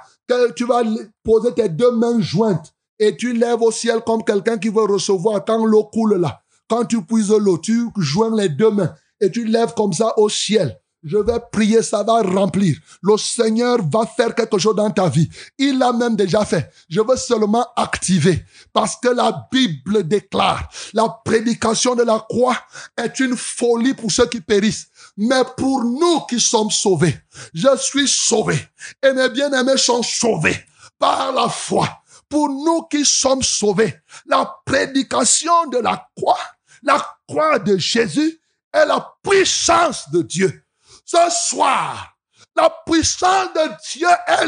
[0.56, 0.84] Tu vas
[1.24, 5.46] poser tes deux mains jointes et tu lèves au ciel comme quelqu'un qui veut recevoir
[5.46, 6.42] quand l'eau coule là.
[6.68, 10.28] Quand tu puises l'eau, tu joins les deux mains et tu lèves comme ça au
[10.28, 10.78] ciel.
[11.04, 12.76] Je vais prier, ça va remplir.
[13.04, 15.30] Le Seigneur va faire quelque chose dans ta vie.
[15.58, 16.72] Il l'a même déjà fait.
[16.90, 18.44] Je veux seulement activer
[18.74, 22.58] parce que la Bible déclare la prédication de la croix
[22.98, 24.88] est une folie pour ceux qui périssent.
[25.18, 27.16] Mais pour nous qui sommes sauvés,
[27.54, 28.58] je suis sauvé
[29.04, 30.58] et mes bien-aimés sont sauvés
[30.98, 31.88] par la foi.
[32.28, 33.96] Pour nous qui sommes sauvés,
[34.26, 36.40] la prédication de la croix,
[36.84, 38.42] la croix de Jésus
[38.74, 40.64] est la puissance de Dieu.
[41.10, 42.18] Ce soir,
[42.54, 44.46] la puissance de Dieu est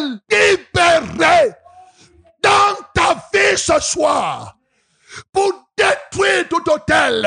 [0.68, 1.54] libérée
[2.44, 4.58] dans ta vie ce soir
[5.32, 7.22] pour détruire tout hôtel.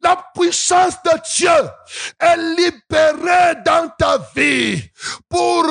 [0.00, 1.70] La puissance de Dieu
[2.18, 4.82] est libérée dans ta vie
[5.28, 5.62] pour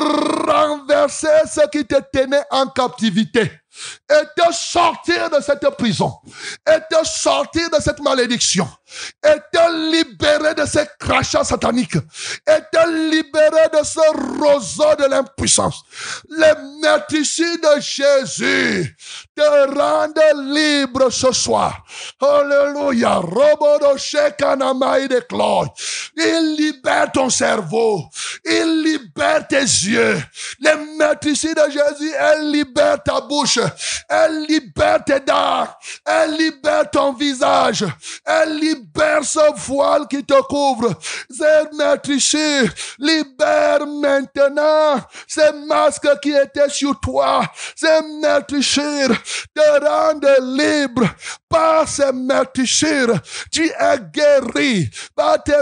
[0.46, 3.52] renverser ce qui te tenait en captivité
[4.08, 6.14] et te sortir de cette prison,
[6.68, 8.68] et te sortir de cette malédiction,
[9.22, 11.98] te libérer de ces crachats sataniques,
[12.46, 15.84] te libérer de ce roseau de l'impuissance.
[16.30, 18.96] Les matricides de Jésus
[19.36, 21.84] te rendent libre ce soir.
[22.22, 23.22] Alléluia.
[26.16, 28.04] Il libère ton cerveau.
[28.46, 30.22] Il libère tes yeux.
[30.60, 33.60] Les matricides de Jésus, elle libère ta bouche.
[34.10, 35.68] Elle libère tes dents.
[36.06, 37.86] Elle libère ton visage.
[38.26, 38.83] Elle libère
[39.24, 40.94] ce voile qui te couvre.
[41.74, 47.42] Matricides, libère maintenant ces masques qui étaient sur toi.
[48.22, 49.16] Matricides
[49.54, 51.08] te rendent libre
[51.50, 53.14] par ces matricides.
[53.52, 55.54] Tu es guéri par, tes.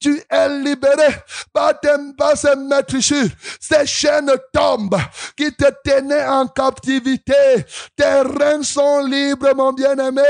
[0.00, 1.16] Tu es libéré
[1.52, 3.32] par, tes, ces.
[3.60, 5.00] Ces chaînes tombent
[5.36, 7.34] qui te tenaient en captivité.
[7.96, 10.22] Tes reins sont libres, mon bien-aimé.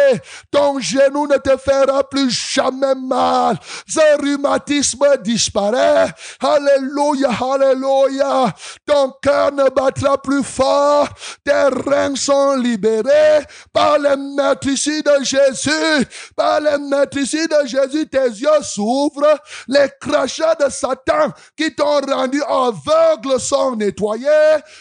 [0.50, 3.58] Ton genou ne te fera plus jamais mal.
[3.86, 6.08] Ce rhumatisme disparaît.
[6.40, 8.54] Alléluia, alléluia.
[8.86, 11.08] Ton cœur ne battra plus fort.
[11.44, 16.06] Tes reins sont libérés par les matricides de Jésus.
[16.36, 19.38] Par les de Jésus, tes yeux s'ouvrent.
[19.66, 24.26] Les crachats de Satan qui t'ont rendu aveugle sont nettoyés.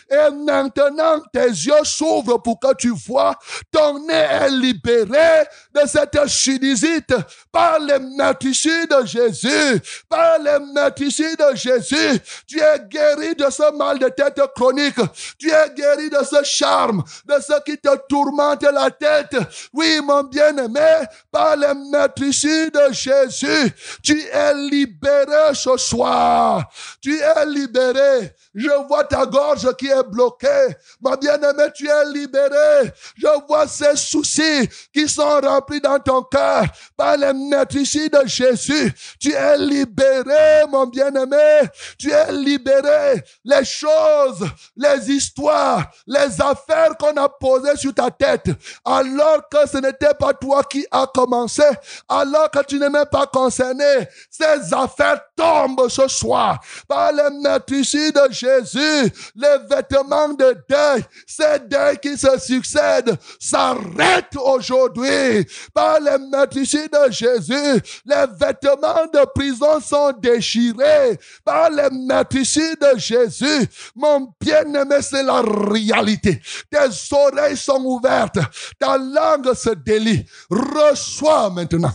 [0.09, 3.35] Et maintenant, tes yeux s'ouvrent pour que tu vois.
[3.71, 5.45] Ton nez est libéré
[5.81, 7.13] de cette chidisite
[7.51, 9.81] par les matricides de Jésus.
[10.09, 14.99] Par les matricides de Jésus, tu es guéri de ce mal de tête chronique.
[15.37, 19.35] Tu es guéri de ce charme, de ce qui te tourmente la tête.
[19.73, 23.71] Oui, mon bien-aimé, par les matricides de Jésus,
[24.03, 26.69] tu es libéré ce soir.
[27.01, 28.33] Tu es libéré.
[28.53, 30.75] Je vois ta gorge qui est bloquée.
[31.01, 32.91] Ma bien-aimée, tu es libéré.
[33.15, 36.65] Je vois ces soucis qui sont remplis dans ton cœur
[36.95, 38.94] par les matricides de Jésus.
[39.19, 41.69] Tu es libéré, mon bien-aimé.
[41.98, 43.23] Tu es libéré.
[43.44, 48.49] Les choses, les histoires, les affaires qu'on a posées sur ta tête,
[48.84, 51.64] alors que ce n'était pas toi qui a commencé,
[52.07, 58.15] alors que tu n'es même pas concerné, ces affaires tombent ce soir par les matricides
[58.15, 59.11] de Jésus.
[59.35, 67.11] Les vêtements de deuil, ces deuils qui se succèdent, s'arrêtent aujourd'hui par les matricides de
[67.11, 67.81] Jésus.
[68.05, 73.67] Les vêtements de prison sont déchirés par les matricides de Jésus.
[73.95, 76.41] Mon bien-aimé, c'est la réalité.
[76.69, 78.39] Tes oreilles sont ouvertes.
[78.79, 80.25] Ta langue se délie.
[80.49, 81.93] Reçois maintenant.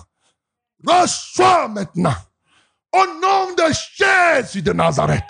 [0.87, 2.15] Reçois maintenant.
[2.93, 5.25] Au nom de Jésus de Nazareth.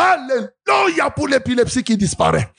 [0.00, 2.50] Alléluia pour l'épilepsie qui disparaît.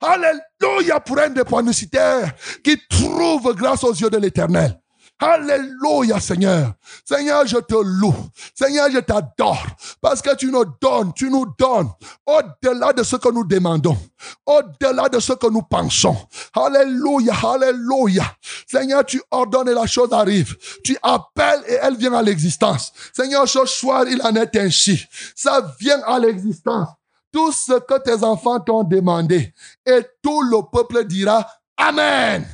[0.00, 2.32] Alléluia pour un dépendicitaire
[2.62, 4.81] qui trouve grâce aux yeux de l'éternel.
[5.22, 6.72] Alléluia, Seigneur.
[7.04, 8.14] Seigneur, je te loue.
[8.56, 9.64] Seigneur, je t'adore.
[10.00, 11.90] Parce que tu nous donnes, tu nous donnes
[12.26, 13.96] au-delà de ce que nous demandons,
[14.44, 16.16] au-delà de ce que nous pensons.
[16.54, 18.24] Alléluia, alléluia.
[18.66, 20.56] Seigneur, tu ordonnes et la chose arrive.
[20.82, 22.92] Tu appelles et elle vient à l'existence.
[23.12, 25.06] Seigneur, ce soir, il en est ainsi.
[25.36, 26.88] Ça vient à l'existence.
[27.30, 29.54] Tout ce que tes enfants t'ont demandé.
[29.86, 31.46] Et tout le peuple dira
[31.76, 32.44] Amen.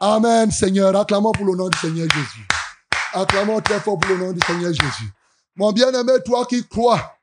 [0.00, 0.94] Amen, Seigneur.
[0.94, 2.46] Acclamons pour le nom du Seigneur Jésus.
[3.12, 5.12] Acclamons très fort pour le nom du Seigneur Jésus.
[5.56, 7.14] Mon bien-aimé, toi qui crois,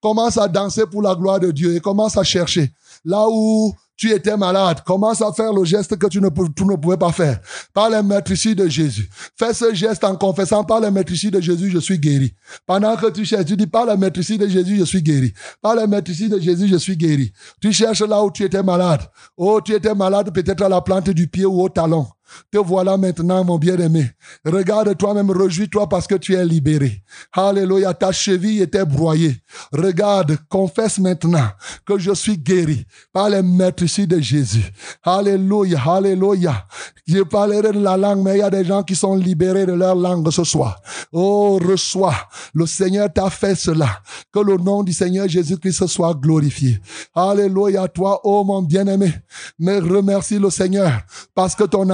[0.00, 2.72] commence à danser pour la gloire de Dieu et commence à chercher.
[3.04, 7.12] Là où tu étais malade, commence à faire le geste que tu ne, pouvais pas
[7.12, 7.40] faire.
[7.72, 9.08] Par les maîtrises de Jésus.
[9.38, 12.34] Fais ce geste en confessant par les maîtrises de Jésus, je suis guéri.
[12.66, 15.32] Pendant que tu cherches, tu dis par les maîtrises de Jésus, je suis guéri.
[15.62, 17.32] Par les maîtrises de Jésus, je suis guéri.
[17.60, 19.02] Tu cherches là où tu étais malade.
[19.36, 22.06] Oh, tu étais malade peut-être à la plante du pied ou au talon.
[22.50, 24.10] Te voilà maintenant, mon bien-aimé.
[24.44, 27.02] Regarde toi-même, réjouis-toi parce que tu es libéré.
[27.32, 29.36] Alléluia, ta cheville était broyée.
[29.72, 31.48] Regarde, confesse maintenant
[31.86, 33.42] que je suis guéri par les
[33.82, 34.64] ici de Jésus.
[35.02, 36.64] Alléluia, alléluia.
[37.06, 39.72] Je parlerai de la langue, mais il y a des gens qui sont libérés de
[39.72, 40.80] leur langue ce soir.
[41.12, 42.14] Oh, reçois.
[42.54, 43.88] Le Seigneur t'a fait cela.
[44.32, 46.80] Que le nom du Seigneur Jésus-Christ soit glorifié.
[47.14, 49.12] Alléluia, toi, oh mon bien-aimé.
[49.58, 50.92] Mais remercie le Seigneur
[51.34, 51.90] parce que ton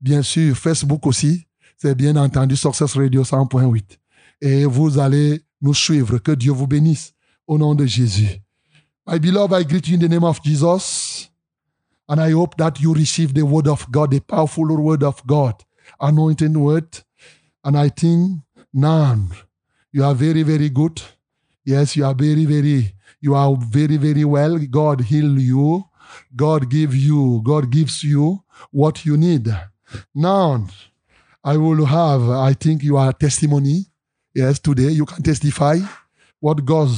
[0.00, 3.82] Bien sûr, Facebook aussi, c'est bien entendu Success Radio 100.8.
[4.40, 6.16] Et vous allez nous suivre.
[6.18, 7.12] Que Dieu vous bénisse
[7.46, 8.40] au nom de Jésus.
[9.06, 11.30] My beloved, I greet you in the name of Jesus.
[12.08, 15.64] And I hope that you receive the word of God, the powerful word of God,
[16.00, 17.00] anointing word.
[17.64, 18.40] And I think
[18.72, 19.32] none
[19.92, 21.00] you are very, very good.
[21.64, 24.58] Yes, you are very, very, you are very, very well.
[24.58, 25.84] God heal you.
[26.34, 29.48] God give you, God gives you what you need.
[30.14, 30.66] Now,
[31.42, 33.86] I will have, I think you are testimony.
[34.34, 35.78] Yes, today you can testify
[36.40, 36.88] what God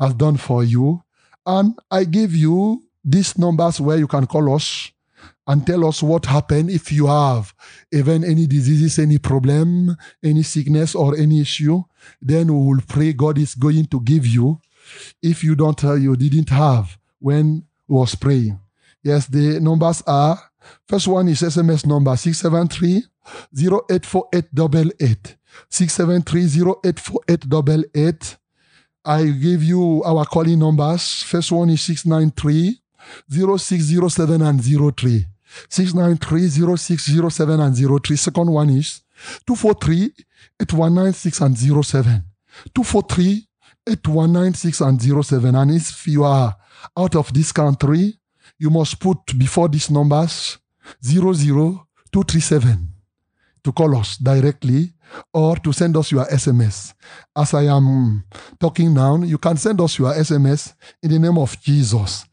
[0.00, 1.02] has done for you.
[1.44, 4.90] And I give you these numbers where you can call us
[5.46, 7.54] and tell us what happened if you have
[7.92, 11.82] even any diseases, any problem, any sickness, or any issue.
[12.22, 14.60] Then we will pray God is going to give you
[15.22, 18.60] if you don't, uh, you didn't have when was praying.
[19.02, 20.38] Yes, the numbers are
[20.86, 23.04] first one is SMS number 673
[23.58, 25.36] 084888.
[25.68, 28.38] 673
[29.02, 31.22] I give you our calling numbers.
[31.22, 32.78] First one is 693
[33.28, 35.26] 0607 and 03.
[35.68, 38.16] 693 0607 and 03.
[38.16, 39.02] Second one is
[39.46, 40.12] 243
[40.60, 42.24] 8196 and 07.
[42.74, 43.46] 243
[43.86, 45.54] 8196 and 07.
[45.54, 46.56] And if you are
[46.96, 48.14] out of this country,
[48.58, 50.58] you must put before these numbers
[51.02, 52.88] 00237
[53.62, 54.92] to call us directly
[55.32, 56.94] or to send us your SMS.
[57.36, 58.24] As I am
[58.58, 62.24] talking now, you can send us your SMS in the name of Jesus.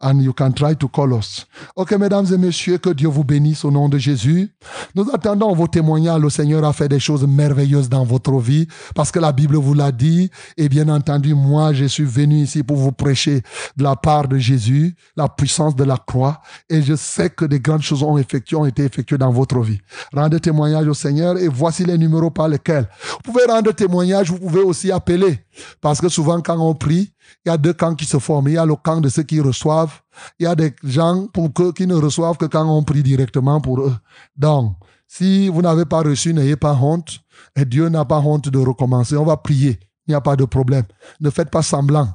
[0.00, 1.46] And you can try to call us.
[1.74, 4.50] Ok, mesdames et messieurs, que Dieu vous bénisse au nom de Jésus.
[4.94, 6.20] Nous attendons vos témoignages.
[6.20, 9.74] Le Seigneur a fait des choses merveilleuses dans votre vie parce que la Bible vous
[9.74, 10.30] l'a dit.
[10.56, 13.42] Et bien entendu, moi, je suis venu ici pour vous prêcher
[13.76, 16.40] de la part de Jésus, la puissance de la croix.
[16.68, 19.78] Et je sais que des grandes choses ont, été effectuées dans votre vie.
[20.12, 22.88] Rendez témoignage au Seigneur et voici les numéros par lesquels.
[23.24, 25.45] Vous pouvez rendre témoignage, vous pouvez aussi appeler.
[25.80, 27.12] Parce que souvent, quand on prie,
[27.44, 28.48] il y a deux camps qui se forment.
[28.48, 30.00] Il y a le camp de ceux qui reçoivent.
[30.38, 33.60] Il y a des gens pour que, qui ne reçoivent que quand on prie directement
[33.60, 33.96] pour eux.
[34.36, 34.76] Donc,
[35.06, 37.20] si vous n'avez pas reçu, n'ayez pas honte.
[37.54, 39.16] Et Dieu n'a pas honte de recommencer.
[39.16, 39.78] On va prier.
[40.06, 40.84] Il n'y a pas de problème.
[41.20, 42.08] Ne faites pas semblant.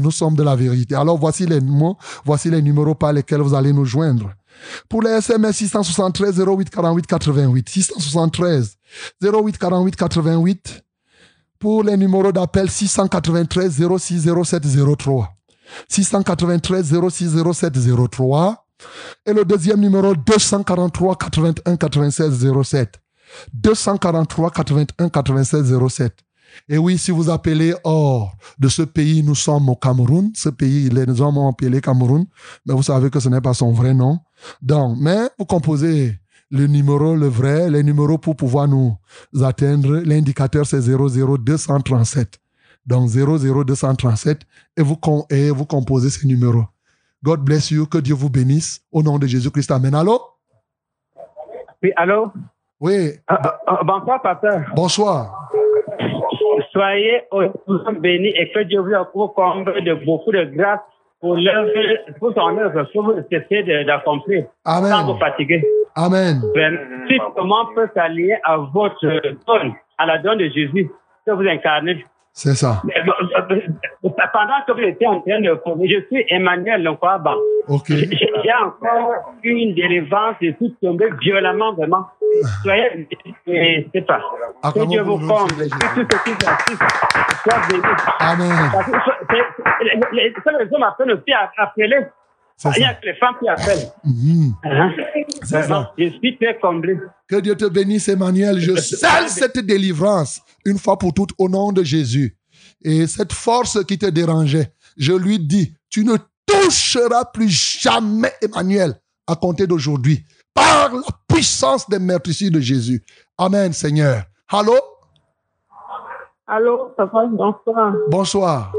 [0.00, 0.94] Nous sommes de la vérité.
[0.94, 4.30] Alors voici les mots, voici les numéros par lesquels vous allez nous joindre.
[4.88, 8.76] Pour les SMS 673 08 48 88, 673
[9.22, 10.83] 08 48 88,
[11.58, 14.62] pour les numéros d'appel 693 06 07
[14.98, 15.34] 03.
[15.88, 17.72] 693 06 07
[18.10, 18.66] 03.
[19.26, 23.00] Et le deuxième numéro 243 81 96 07.
[23.52, 26.14] 243 81 96 07.
[26.68, 30.30] Et oui, si vous appelez hors de ce pays, nous sommes au Cameroun.
[30.34, 32.26] Ce pays, les hommes ont appelé Cameroun,
[32.64, 34.18] mais vous savez que ce n'est pas son vrai nom.
[34.62, 36.16] Donc, mais vous composez
[36.50, 38.96] le numéro, le vrai, les numéros pour pouvoir nous
[39.42, 40.02] atteindre.
[40.04, 42.38] L'indicateur, c'est 00237.
[42.86, 44.40] Donc 00237
[44.76, 44.98] et vous,
[45.30, 46.64] et vous composez ces numéros.
[47.22, 48.82] God bless you, que Dieu vous bénisse.
[48.92, 49.70] Au nom de Jésus-Christ.
[49.70, 49.94] Amen.
[49.94, 50.20] Allô?
[51.82, 52.30] Oui, allô?
[52.80, 53.12] Oui.
[53.26, 54.62] Ah, ah, bonsoir, pasteur.
[54.76, 55.50] Bonsoir.
[56.72, 57.22] Soyez
[58.00, 60.80] bénis et que Dieu vous comble de beaucoup de grâce
[61.20, 61.38] pour,
[62.18, 64.46] pour son œuvre, pour vous cesser d'accomplir.
[64.64, 64.90] Amen.
[64.90, 65.64] Sans vous fatiguer.
[65.94, 66.42] Amen.
[67.08, 69.06] Si comment peut s'allier à votre
[69.46, 70.90] don, à la donne de Jésus
[71.26, 72.04] que vous incarnez.
[72.36, 72.82] C'est ça.
[72.84, 73.12] Euh,
[73.48, 73.60] euh,
[74.04, 77.36] euh, Pendant que vous étiez en train de former, je suis Emmanuel Nkwaba.
[77.68, 77.86] Ok.
[77.90, 82.08] J'ai encore eu une délivrance et tout tombé violemment, vraiment.
[82.64, 83.08] Soyez,
[83.46, 84.20] et c'est pas.
[84.64, 85.54] Que Dieu vous comble.
[85.54, 86.82] Que tout ce qui assiste
[87.44, 87.82] soit béni.
[88.18, 88.50] Amen.
[88.72, 92.00] Parce que les hommes appellent aussi à appeler.
[92.56, 93.90] C'est Il y a que les femmes qui appellent.
[94.04, 94.54] Mhm.
[94.64, 94.92] Hein?
[95.42, 95.92] C'est ça.
[95.98, 96.96] Je suis très comblé.
[97.28, 98.60] Que Dieu te bénisse, Emmanuel.
[98.60, 102.36] Je scelle cette délivrance une fois pour toutes au nom de Jésus.
[102.82, 106.16] Et cette force qui te dérangeait, je lui dis, tu ne
[106.46, 108.94] toucheras plus jamais, Emmanuel,
[109.26, 113.02] à compter d'aujourd'hui, par la puissance des meurtrissures de Jésus.
[113.38, 114.22] Amen, Seigneur.
[114.48, 114.74] Allô?
[116.46, 117.94] Allô, papa, bonsoir.
[118.10, 118.72] Bonsoir.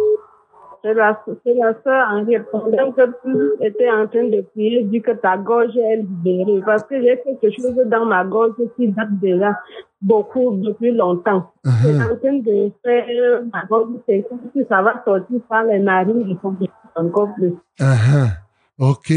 [0.85, 2.45] C'est la, la sœur Henriette.
[2.51, 6.61] Pendant que tu étais en train de prier, dit que ta gorge est libérée.
[6.63, 9.57] Parce que j'ai quelque chose dans ma gorge qui date déjà
[9.99, 11.51] beaucoup, depuis longtemps.
[11.63, 12.01] C'est Mhm.
[12.03, 16.37] en train de faire ma gorge, c'est comme si ça va sortir par les narines
[16.95, 17.53] encore plus.
[17.79, 18.29] Mhm.
[18.77, 19.11] Ok.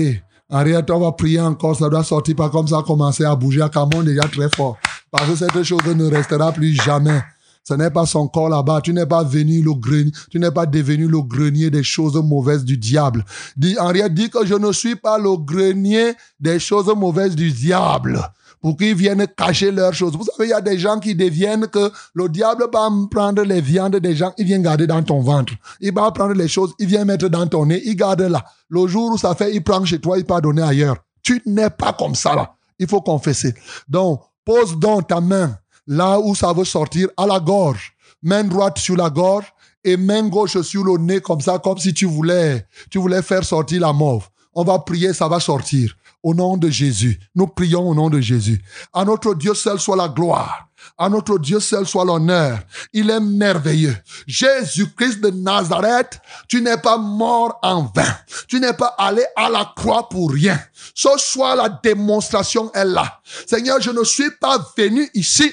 [0.51, 1.77] Henriette, on va prier encore.
[1.77, 4.79] Ça doit sortir pas comme ça, commencer à bouger à Camon déjà très fort.
[5.11, 7.21] Parce que cette chose ne restera plus jamais.
[7.69, 8.81] Ce n'est pas son corps là-bas.
[8.81, 12.65] Tu n'es pas venu le grenier, tu n'es pas devenu le grenier des choses mauvaises
[12.65, 13.27] du diable.
[13.59, 18.27] Dis, Henriette dit que je ne suis pas le grenier des choses mauvaises du diable.
[18.63, 20.17] Pour qu'ils viennent cacher leurs choses.
[20.17, 23.61] Vous savez, il y a des gens qui deviennent que le diable va prendre les
[23.61, 25.53] viandes des gens, il vient garder dans ton ventre.
[25.83, 28.43] Il va prendre les choses, il vient mettre dans ton nez, il garde là.
[28.71, 30.97] Le jour où ça fait, il prend chez toi, il part donner ailleurs.
[31.23, 32.55] Tu n'es pas comme ça là.
[32.79, 33.55] Il faut confesser.
[33.87, 35.59] Donc, pose donc ta main
[35.89, 37.95] là où ça veut sortir, à la gorge.
[38.23, 39.47] Main droite sur la gorge
[39.83, 43.45] et main gauche sur le nez comme ça, comme si tu voulais, tu voulais faire
[43.45, 44.29] sortir la mauve.
[44.55, 45.95] On va prier, ça va sortir.
[46.23, 47.19] Au nom de Jésus.
[47.35, 48.61] Nous prions au nom de Jésus.
[48.93, 50.69] À notre Dieu seul soit la gloire.
[50.97, 52.59] À notre Dieu seul soit l'honneur.
[52.93, 53.97] Il est merveilleux.
[54.27, 58.15] Jésus-Christ de Nazareth, tu n'es pas mort en vain.
[58.49, 60.59] Tu n'es pas allé à la croix pour rien.
[60.95, 63.21] Ce soir, la démonstration est là.
[63.47, 65.53] Seigneur, je ne suis pas venu ici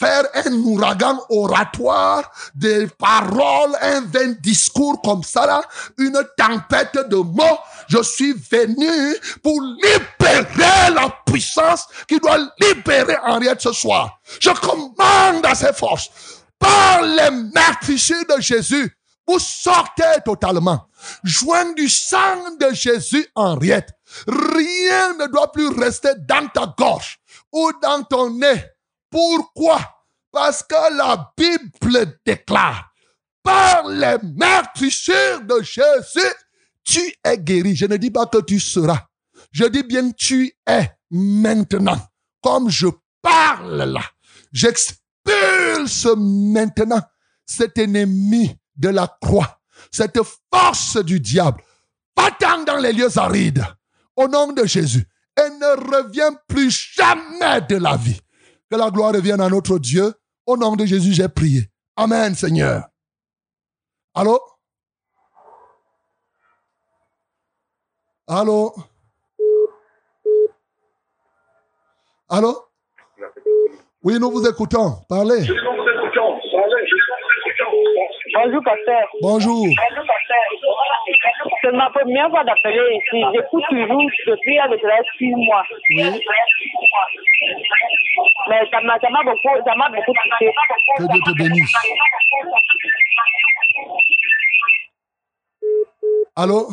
[0.00, 5.62] faire un ouragan oratoire, des paroles, un vain discours comme ça là,
[5.98, 7.58] une tempête de mots.
[7.88, 14.18] Je suis venu pour libérer la puissance qui doit libérer Henriette ce soir.
[14.40, 16.10] Je commande à ses forces,
[16.58, 18.96] par les meurtrissures de Jésus,
[19.26, 20.88] vous sortez totalement.
[21.24, 23.95] Joint du sang de Jésus, Henriette.
[24.26, 27.18] Rien ne doit plus rester dans ta gorge
[27.52, 28.64] ou dans ton nez.
[29.10, 29.78] Pourquoi?
[30.32, 32.90] Parce que la Bible déclare,
[33.42, 36.34] par les meurtrissures de Jésus,
[36.84, 37.74] tu es guéri.
[37.76, 39.06] Je ne dis pas que tu seras.
[39.52, 41.98] Je dis bien tu es maintenant.
[42.42, 42.88] Comme je
[43.22, 44.02] parle là,
[44.52, 47.00] j'expulse maintenant
[47.44, 49.60] cet ennemi de la croix,
[49.90, 50.20] cette
[50.52, 51.62] force du diable.
[52.16, 53.64] Va-t'en dans les lieux arides,
[54.16, 55.04] au nom de Jésus,
[55.38, 58.20] et ne reviens plus jamais de la vie.
[58.70, 60.12] Que la gloire revienne à notre Dieu.
[60.46, 61.62] Au nom de Jésus, j'ai prié.
[61.96, 62.84] Amen, Seigneur.
[64.14, 64.40] Allô?
[68.26, 68.74] Allô?
[72.28, 72.62] Allô?
[74.02, 75.04] Oui, nous vous écoutons.
[75.08, 75.46] Parlez.
[78.34, 79.08] Bonjour, pasteur.
[79.20, 79.66] Bonjour.
[81.62, 83.22] C'est ma première fois d'appeler ici.
[83.34, 85.64] J'écoute toujours depuis il y a de cela six mois.
[88.48, 90.52] Mais ça m'a ça m'a beaucoup, ça m'a beaucoup touché.
[90.98, 91.72] Que Dieu te bénisse.
[96.36, 96.68] Allô?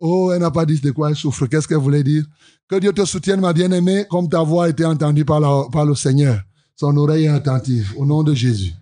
[0.00, 1.46] Oh, elle n'a pas dit de quoi elle souffre.
[1.46, 2.24] Qu'est-ce qu'elle voulait dire?
[2.68, 5.84] Que Dieu te soutienne, ma bien-aimée, comme ta voix a été entendue par, la- par
[5.86, 6.36] le Seigneur.
[6.76, 7.92] Son oreille est attentive.
[7.96, 8.72] Au nom de Jésus.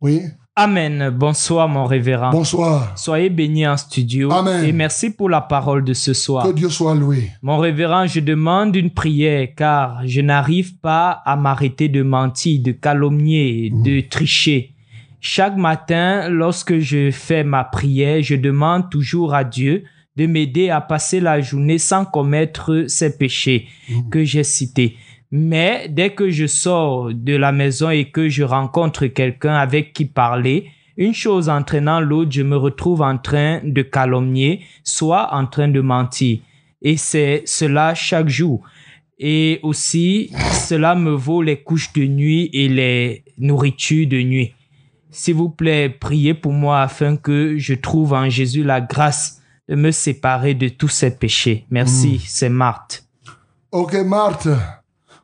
[0.00, 0.20] Oui.
[0.60, 1.10] Amen.
[1.10, 2.30] Bonsoir, mon révérend.
[2.30, 2.92] Bonsoir.
[2.98, 4.32] Soyez bénis en studio.
[4.32, 4.64] Amen.
[4.64, 6.44] Et merci pour la parole de ce soir.
[6.44, 7.30] Que Dieu soit loué.
[7.42, 12.72] Mon révérend, je demande une prière car je n'arrive pas à m'arrêter de mentir, de
[12.72, 14.74] calomnier, de tricher.
[15.20, 19.84] Chaque matin, lorsque je fais ma prière, je demande toujours à Dieu
[20.16, 23.68] de m'aider à passer la journée sans commettre ces péchés
[24.10, 24.96] que j'ai cités.
[25.30, 30.06] Mais dès que je sors de la maison et que je rencontre quelqu'un avec qui
[30.06, 35.68] parler, une chose entraînant l'autre, je me retrouve en train de calomnier, soit en train
[35.68, 36.40] de mentir.
[36.82, 38.62] Et c'est cela chaque jour.
[39.18, 44.54] Et aussi, cela me vaut les couches de nuit et les nourritures de nuit.
[45.10, 49.74] S'il vous plaît, priez pour moi afin que je trouve en Jésus la grâce de
[49.74, 51.66] me séparer de tous ces péchés.
[51.70, 53.04] Merci, c'est Marthe.
[53.72, 54.48] Ok, Marthe.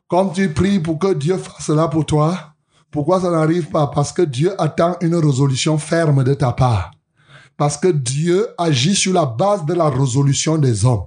[0.07, 2.55] Comme tu pries pour que Dieu fasse cela pour toi,
[2.95, 3.87] Pourquoi ça n'arrive pas?
[3.87, 6.91] Parce que Dieu attend une résolution ferme de ta part.
[7.57, 11.03] Parce que Dieu agit sur la base de la résolution des hommes.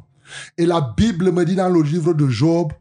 [0.59, 2.75] Et la Bible me dit dans le livre de Job,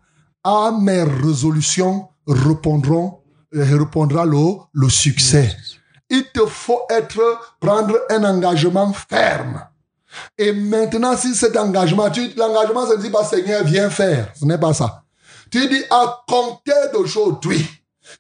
[0.44, 3.20] à mes résolutions répondront,
[3.56, 5.56] euh, répondra le, le succès.
[6.10, 7.22] Il te faut être,
[7.62, 9.62] prendre un engagement ferme.
[10.38, 14.34] Et maintenant, si cet engagement, l'engagement, ça ne dit pas Seigneur, viens faire.
[14.36, 15.06] Ce n'est pas ça.
[15.52, 17.66] Tu dis à compter d'aujourd'hui,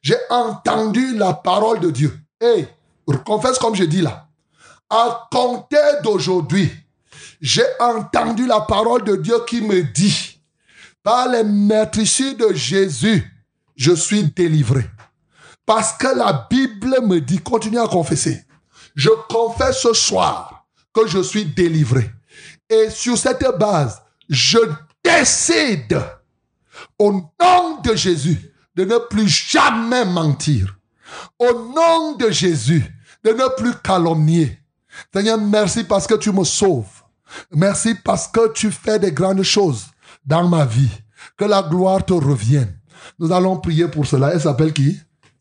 [0.02, 2.18] j'ai entendu la parole de Dieu.
[2.41, 2.68] Et
[3.26, 4.28] confesse comme je dis là.
[4.90, 6.72] À compter d'aujourd'hui,
[7.41, 10.41] j'ai entendu la parole de Dieu qui me dit,
[11.04, 13.24] par les maîtrisures de Jésus,
[13.76, 14.86] je suis délivré.
[15.66, 18.44] Parce que la Bible me dit, continue à confesser.
[18.95, 22.10] Je confesse ce soir que je suis délivré.
[22.70, 24.58] Et sur cette base, je
[25.04, 26.02] décide
[26.99, 30.78] au nom de Jésus de ne plus jamais mentir.
[31.40, 32.86] Au nom de Jésus,
[33.24, 34.60] de ne plus calomnier.
[35.14, 37.04] Seigneur, merci parce que tu me sauves.
[37.52, 39.88] Merci parce que tu fais des grandes choses
[40.26, 40.90] dans ma vie.
[41.38, 42.74] Que la gloire te revienne.
[43.20, 44.34] Nous allons prier pour cela.
[44.34, 44.99] Elle s'appelle qui?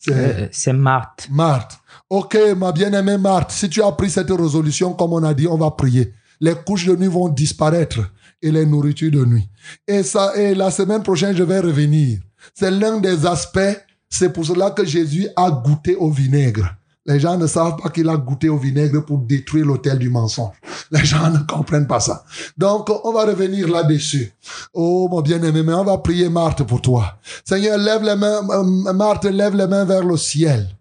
[0.08, 1.28] Euh, C'est Marthe.
[1.30, 1.78] Marthe.
[2.08, 5.58] Ok, ma bien-aimée Marthe, si tu as pris cette résolution, comme on a dit, on
[5.58, 6.12] va prier.
[6.40, 7.98] Les couches de nuit vont disparaître
[8.42, 9.48] et les nourritures de nuit.
[9.86, 12.18] Et ça, et la semaine prochaine, je vais revenir.
[12.54, 13.78] C'est l'un des aspects.
[14.08, 16.76] C'est pour cela que Jésus a goûté au vinaigre.
[17.06, 20.54] Les gens ne savent pas qu'il a goûté au vinaigre pour détruire l'autel du mensonge.
[20.90, 22.24] Les gens ne comprennent pas ça.
[22.58, 24.32] Donc, on va revenir là-dessus.
[24.74, 27.16] Oh, mon bien-aimé, mais on va prier Marthe pour toi.
[27.44, 30.75] Seigneur, lève les mains, euh, Marthe, lève les mains vers le ciel.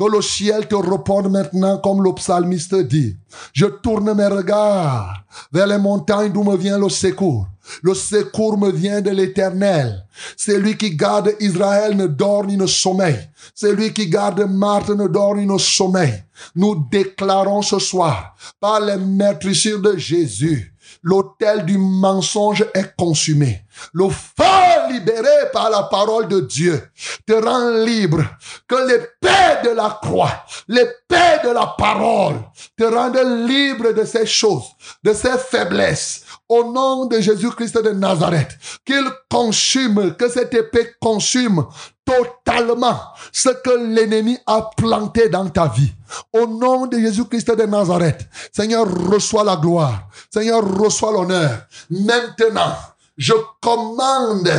[0.00, 3.16] Que le ciel te réponde maintenant comme le psalmiste dit.
[3.52, 5.12] Je tourne mes regards
[5.52, 7.46] vers les montagnes d'où me vient le secours.
[7.82, 10.06] Le secours me vient de l'éternel.
[10.38, 13.28] C'est lui qui garde Israël ne dort ni ne sommeille.
[13.54, 16.24] C'est lui qui garde Marthe ne dort ni ne sommeille.
[16.56, 20.69] Nous déclarons ce soir, par les maîtrisures de Jésus,
[21.02, 23.64] l'autel du mensonge est consumé.
[23.92, 26.82] Le feu libéré par la parole de Dieu
[27.26, 28.22] te rend libre.
[28.68, 32.36] Que l'épée de la croix, l'épée de la parole
[32.76, 34.64] te rende libre de ces choses,
[35.02, 36.24] de ces faiblesses.
[36.48, 41.64] Au nom de Jésus-Christ de Nazareth, qu'il consume, que cette épée consume
[42.10, 42.98] totalement
[43.32, 45.92] ce que l'ennemi a planté dans ta vie.
[46.32, 50.08] Au nom de Jésus-Christ de Nazareth, Seigneur, reçois la gloire.
[50.32, 51.66] Seigneur, reçois l'honneur.
[51.90, 52.74] Maintenant,
[53.16, 54.50] je commande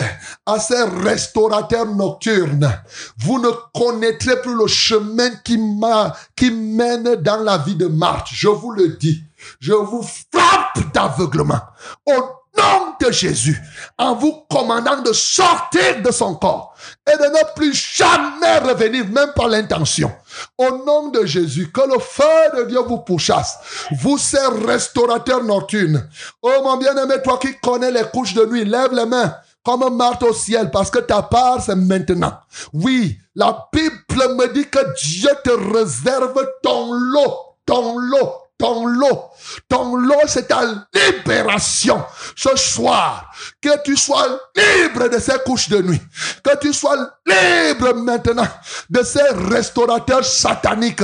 [0.45, 2.71] à ces restaurateurs nocturnes,
[3.17, 8.27] vous ne connaîtrez plus le chemin qui, mène dans la vie de Marthe.
[8.31, 9.23] Je vous le dis.
[9.59, 11.59] Je vous frappe d'aveuglement.
[12.05, 13.59] Au nom de Jésus,
[13.97, 16.75] en vous commandant de sortir de son corps
[17.07, 20.11] et de ne plus jamais revenir, même par l'intention.
[20.57, 23.57] Au nom de Jésus, que le feu de Dieu vous pourchasse.
[23.99, 26.07] Vous, ces restaurateurs nocturnes.
[26.41, 29.33] Oh mon bien-aimé, toi qui connais les couches de nuit, lève les mains
[29.63, 32.33] comme Marthe au ciel, parce que ta part, c'est maintenant.
[32.73, 39.31] Oui, la Bible me dit que Dieu te réserve ton lot, ton lot, ton lot.
[39.67, 40.61] Ton lot, c'est ta
[40.93, 42.03] libération.
[42.35, 46.01] Ce soir, que tu sois libre de ces couches de nuit.
[46.43, 48.47] Que tu sois libre maintenant
[48.89, 51.01] de ces restaurateurs sataniques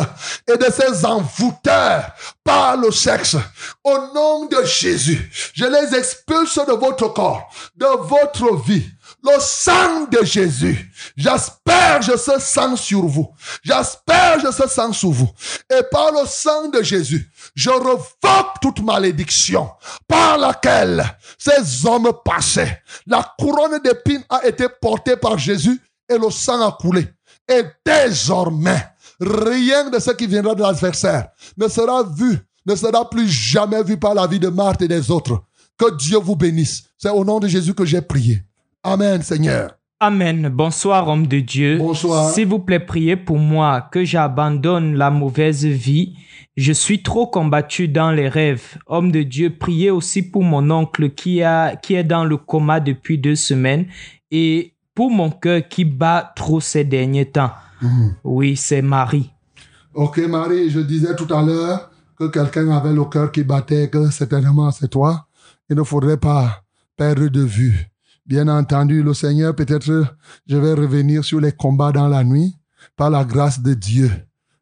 [0.47, 2.11] et de ces envoûteurs
[2.43, 3.35] par le sexe.
[3.83, 8.85] Au nom de Jésus, je les expulse de votre corps, de votre vie.
[9.27, 13.27] Le sang de Jésus, j'asperge ce sang sur vous.
[13.61, 15.29] J'asperge ce sang sur vous.
[15.69, 19.69] Et par le sang de Jésus, je revoque toute malédiction
[20.07, 21.03] par laquelle
[21.37, 22.81] ces hommes passaient.
[23.05, 27.07] La couronne d'épines a été portée par Jésus et le sang a coulé.
[27.49, 28.87] Et désormais,
[29.19, 33.97] rien de ce qui viendra de l'adversaire ne sera vu, ne sera plus jamais vu
[33.97, 35.43] par la vie de Marthe et des autres.
[35.77, 36.83] Que Dieu vous bénisse.
[36.97, 38.46] C'est au nom de Jésus que j'ai prié.
[38.87, 39.77] Amen, Seigneur.
[39.99, 40.47] Amen.
[40.47, 41.77] Bonsoir, homme de Dieu.
[41.77, 42.29] Bonsoir.
[42.29, 46.15] S'il vous plaît, priez pour moi que j'abandonne la mauvaise vie.
[46.55, 48.77] Je suis trop combattu dans les rêves.
[48.85, 52.79] Homme de Dieu, priez aussi pour mon oncle qui, a, qui est dans le coma
[52.79, 53.87] depuis deux semaines
[54.31, 57.51] et pour mon cœur qui bat trop ces derniers temps.
[58.23, 59.33] Oui, c'est Marie.
[59.93, 64.09] Ok, Marie, je disais tout à l'heure que quelqu'un avait le cœur qui battait, que
[64.11, 65.27] certainement c'est toi.
[65.69, 66.63] Il ne faudrait pas
[66.95, 67.89] perdre de vue.
[68.27, 70.05] Bien entendu, le Seigneur, peut-être,
[70.47, 72.55] je vais revenir sur les combats dans la nuit,
[72.95, 74.11] par la grâce de Dieu.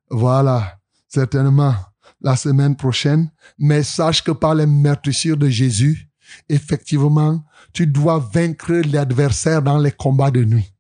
[0.10, 0.78] Voilà,
[1.08, 1.74] certainement,
[2.22, 3.32] la semaine prochaine.
[3.58, 6.08] Mais sache que par les meurtrissures de Jésus,
[6.48, 7.44] effectivement,
[7.74, 10.72] tu dois vaincre l'adversaire dans les combats de nuit.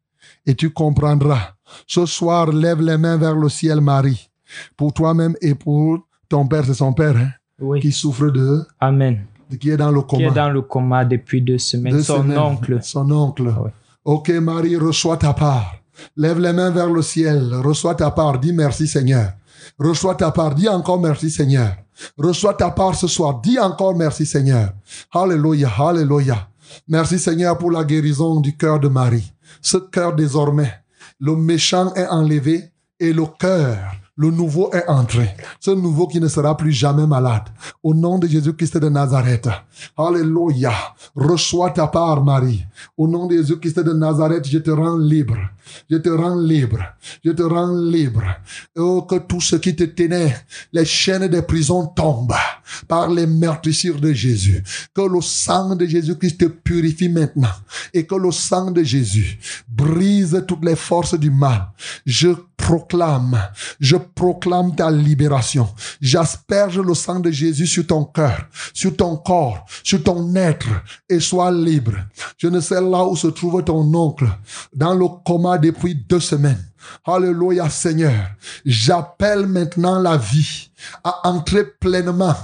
[0.47, 1.55] et tu comprendras.
[1.87, 4.29] Ce soir, lève les mains vers le ciel, Marie,
[4.77, 7.79] pour toi-même et pour ton père, c'est son père, hein, Oui.
[7.79, 9.25] qui souffre de, Amen.
[9.59, 10.27] Qui est dans le Qui coma.
[10.27, 11.93] est dans le coma depuis deux semaines.
[11.93, 12.37] Deux Son semaines.
[12.37, 12.79] oncle.
[12.81, 13.43] Son oncle.
[13.43, 13.71] Ouais.
[14.03, 15.75] Ok, Marie, reçois ta part.
[16.17, 17.53] Lève les mains vers le ciel.
[17.63, 18.37] Reçois ta part.
[18.39, 19.31] Dis merci, Seigneur.
[19.79, 20.53] Reçois ta part.
[20.55, 21.71] Dis encore merci, Seigneur.
[22.17, 23.39] Reçois ta part ce soir.
[23.41, 24.69] Dis encore merci, Seigneur.
[25.13, 26.47] Alléluia, alléluia.
[26.87, 29.31] Merci, Seigneur, pour la guérison du cœur de Marie.
[29.61, 30.71] Ce cœur désormais,
[31.19, 32.65] le méchant est enlevé
[32.99, 33.77] et le cœur,
[34.17, 35.35] le nouveau est entré.
[35.59, 37.43] Ce nouveau qui ne sera plus jamais malade.
[37.83, 39.49] Au nom de Jésus-Christ de Nazareth.
[39.97, 40.71] Alléluia.
[41.15, 42.65] Reçois ta part, Marie.
[42.97, 45.37] Au nom de Jésus-Christ de Nazareth, je te rends libre.
[45.89, 46.79] Je te rends libre.
[47.25, 48.23] Je te rends libre.
[48.77, 50.35] Oh, que tout ce qui te tenait,
[50.71, 52.33] les chaînes des prisons tombent
[52.87, 54.63] par les meurtrissures de Jésus.
[54.93, 57.49] Que le sang de Jésus-Christ te purifie maintenant.
[57.93, 59.37] Et que le sang de Jésus
[59.67, 61.67] brise toutes les forces du mal.
[62.05, 63.39] Je proclame,
[63.79, 65.67] je proclame ta libération.
[66.01, 70.67] J'asperge le sang de Jésus sur ton cœur, sur ton corps, sur ton être
[71.09, 71.93] et sois libre.
[72.37, 74.27] Je ne sais là où se trouve ton oncle,
[74.73, 76.63] dans le coma depuis deux semaines.
[77.05, 78.31] Alléluia Seigneur.
[78.65, 80.69] J'appelle maintenant la vie
[81.03, 82.35] à entrer pleinement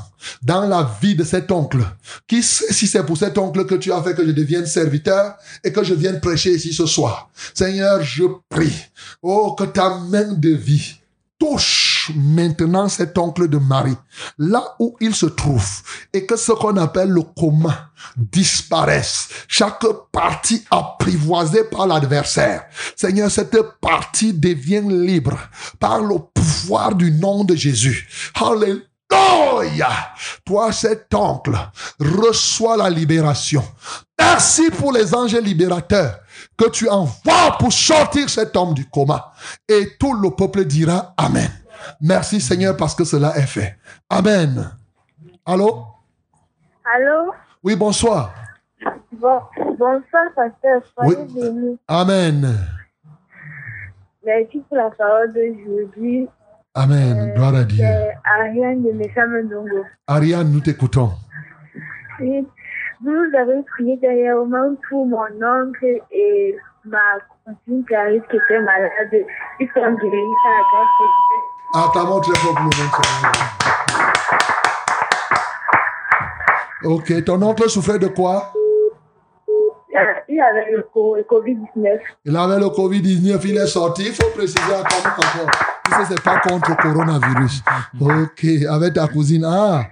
[0.42, 1.80] dans la vie de cet oncle.
[2.28, 5.72] Qui si c'est pour cet oncle que tu as fait que je devienne serviteur et
[5.72, 7.30] que je vienne prêcher ici ce soir?
[7.54, 8.86] Seigneur, je prie.
[9.22, 11.01] Oh, que ta main de vie
[11.42, 13.98] touche maintenant cet oncle de Marie,
[14.38, 15.68] là où il se trouve,
[16.14, 19.30] et que ce qu'on appelle le coma disparaisse.
[19.48, 22.66] Chaque partie apprivoisée par l'adversaire.
[22.96, 25.40] Seigneur, cette partie devient libre
[25.80, 28.08] par le pouvoir du nom de Jésus.
[28.36, 28.91] Alléluia.
[30.46, 31.56] Toi, cet oncle,
[32.00, 33.64] reçois la libération.
[34.20, 36.20] Merci pour les anges libérateurs
[36.58, 39.32] que tu envoies pour sortir cet homme du coma.
[39.68, 41.50] Et tout le peuple dira Amen.
[42.00, 43.78] Merci Seigneur parce que cela est fait.
[44.10, 44.72] Amen.
[45.46, 45.86] Allô?
[46.86, 47.34] Allô?
[47.64, 48.34] Oui, bonsoir.
[49.12, 49.40] Bon,
[49.78, 50.82] bonsoir, pasteur.
[50.98, 51.16] Oui.
[51.88, 52.58] Amen.
[54.24, 56.28] Merci pour la parole d'aujourd'hui.
[56.74, 57.34] Amen.
[57.36, 57.84] Gloire à Dieu.
[57.86, 59.84] C'est Ariane de.
[60.08, 61.12] Ariane, nous t'écoutons.
[62.20, 62.48] Oui.
[63.04, 67.00] Vous avez prié dernièrement pour mon oncle et ma
[67.44, 69.26] cousine Clarisse qui était malade.
[69.60, 71.40] Ils sont guéris par la grâce de Dieu.
[71.74, 72.74] Acclamons très fort pour le nom de
[73.04, 73.32] Seigneur.
[76.84, 78.54] Ok, ton oncle souffrait de quoi?
[79.50, 82.00] Euh, Il avait le co- le Covid-19.
[82.26, 84.04] Il avait le Covid-19, il est sorti.
[84.08, 85.12] Il faut préciser encore.
[85.18, 85.50] encore.
[85.86, 87.64] Tu sais, c'est pas contre le coronavirus.
[88.00, 89.46] Ok, avec ta cousine.
[89.46, 89.84] Ah,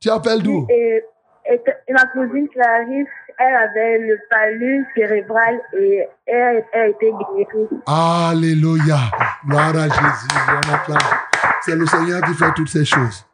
[0.00, 0.66] tu appelles d'où?
[0.70, 1.02] Et,
[1.50, 3.08] et, et ma cousine Clarisse,
[3.38, 7.68] elle avait le palus cérébral et elle, elle a été guérie.
[7.86, 8.98] Alléluia.
[9.46, 10.28] Gloire à Jésus.
[11.62, 13.26] C'est le Seigneur qui fait toutes ces choses.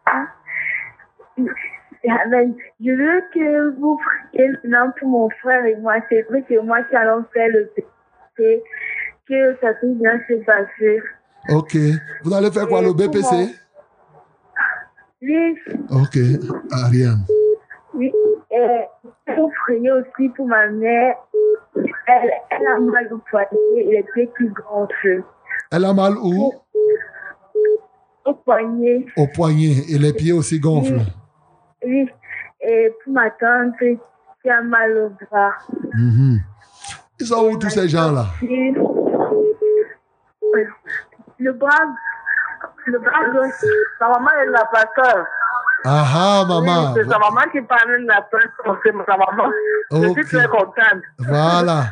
[2.09, 2.55] Amen.
[2.85, 3.99] Je veux que vous
[4.33, 5.95] priez maintenant pour mon frère et moi.
[6.09, 8.63] C'est vrai que moi qui allons faire le BPC,
[9.29, 11.03] que ça puisse bien se passer.
[11.51, 11.77] Ok.
[12.25, 13.55] Vous allez faire quoi, le BPC
[15.23, 15.57] Oui,
[15.91, 16.19] Ok.
[16.71, 17.25] Ariane.
[17.95, 18.13] oui.
[18.51, 18.81] Et
[19.35, 21.15] pour prier aussi pour ma mère.
[22.07, 25.25] Elle, elle a mal au poignet et les pieds qui gonflent.
[25.71, 26.53] Elle a mal où?
[28.25, 29.75] Au poignet, Au poignet.
[29.89, 31.01] Et les pieds aussi gonflent.
[31.85, 32.09] oui.
[32.61, 35.53] Et pour ma tante qui a mal au bras.
[35.95, 36.39] Mhm.
[37.19, 38.27] Ils sont où tous ces gens-là?
[38.43, 38.75] Oui.
[41.43, 41.71] Le bras,
[42.87, 43.65] le bras gauche.
[43.99, 45.27] Sa maman est la pasteur.
[45.85, 46.93] Ah ah, maman.
[46.95, 48.47] Oui, c'est sa maman qui parle de la presse.
[48.85, 49.51] C'est sa maman.
[49.91, 50.19] Je Ok.
[50.19, 51.03] suis très contente.
[51.19, 51.83] Voilà.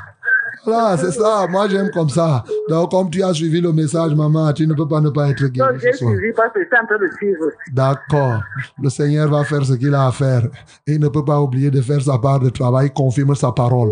[0.64, 1.46] Voilà, c'est ça.
[1.48, 2.44] Moi, j'aime comme ça.
[2.68, 5.46] Donc, comme tu as suivi le message, maman, tu ne peux pas ne pas être
[5.46, 6.12] guéri j'ai ce soir.
[6.12, 7.46] suivi parce que en train de suivre.
[7.72, 8.42] D'accord.
[8.82, 10.44] Le Seigneur va faire ce qu'il a à faire.
[10.86, 12.86] Et il ne peut pas oublier de faire sa part de travail.
[12.86, 13.90] Il confirme sa parole.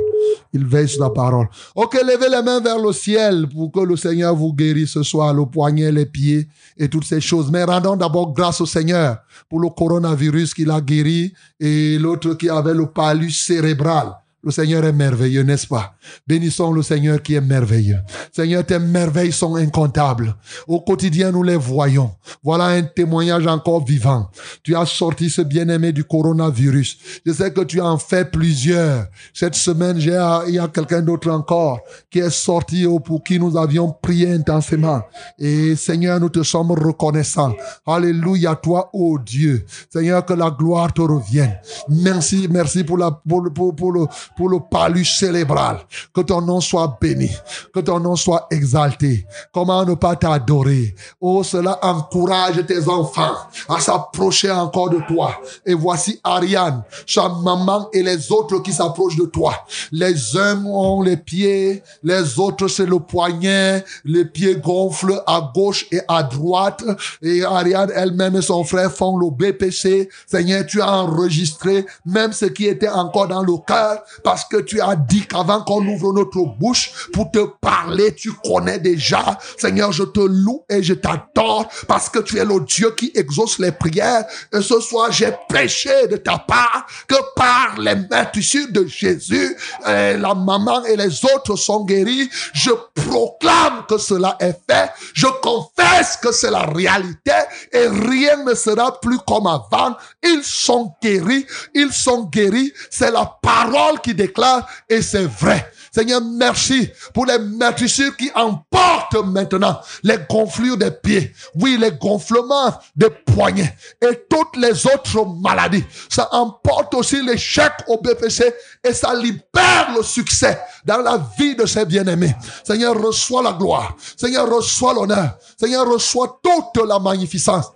[0.52, 1.46] Il veille sur sa parole.
[1.74, 5.32] Ok, levez les mains vers le ciel pour que le Seigneur vous guérisse ce soir,
[5.34, 7.50] le poignet, les pieds et toutes ces choses.
[7.50, 9.18] Mais rendons d'abord grâce au Seigneur
[9.48, 14.12] pour le coronavirus qu'il a guéri et l'autre qui avait le palus cérébral.
[14.48, 15.92] Le Seigneur est merveilleux, n'est-ce pas?
[16.26, 17.98] Bénissons le Seigneur qui est merveilleux.
[18.32, 20.34] Seigneur, tes merveilles sont incomptables.
[20.66, 22.12] Au quotidien, nous les voyons.
[22.42, 24.30] Voilà un témoignage encore vivant.
[24.62, 26.96] Tu as sorti ce bien-aimé du coronavirus.
[27.26, 29.08] Je sais que tu en fais plusieurs.
[29.34, 31.80] Cette semaine, il y a quelqu'un d'autre encore
[32.10, 35.02] qui est sorti pour qui nous avions prié intensément.
[35.38, 37.54] Et Seigneur, nous te sommes reconnaissants.
[37.86, 39.66] Alléluia, toi, oh Dieu.
[39.92, 41.58] Seigneur, que la gloire te revienne.
[41.90, 44.06] Merci, merci pour la, pour pour, pour le,
[44.38, 45.80] pour le palus cérébral.
[46.14, 47.28] Que ton nom soit béni,
[47.74, 49.26] que ton nom soit exalté.
[49.52, 50.94] Comment ne pas t'adorer?
[51.20, 53.34] Oh, cela encourage tes enfants
[53.68, 55.32] à s'approcher encore de toi.
[55.66, 59.54] Et voici Ariane, sa maman et les autres qui s'approchent de toi.
[59.90, 65.86] Les uns ont les pieds, les autres c'est le poignet, les pieds gonflent à gauche
[65.90, 66.84] et à droite.
[67.22, 70.08] Et Ariane elle-même et son frère font le BPC.
[70.28, 73.98] Seigneur, tu as enregistré même ce qui était encore dans le cœur
[74.28, 78.78] parce que tu as dit qu'avant qu'on ouvre notre bouche pour te parler, tu connais
[78.78, 79.38] déjà.
[79.56, 83.58] Seigneur, je te loue et je t'adore parce que tu es le Dieu qui exauce
[83.58, 84.26] les prières.
[84.52, 89.56] Et ce soir, j'ai péché de ta part que par les meurtrissures de Jésus,
[89.86, 92.28] la maman et les autres sont guéris.
[92.52, 94.90] Je proclame que cela est fait.
[95.14, 97.32] Je confesse que c'est la réalité
[97.72, 99.96] et rien ne sera plus comme avant.
[100.22, 101.46] Ils sont guéris.
[101.74, 102.74] Ils sont guéris.
[102.90, 105.72] C'est la parole qui déclare et c'est vrai.
[105.90, 111.32] Seigneur, merci pour les meurtrissures qui emportent maintenant les gonflures des pieds.
[111.54, 115.84] Oui, les gonflements des poignets et toutes les autres maladies.
[116.10, 118.52] Ça emporte aussi l'échec au BPC
[118.84, 122.34] et ça libère le succès dans la vie de ses bien-aimés.
[122.64, 123.96] Seigneur, reçois la gloire.
[124.16, 125.38] Seigneur, reçois l'honneur.
[125.58, 127.66] Seigneur, reçois toute la magnificence.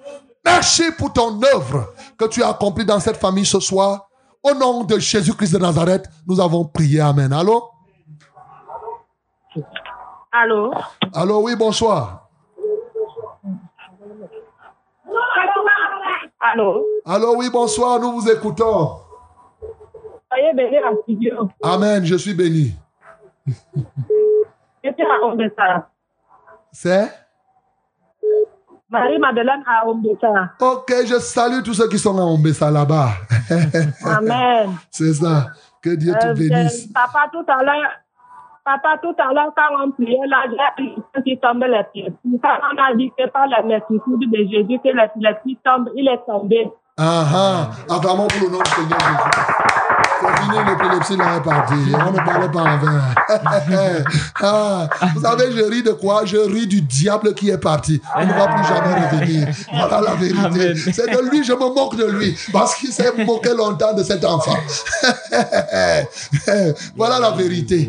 [0.44, 4.08] Merci pour ton œuvre que tu as accomplie dans cette famille ce soir.
[4.42, 7.00] Au nom de Jésus-Christ de Nazareth, nous avons prié.
[7.00, 7.32] Amen.
[7.32, 7.70] Allô?
[10.32, 10.72] Allô?
[11.14, 12.28] Allô, oui, bonsoir.
[16.40, 16.84] Allô?
[17.04, 18.96] Allô, oui, bonsoir, nous vous écoutons.
[20.28, 21.48] Soyez bénis en studio.
[21.62, 22.74] Amen, je suis béni.
[26.72, 27.21] C'est?
[28.92, 30.50] Marie-Madeleine à Ombessa.
[30.60, 33.08] Ok, je salue tous ceux qui sont à Ombessa là-bas.
[34.04, 34.76] Amen.
[34.90, 35.46] C'est ça.
[35.82, 36.84] Que Dieu te Euh, bénisse.
[36.86, 37.90] euh, Papa, tout à l'heure,
[38.64, 40.84] papa, tout à l'heure, quand on priait, là, j'ai
[41.18, 42.12] un qui tombe les pieds.
[42.42, 45.90] Quand on a dit que par la mercitude de Jésus, que les, les pieds tombent,
[45.96, 46.70] il est tombé.
[46.98, 49.71] Ah ah, acclamons pour le nom du Seigneur Jésus.
[50.36, 51.74] Fini, l'épilepsie là est partie.
[51.94, 52.98] On ne parlait pas avant.
[54.42, 56.24] ah, vous savez, je ris de quoi?
[56.24, 58.00] Je ris du diable qui est parti.
[58.16, 59.48] On ne va plus jamais revenir.
[59.72, 60.92] Voilà la vérité.
[60.92, 62.36] C'est de lui, je me moque de lui.
[62.52, 64.56] Parce qu'il s'est moqué longtemps de cet enfant.
[66.96, 67.88] voilà la vérité.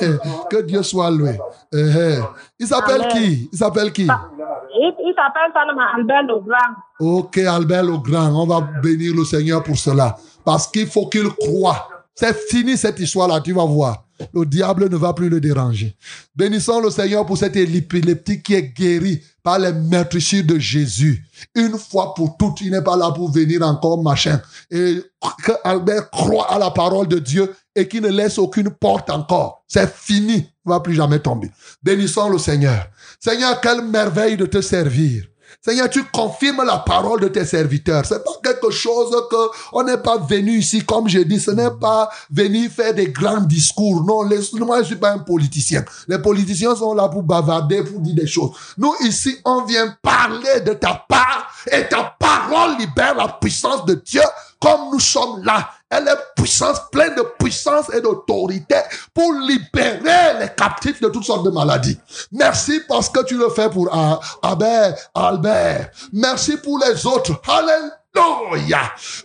[0.50, 1.38] que Dieu soit loué.
[1.72, 2.18] Eh, eh.
[2.58, 3.48] Il s'appelle qui?
[3.52, 4.02] Il s'appelle qui?
[4.04, 5.52] Il, s'appelle
[5.96, 6.74] Albert Legrand.
[7.00, 10.16] Ok, Albert le Grand, on va bénir le Seigneur pour cela.
[10.44, 11.88] Parce qu'il faut qu'il croie.
[12.14, 14.04] C'est fini cette histoire-là, tu vas voir.
[14.32, 15.96] Le diable ne va plus le déranger.
[16.36, 21.24] Bénissons le Seigneur pour cet épileptique qui est guéri par les meurtrissures de Jésus.
[21.56, 24.40] Une fois pour toutes, il n'est pas là pour venir encore machin.
[24.70, 25.02] Et
[25.44, 29.64] que Albert croit à la parole de Dieu et qu'il ne laisse aucune porte encore.
[29.66, 30.36] C'est fini.
[30.36, 31.50] Il ne va plus jamais tomber.
[31.82, 32.86] Bénissons le Seigneur.
[33.18, 35.24] Seigneur, quelle merveille de te servir.
[35.60, 38.04] Seigneur, tu confirmes la parole de tes serviteurs.
[38.04, 39.36] C'est pas quelque chose que
[39.72, 43.40] on n'est pas venu ici, comme je dis, ce n'est pas venir faire des grands
[43.40, 44.04] discours.
[44.04, 44.28] Non,
[44.66, 45.84] moi, je suis pas un politicien.
[46.08, 48.50] Les politiciens sont là pour bavarder, pour dire des choses.
[48.76, 53.94] Nous, ici, on vient parler de ta part et ta parole libère la puissance de
[53.94, 54.22] Dieu
[54.60, 55.70] comme nous sommes là.
[55.96, 58.76] Elle est puissance, pleine de puissance et d'autorité
[59.12, 61.98] pour libérer les captifs de toutes sortes de maladies.
[62.32, 65.90] Merci parce que tu le fais pour A- Albert, Albert.
[66.12, 67.40] Merci pour les autres.
[67.48, 68.80] Alléluia.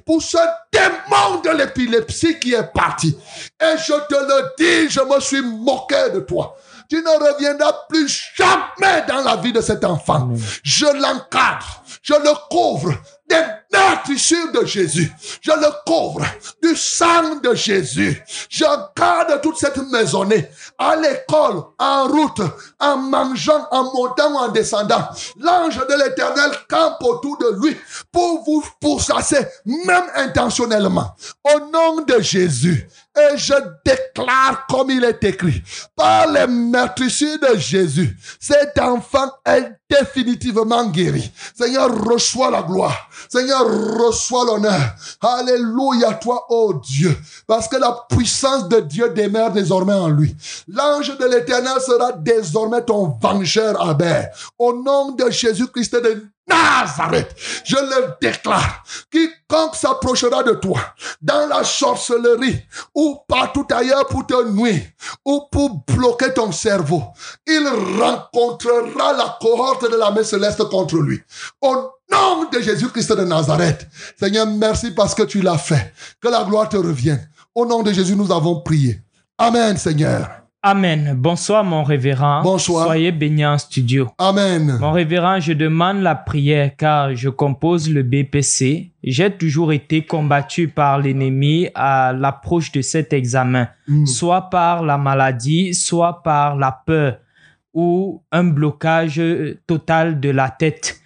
[0.06, 0.38] Pour ce
[0.72, 3.18] démon de l'épilepsie qui est parti.
[3.62, 6.56] Et je te le dis, je me suis moqué de toi.
[6.90, 10.30] Tu ne reviendras plus jamais dans la vie de cet enfant.
[10.64, 12.94] Je l'encadre, je le couvre
[13.30, 13.42] des
[13.72, 15.12] meurtrissures de Jésus.
[15.42, 16.26] Je le couvre
[16.62, 18.22] du sang de Jésus.
[18.50, 22.42] J'encadre toute cette maisonnée à l'école, en route,
[22.80, 25.08] en mangeant, en montant en descendant.
[25.38, 27.78] L'ange de l'éternel campe autour de lui
[28.12, 31.16] pour vous pourchasser, même intentionnellement.
[31.44, 32.88] Au nom de Jésus.
[33.18, 33.54] Et je
[33.84, 35.62] déclare comme il est écrit,
[35.96, 41.32] par les meurtrissures de Jésus, cet enfant est définitivement guéri.
[41.56, 43.10] Seigneur, reçois la gloire.
[43.28, 43.66] Seigneur,
[44.00, 44.96] reçois l'honneur.
[45.22, 47.18] Alléluia, toi, oh Dieu.
[47.48, 50.36] Parce que la puissance de Dieu demeure désormais en lui.
[50.68, 54.30] L'ange de l'éternel sera désormais ton vengeur, Albert.
[54.60, 58.84] Au nom de Jésus-Christ de Nazareth, je le déclare.
[59.12, 60.80] Quiconque s'approchera de toi
[61.22, 62.60] dans la sorcellerie
[62.96, 64.82] ou partout ailleurs pour te nuire
[65.26, 67.04] ou pour bloquer ton cerveau,
[67.48, 67.68] il
[68.00, 71.22] rencontrera la cohorte de la main céleste contre lui.
[71.62, 71.76] Au
[72.12, 75.94] nom de Jésus-Christ de Nazareth, Seigneur, merci parce que tu l'as fait.
[76.22, 77.30] Que la gloire te revienne.
[77.56, 79.02] Au nom de Jésus, nous avons prié.
[79.38, 80.39] Amen, Seigneur.
[80.62, 81.14] Amen.
[81.16, 82.42] Bonsoir, mon révérend.
[82.44, 82.86] Bonsoir.
[82.88, 84.10] Soyez bénis en studio.
[84.18, 84.78] Amen.
[84.82, 88.92] Mon révérend, je demande la prière car je compose le BPC.
[89.02, 94.06] J'ai toujours été combattu par l'ennemi à l'approche de cet examen, Mm.
[94.06, 97.20] soit par la maladie, soit par la peur
[97.74, 99.22] ou un blocage
[99.66, 101.00] total de la tête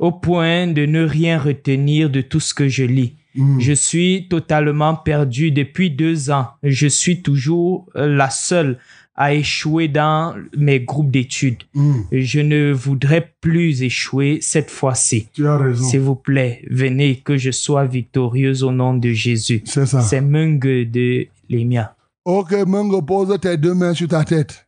[0.00, 3.16] au point de ne rien retenir de tout ce que je lis.
[3.36, 3.60] Mm.
[3.60, 6.48] Je suis totalement perdu depuis deux ans.
[6.62, 8.78] Je suis toujours euh, la seule
[9.14, 11.62] à échouer dans mes groupes d'études.
[11.74, 11.94] Mm.
[12.12, 15.28] Je ne voudrais plus échouer cette fois-ci.
[15.32, 15.84] Tu as raison.
[15.84, 19.62] S'il vous plaît, venez que je sois victorieuse au nom de Jésus.
[19.64, 20.00] C'est ça.
[20.00, 21.96] C'est Mung de Lemia.
[22.24, 24.66] Ok, Mungo, pose tes deux mains sur ta tête.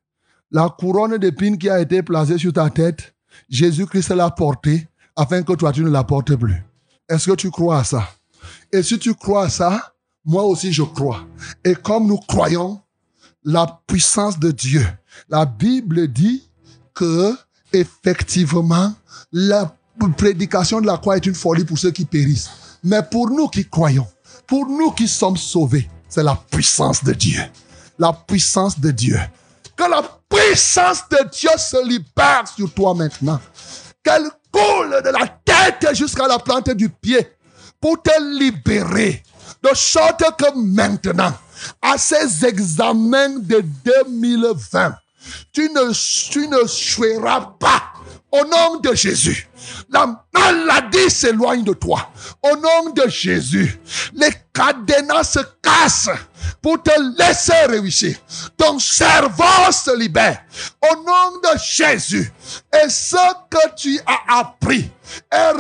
[0.51, 3.15] La couronne d'épines qui a été placée sur ta tête,
[3.51, 4.87] Jésus-Christ l'a portée
[5.17, 6.63] afin que toi, tu ne la portes plus.
[7.09, 8.09] Est-ce que tu crois à ça?
[8.73, 9.95] Et si tu crois à ça,
[10.25, 11.27] moi aussi je crois.
[11.65, 12.81] Et comme nous croyons
[13.45, 14.87] la puissance de Dieu,
[15.29, 16.49] la Bible dit
[16.95, 17.35] que
[17.73, 18.93] effectivement,
[19.33, 19.75] la
[20.17, 22.51] prédication de la croix est une folie pour ceux qui périssent.
[22.85, 24.07] Mais pour nous qui croyons,
[24.47, 27.43] pour nous qui sommes sauvés, c'est la puissance de Dieu.
[27.99, 29.19] La puissance de Dieu.
[29.77, 33.41] Que la puissance de Dieu se libère sur toi maintenant.
[34.03, 37.29] Qu'elle coule de la tête jusqu'à la plante du pied
[37.81, 39.23] pour te libérer.
[39.63, 41.33] De sorte que maintenant,
[41.83, 44.95] à ces examens de 2020,
[45.53, 45.93] tu ne,
[46.31, 47.93] tu ne pas
[48.31, 49.49] au nom de Jésus.
[49.91, 52.11] La maladie s'éloigne de toi.
[52.43, 53.81] Au nom de Jésus,
[54.15, 56.11] les cadenas se cassent
[56.63, 58.17] pour te laisser réussir.
[58.57, 60.43] Ton cerveau se libère.
[60.91, 62.31] Au nom de Jésus.
[62.73, 63.17] Et ce
[63.51, 64.91] que tu as appris
[65.31, 65.53] est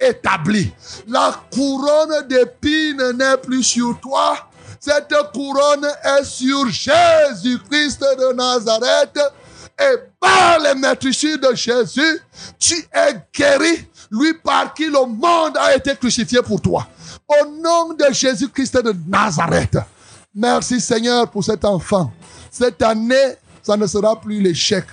[0.00, 0.72] réétabli.
[1.08, 4.36] La couronne d'épines n'est plus sur toi.
[4.80, 9.18] Cette couronne est sur Jésus-Christ de Nazareth.
[9.78, 12.20] Et par les maîtrisures de Jésus,
[12.58, 16.86] tu es guéri, lui par qui le monde a été crucifié pour toi.
[17.28, 19.76] Au nom de Jésus-Christ de Nazareth.
[20.34, 22.12] Merci Seigneur pour cet enfant.
[22.50, 24.84] Cette année, ça ne sera plus l'échec.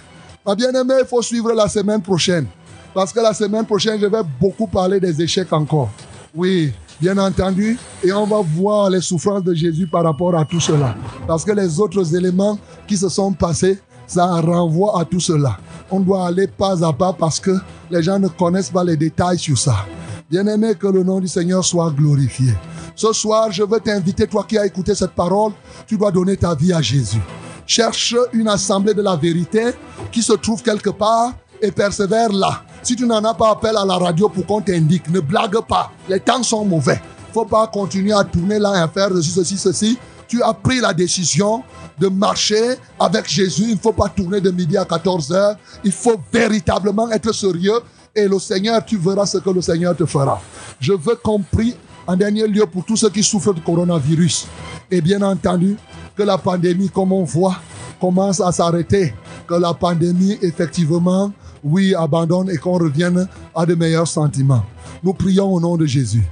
[0.46, 2.48] Ma bien-aimée, il faut suivre la semaine prochaine.
[2.94, 5.90] Parce que la semaine prochaine, je vais beaucoup parler des échecs encore.
[6.36, 6.72] Oui,
[7.02, 7.78] bien entendu.
[8.04, 10.96] Et on va voir les souffrances de Jésus par rapport à tout cela.
[11.28, 12.58] Parce que les autres éléments
[12.88, 15.58] qui se sont passés, ça renvoie à tout cela.
[15.90, 17.52] On doit aller pas à pas parce que
[17.90, 19.86] les gens ne connaissent pas les détails sur ça.
[20.30, 22.54] Bien-aimé, que le nom du Seigneur soit glorifié.
[22.96, 25.52] Ce soir, je veux t'inviter, toi qui as écouté cette parole,
[25.88, 27.22] tu dois donner ta vie à Jésus.
[27.66, 29.72] Cherche une assemblée de la vérité
[30.12, 31.34] qui se trouve quelque part
[31.64, 32.62] et persévère là.
[32.84, 35.10] Si tu n'en as pas, appel à la radio pour qu'on t'indique.
[35.10, 35.92] Ne blague pas.
[36.10, 37.02] Les temps sont mauvais.
[37.34, 39.98] Faut pas continuer à tourner là et faire ceci, ceci, ceci.
[40.28, 41.64] Tu as pris la décision
[41.98, 43.64] de marcher avec Jésus.
[43.70, 45.56] Il ne faut pas tourner de midi à 14 heures.
[45.86, 47.80] Il faut véritablement être sérieux.
[48.14, 50.42] Et le Seigneur, tu verras ce que le Seigneur te fera.
[50.82, 51.76] Je veux qu'on prie
[52.06, 54.48] en dernier lieu pour tous ceux qui souffrent du coronavirus.
[54.92, 55.78] Et bien entendu,
[56.16, 57.58] que la pandémie, comme on voit,
[58.00, 59.14] commence à s'arrêter.
[59.48, 61.32] Que la pandémie, effectivement,
[61.64, 64.64] oui, abandonne et qu'on revienne à de meilleurs sentiments.
[65.04, 66.24] Nous prions au nom de Jésus.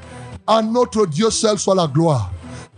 [0.45, 2.31] À notre Dieu seul soit la gloire.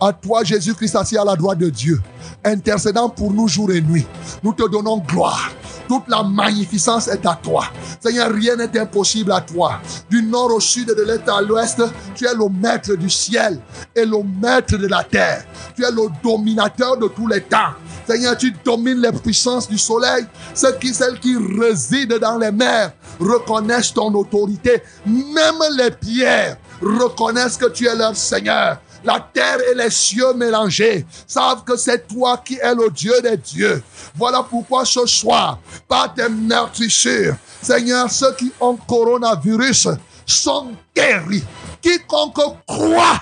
[0.05, 2.01] À toi, Jésus-Christ, assis à la droite de Dieu,
[2.43, 4.05] intercédant pour nous jour et nuit.
[4.43, 5.49] Nous te donnons gloire.
[5.87, 7.67] Toute la magnificence est à toi.
[8.01, 9.79] Seigneur, rien n'est impossible à toi.
[10.09, 11.81] Du nord au sud et de l'est à l'ouest,
[12.15, 13.61] tu es le maître du ciel
[13.95, 15.45] et le maître de la terre.
[15.73, 17.71] Tu es le dominateur de tous les temps.
[18.05, 20.25] Seigneur, tu domines les puissances du soleil.
[20.53, 24.83] Ceux qui, celles qui résident dans les mers reconnaissent ton autorité.
[25.05, 28.79] Même les pierres reconnaissent que tu es leur Seigneur.
[29.03, 33.37] La terre et les cieux mélangés savent que c'est toi qui es le Dieu des
[33.37, 33.83] dieux.
[34.15, 39.89] Voilà pourquoi ce soir, par tes meurtrissures, Seigneur, ceux qui ont coronavirus
[40.25, 41.43] sont guéris.
[41.81, 43.19] Quiconque croit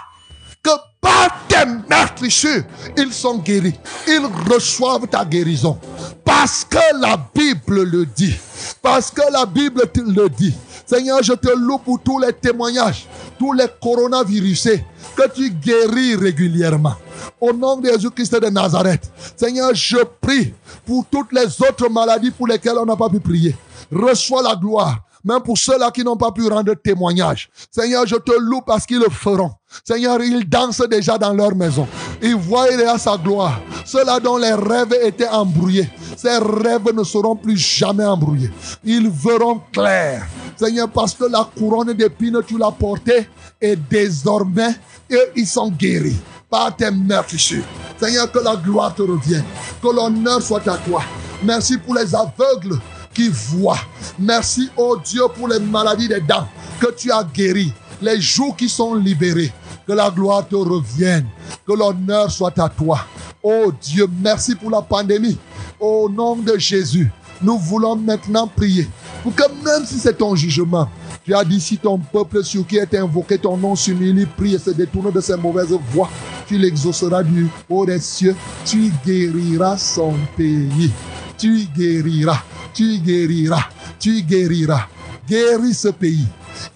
[0.64, 2.64] que par tes meurtrissures,
[2.96, 3.80] ils sont guéris.
[4.08, 5.80] Ils reçoivent ta guérison.
[6.24, 8.36] Parce que la Bible le dit.
[8.82, 10.54] Parce que la Bible le dit.
[10.86, 13.08] Seigneur, je te loue pour tous les témoignages,
[13.42, 14.86] tous les coronavirusés
[15.16, 16.94] que tu guéris régulièrement.
[17.40, 20.54] Au nom de Jésus-Christ de Nazareth, Seigneur, je prie
[20.86, 23.56] pour toutes les autres maladies pour lesquelles on n'a pas pu prier.
[23.92, 27.50] Reçois la gloire même pour ceux-là qui n'ont pas pu rendre témoignage.
[27.70, 29.52] Seigneur, je te loue parce qu'ils le feront.
[29.84, 31.88] Seigneur, ils dansent déjà dans leur maison.
[32.22, 33.60] Ils voient déjà sa gloire.
[33.86, 38.52] Ceux-là dont les rêves étaient embrouillés, ces rêves ne seront plus jamais embrouillés.
[38.84, 40.28] Ils verront clair.
[40.56, 43.28] Seigneur, parce que la couronne d'épines, tu l'as portée
[43.60, 44.76] et désormais,
[45.12, 46.20] eux, ils sont guéris
[46.50, 47.64] par tes meurtrissures.
[48.00, 49.46] Seigneur, que la gloire te revienne,
[49.82, 51.02] que l'honneur soit à toi.
[51.44, 52.80] Merci pour les aveugles
[53.14, 53.80] qui voient.
[54.20, 56.48] Merci, oh Dieu, pour les maladies des dents
[56.80, 59.52] que tu as guéries, les jours qui sont libérés.
[59.88, 61.26] Que la gloire te revienne,
[61.68, 63.00] que l'honneur soit à toi.
[63.42, 65.38] Oh Dieu, merci pour la pandémie.
[65.80, 67.12] Au nom de Jésus,
[67.42, 68.88] nous voulons maintenant prier
[69.24, 70.88] pour que même si c'est ton jugement,
[71.24, 74.60] tu as dit si ton peuple sur qui est invoqué ton nom s'humilie, prie et
[74.60, 76.10] se détourne de ses mauvaises voies,
[76.48, 78.36] tu l'exauceras du haut des cieux,
[78.66, 80.92] tu guériras son pays.
[81.38, 82.44] Tu guériras,
[82.74, 83.66] tu guériras,
[84.00, 84.88] tu guériras.
[85.28, 86.28] Guéris ce pays,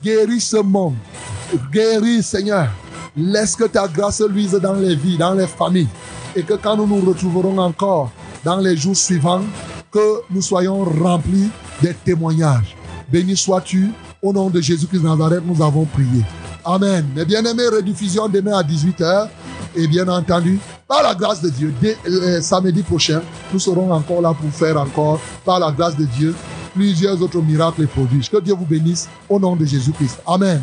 [0.03, 0.95] guéris ce monde,
[1.71, 2.69] guéris Seigneur.
[3.17, 5.87] Laisse que ta grâce luise dans les vies, dans les familles.
[6.35, 8.11] Et que quand nous nous retrouverons encore
[8.43, 9.41] dans les jours suivants,
[9.91, 11.49] que nous soyons remplis
[11.81, 12.75] des témoignages.
[13.09, 13.91] Béni sois-tu.
[14.21, 16.23] Au nom de Jésus-Christ de Nazareth, nous avons prié.
[16.65, 17.05] Amen.
[17.15, 19.29] Mes bien-aimés, rediffusion demain à 18h.
[19.75, 23.21] Et bien entendu, par la grâce de Dieu, dès euh, samedi prochain,
[23.51, 26.33] nous serons encore là pour faire encore, par la grâce de Dieu,
[26.73, 28.29] plusieurs autres miracles et prodiges.
[28.29, 30.21] Que Dieu vous bénisse au nom de Jésus-Christ.
[30.25, 30.61] Amen.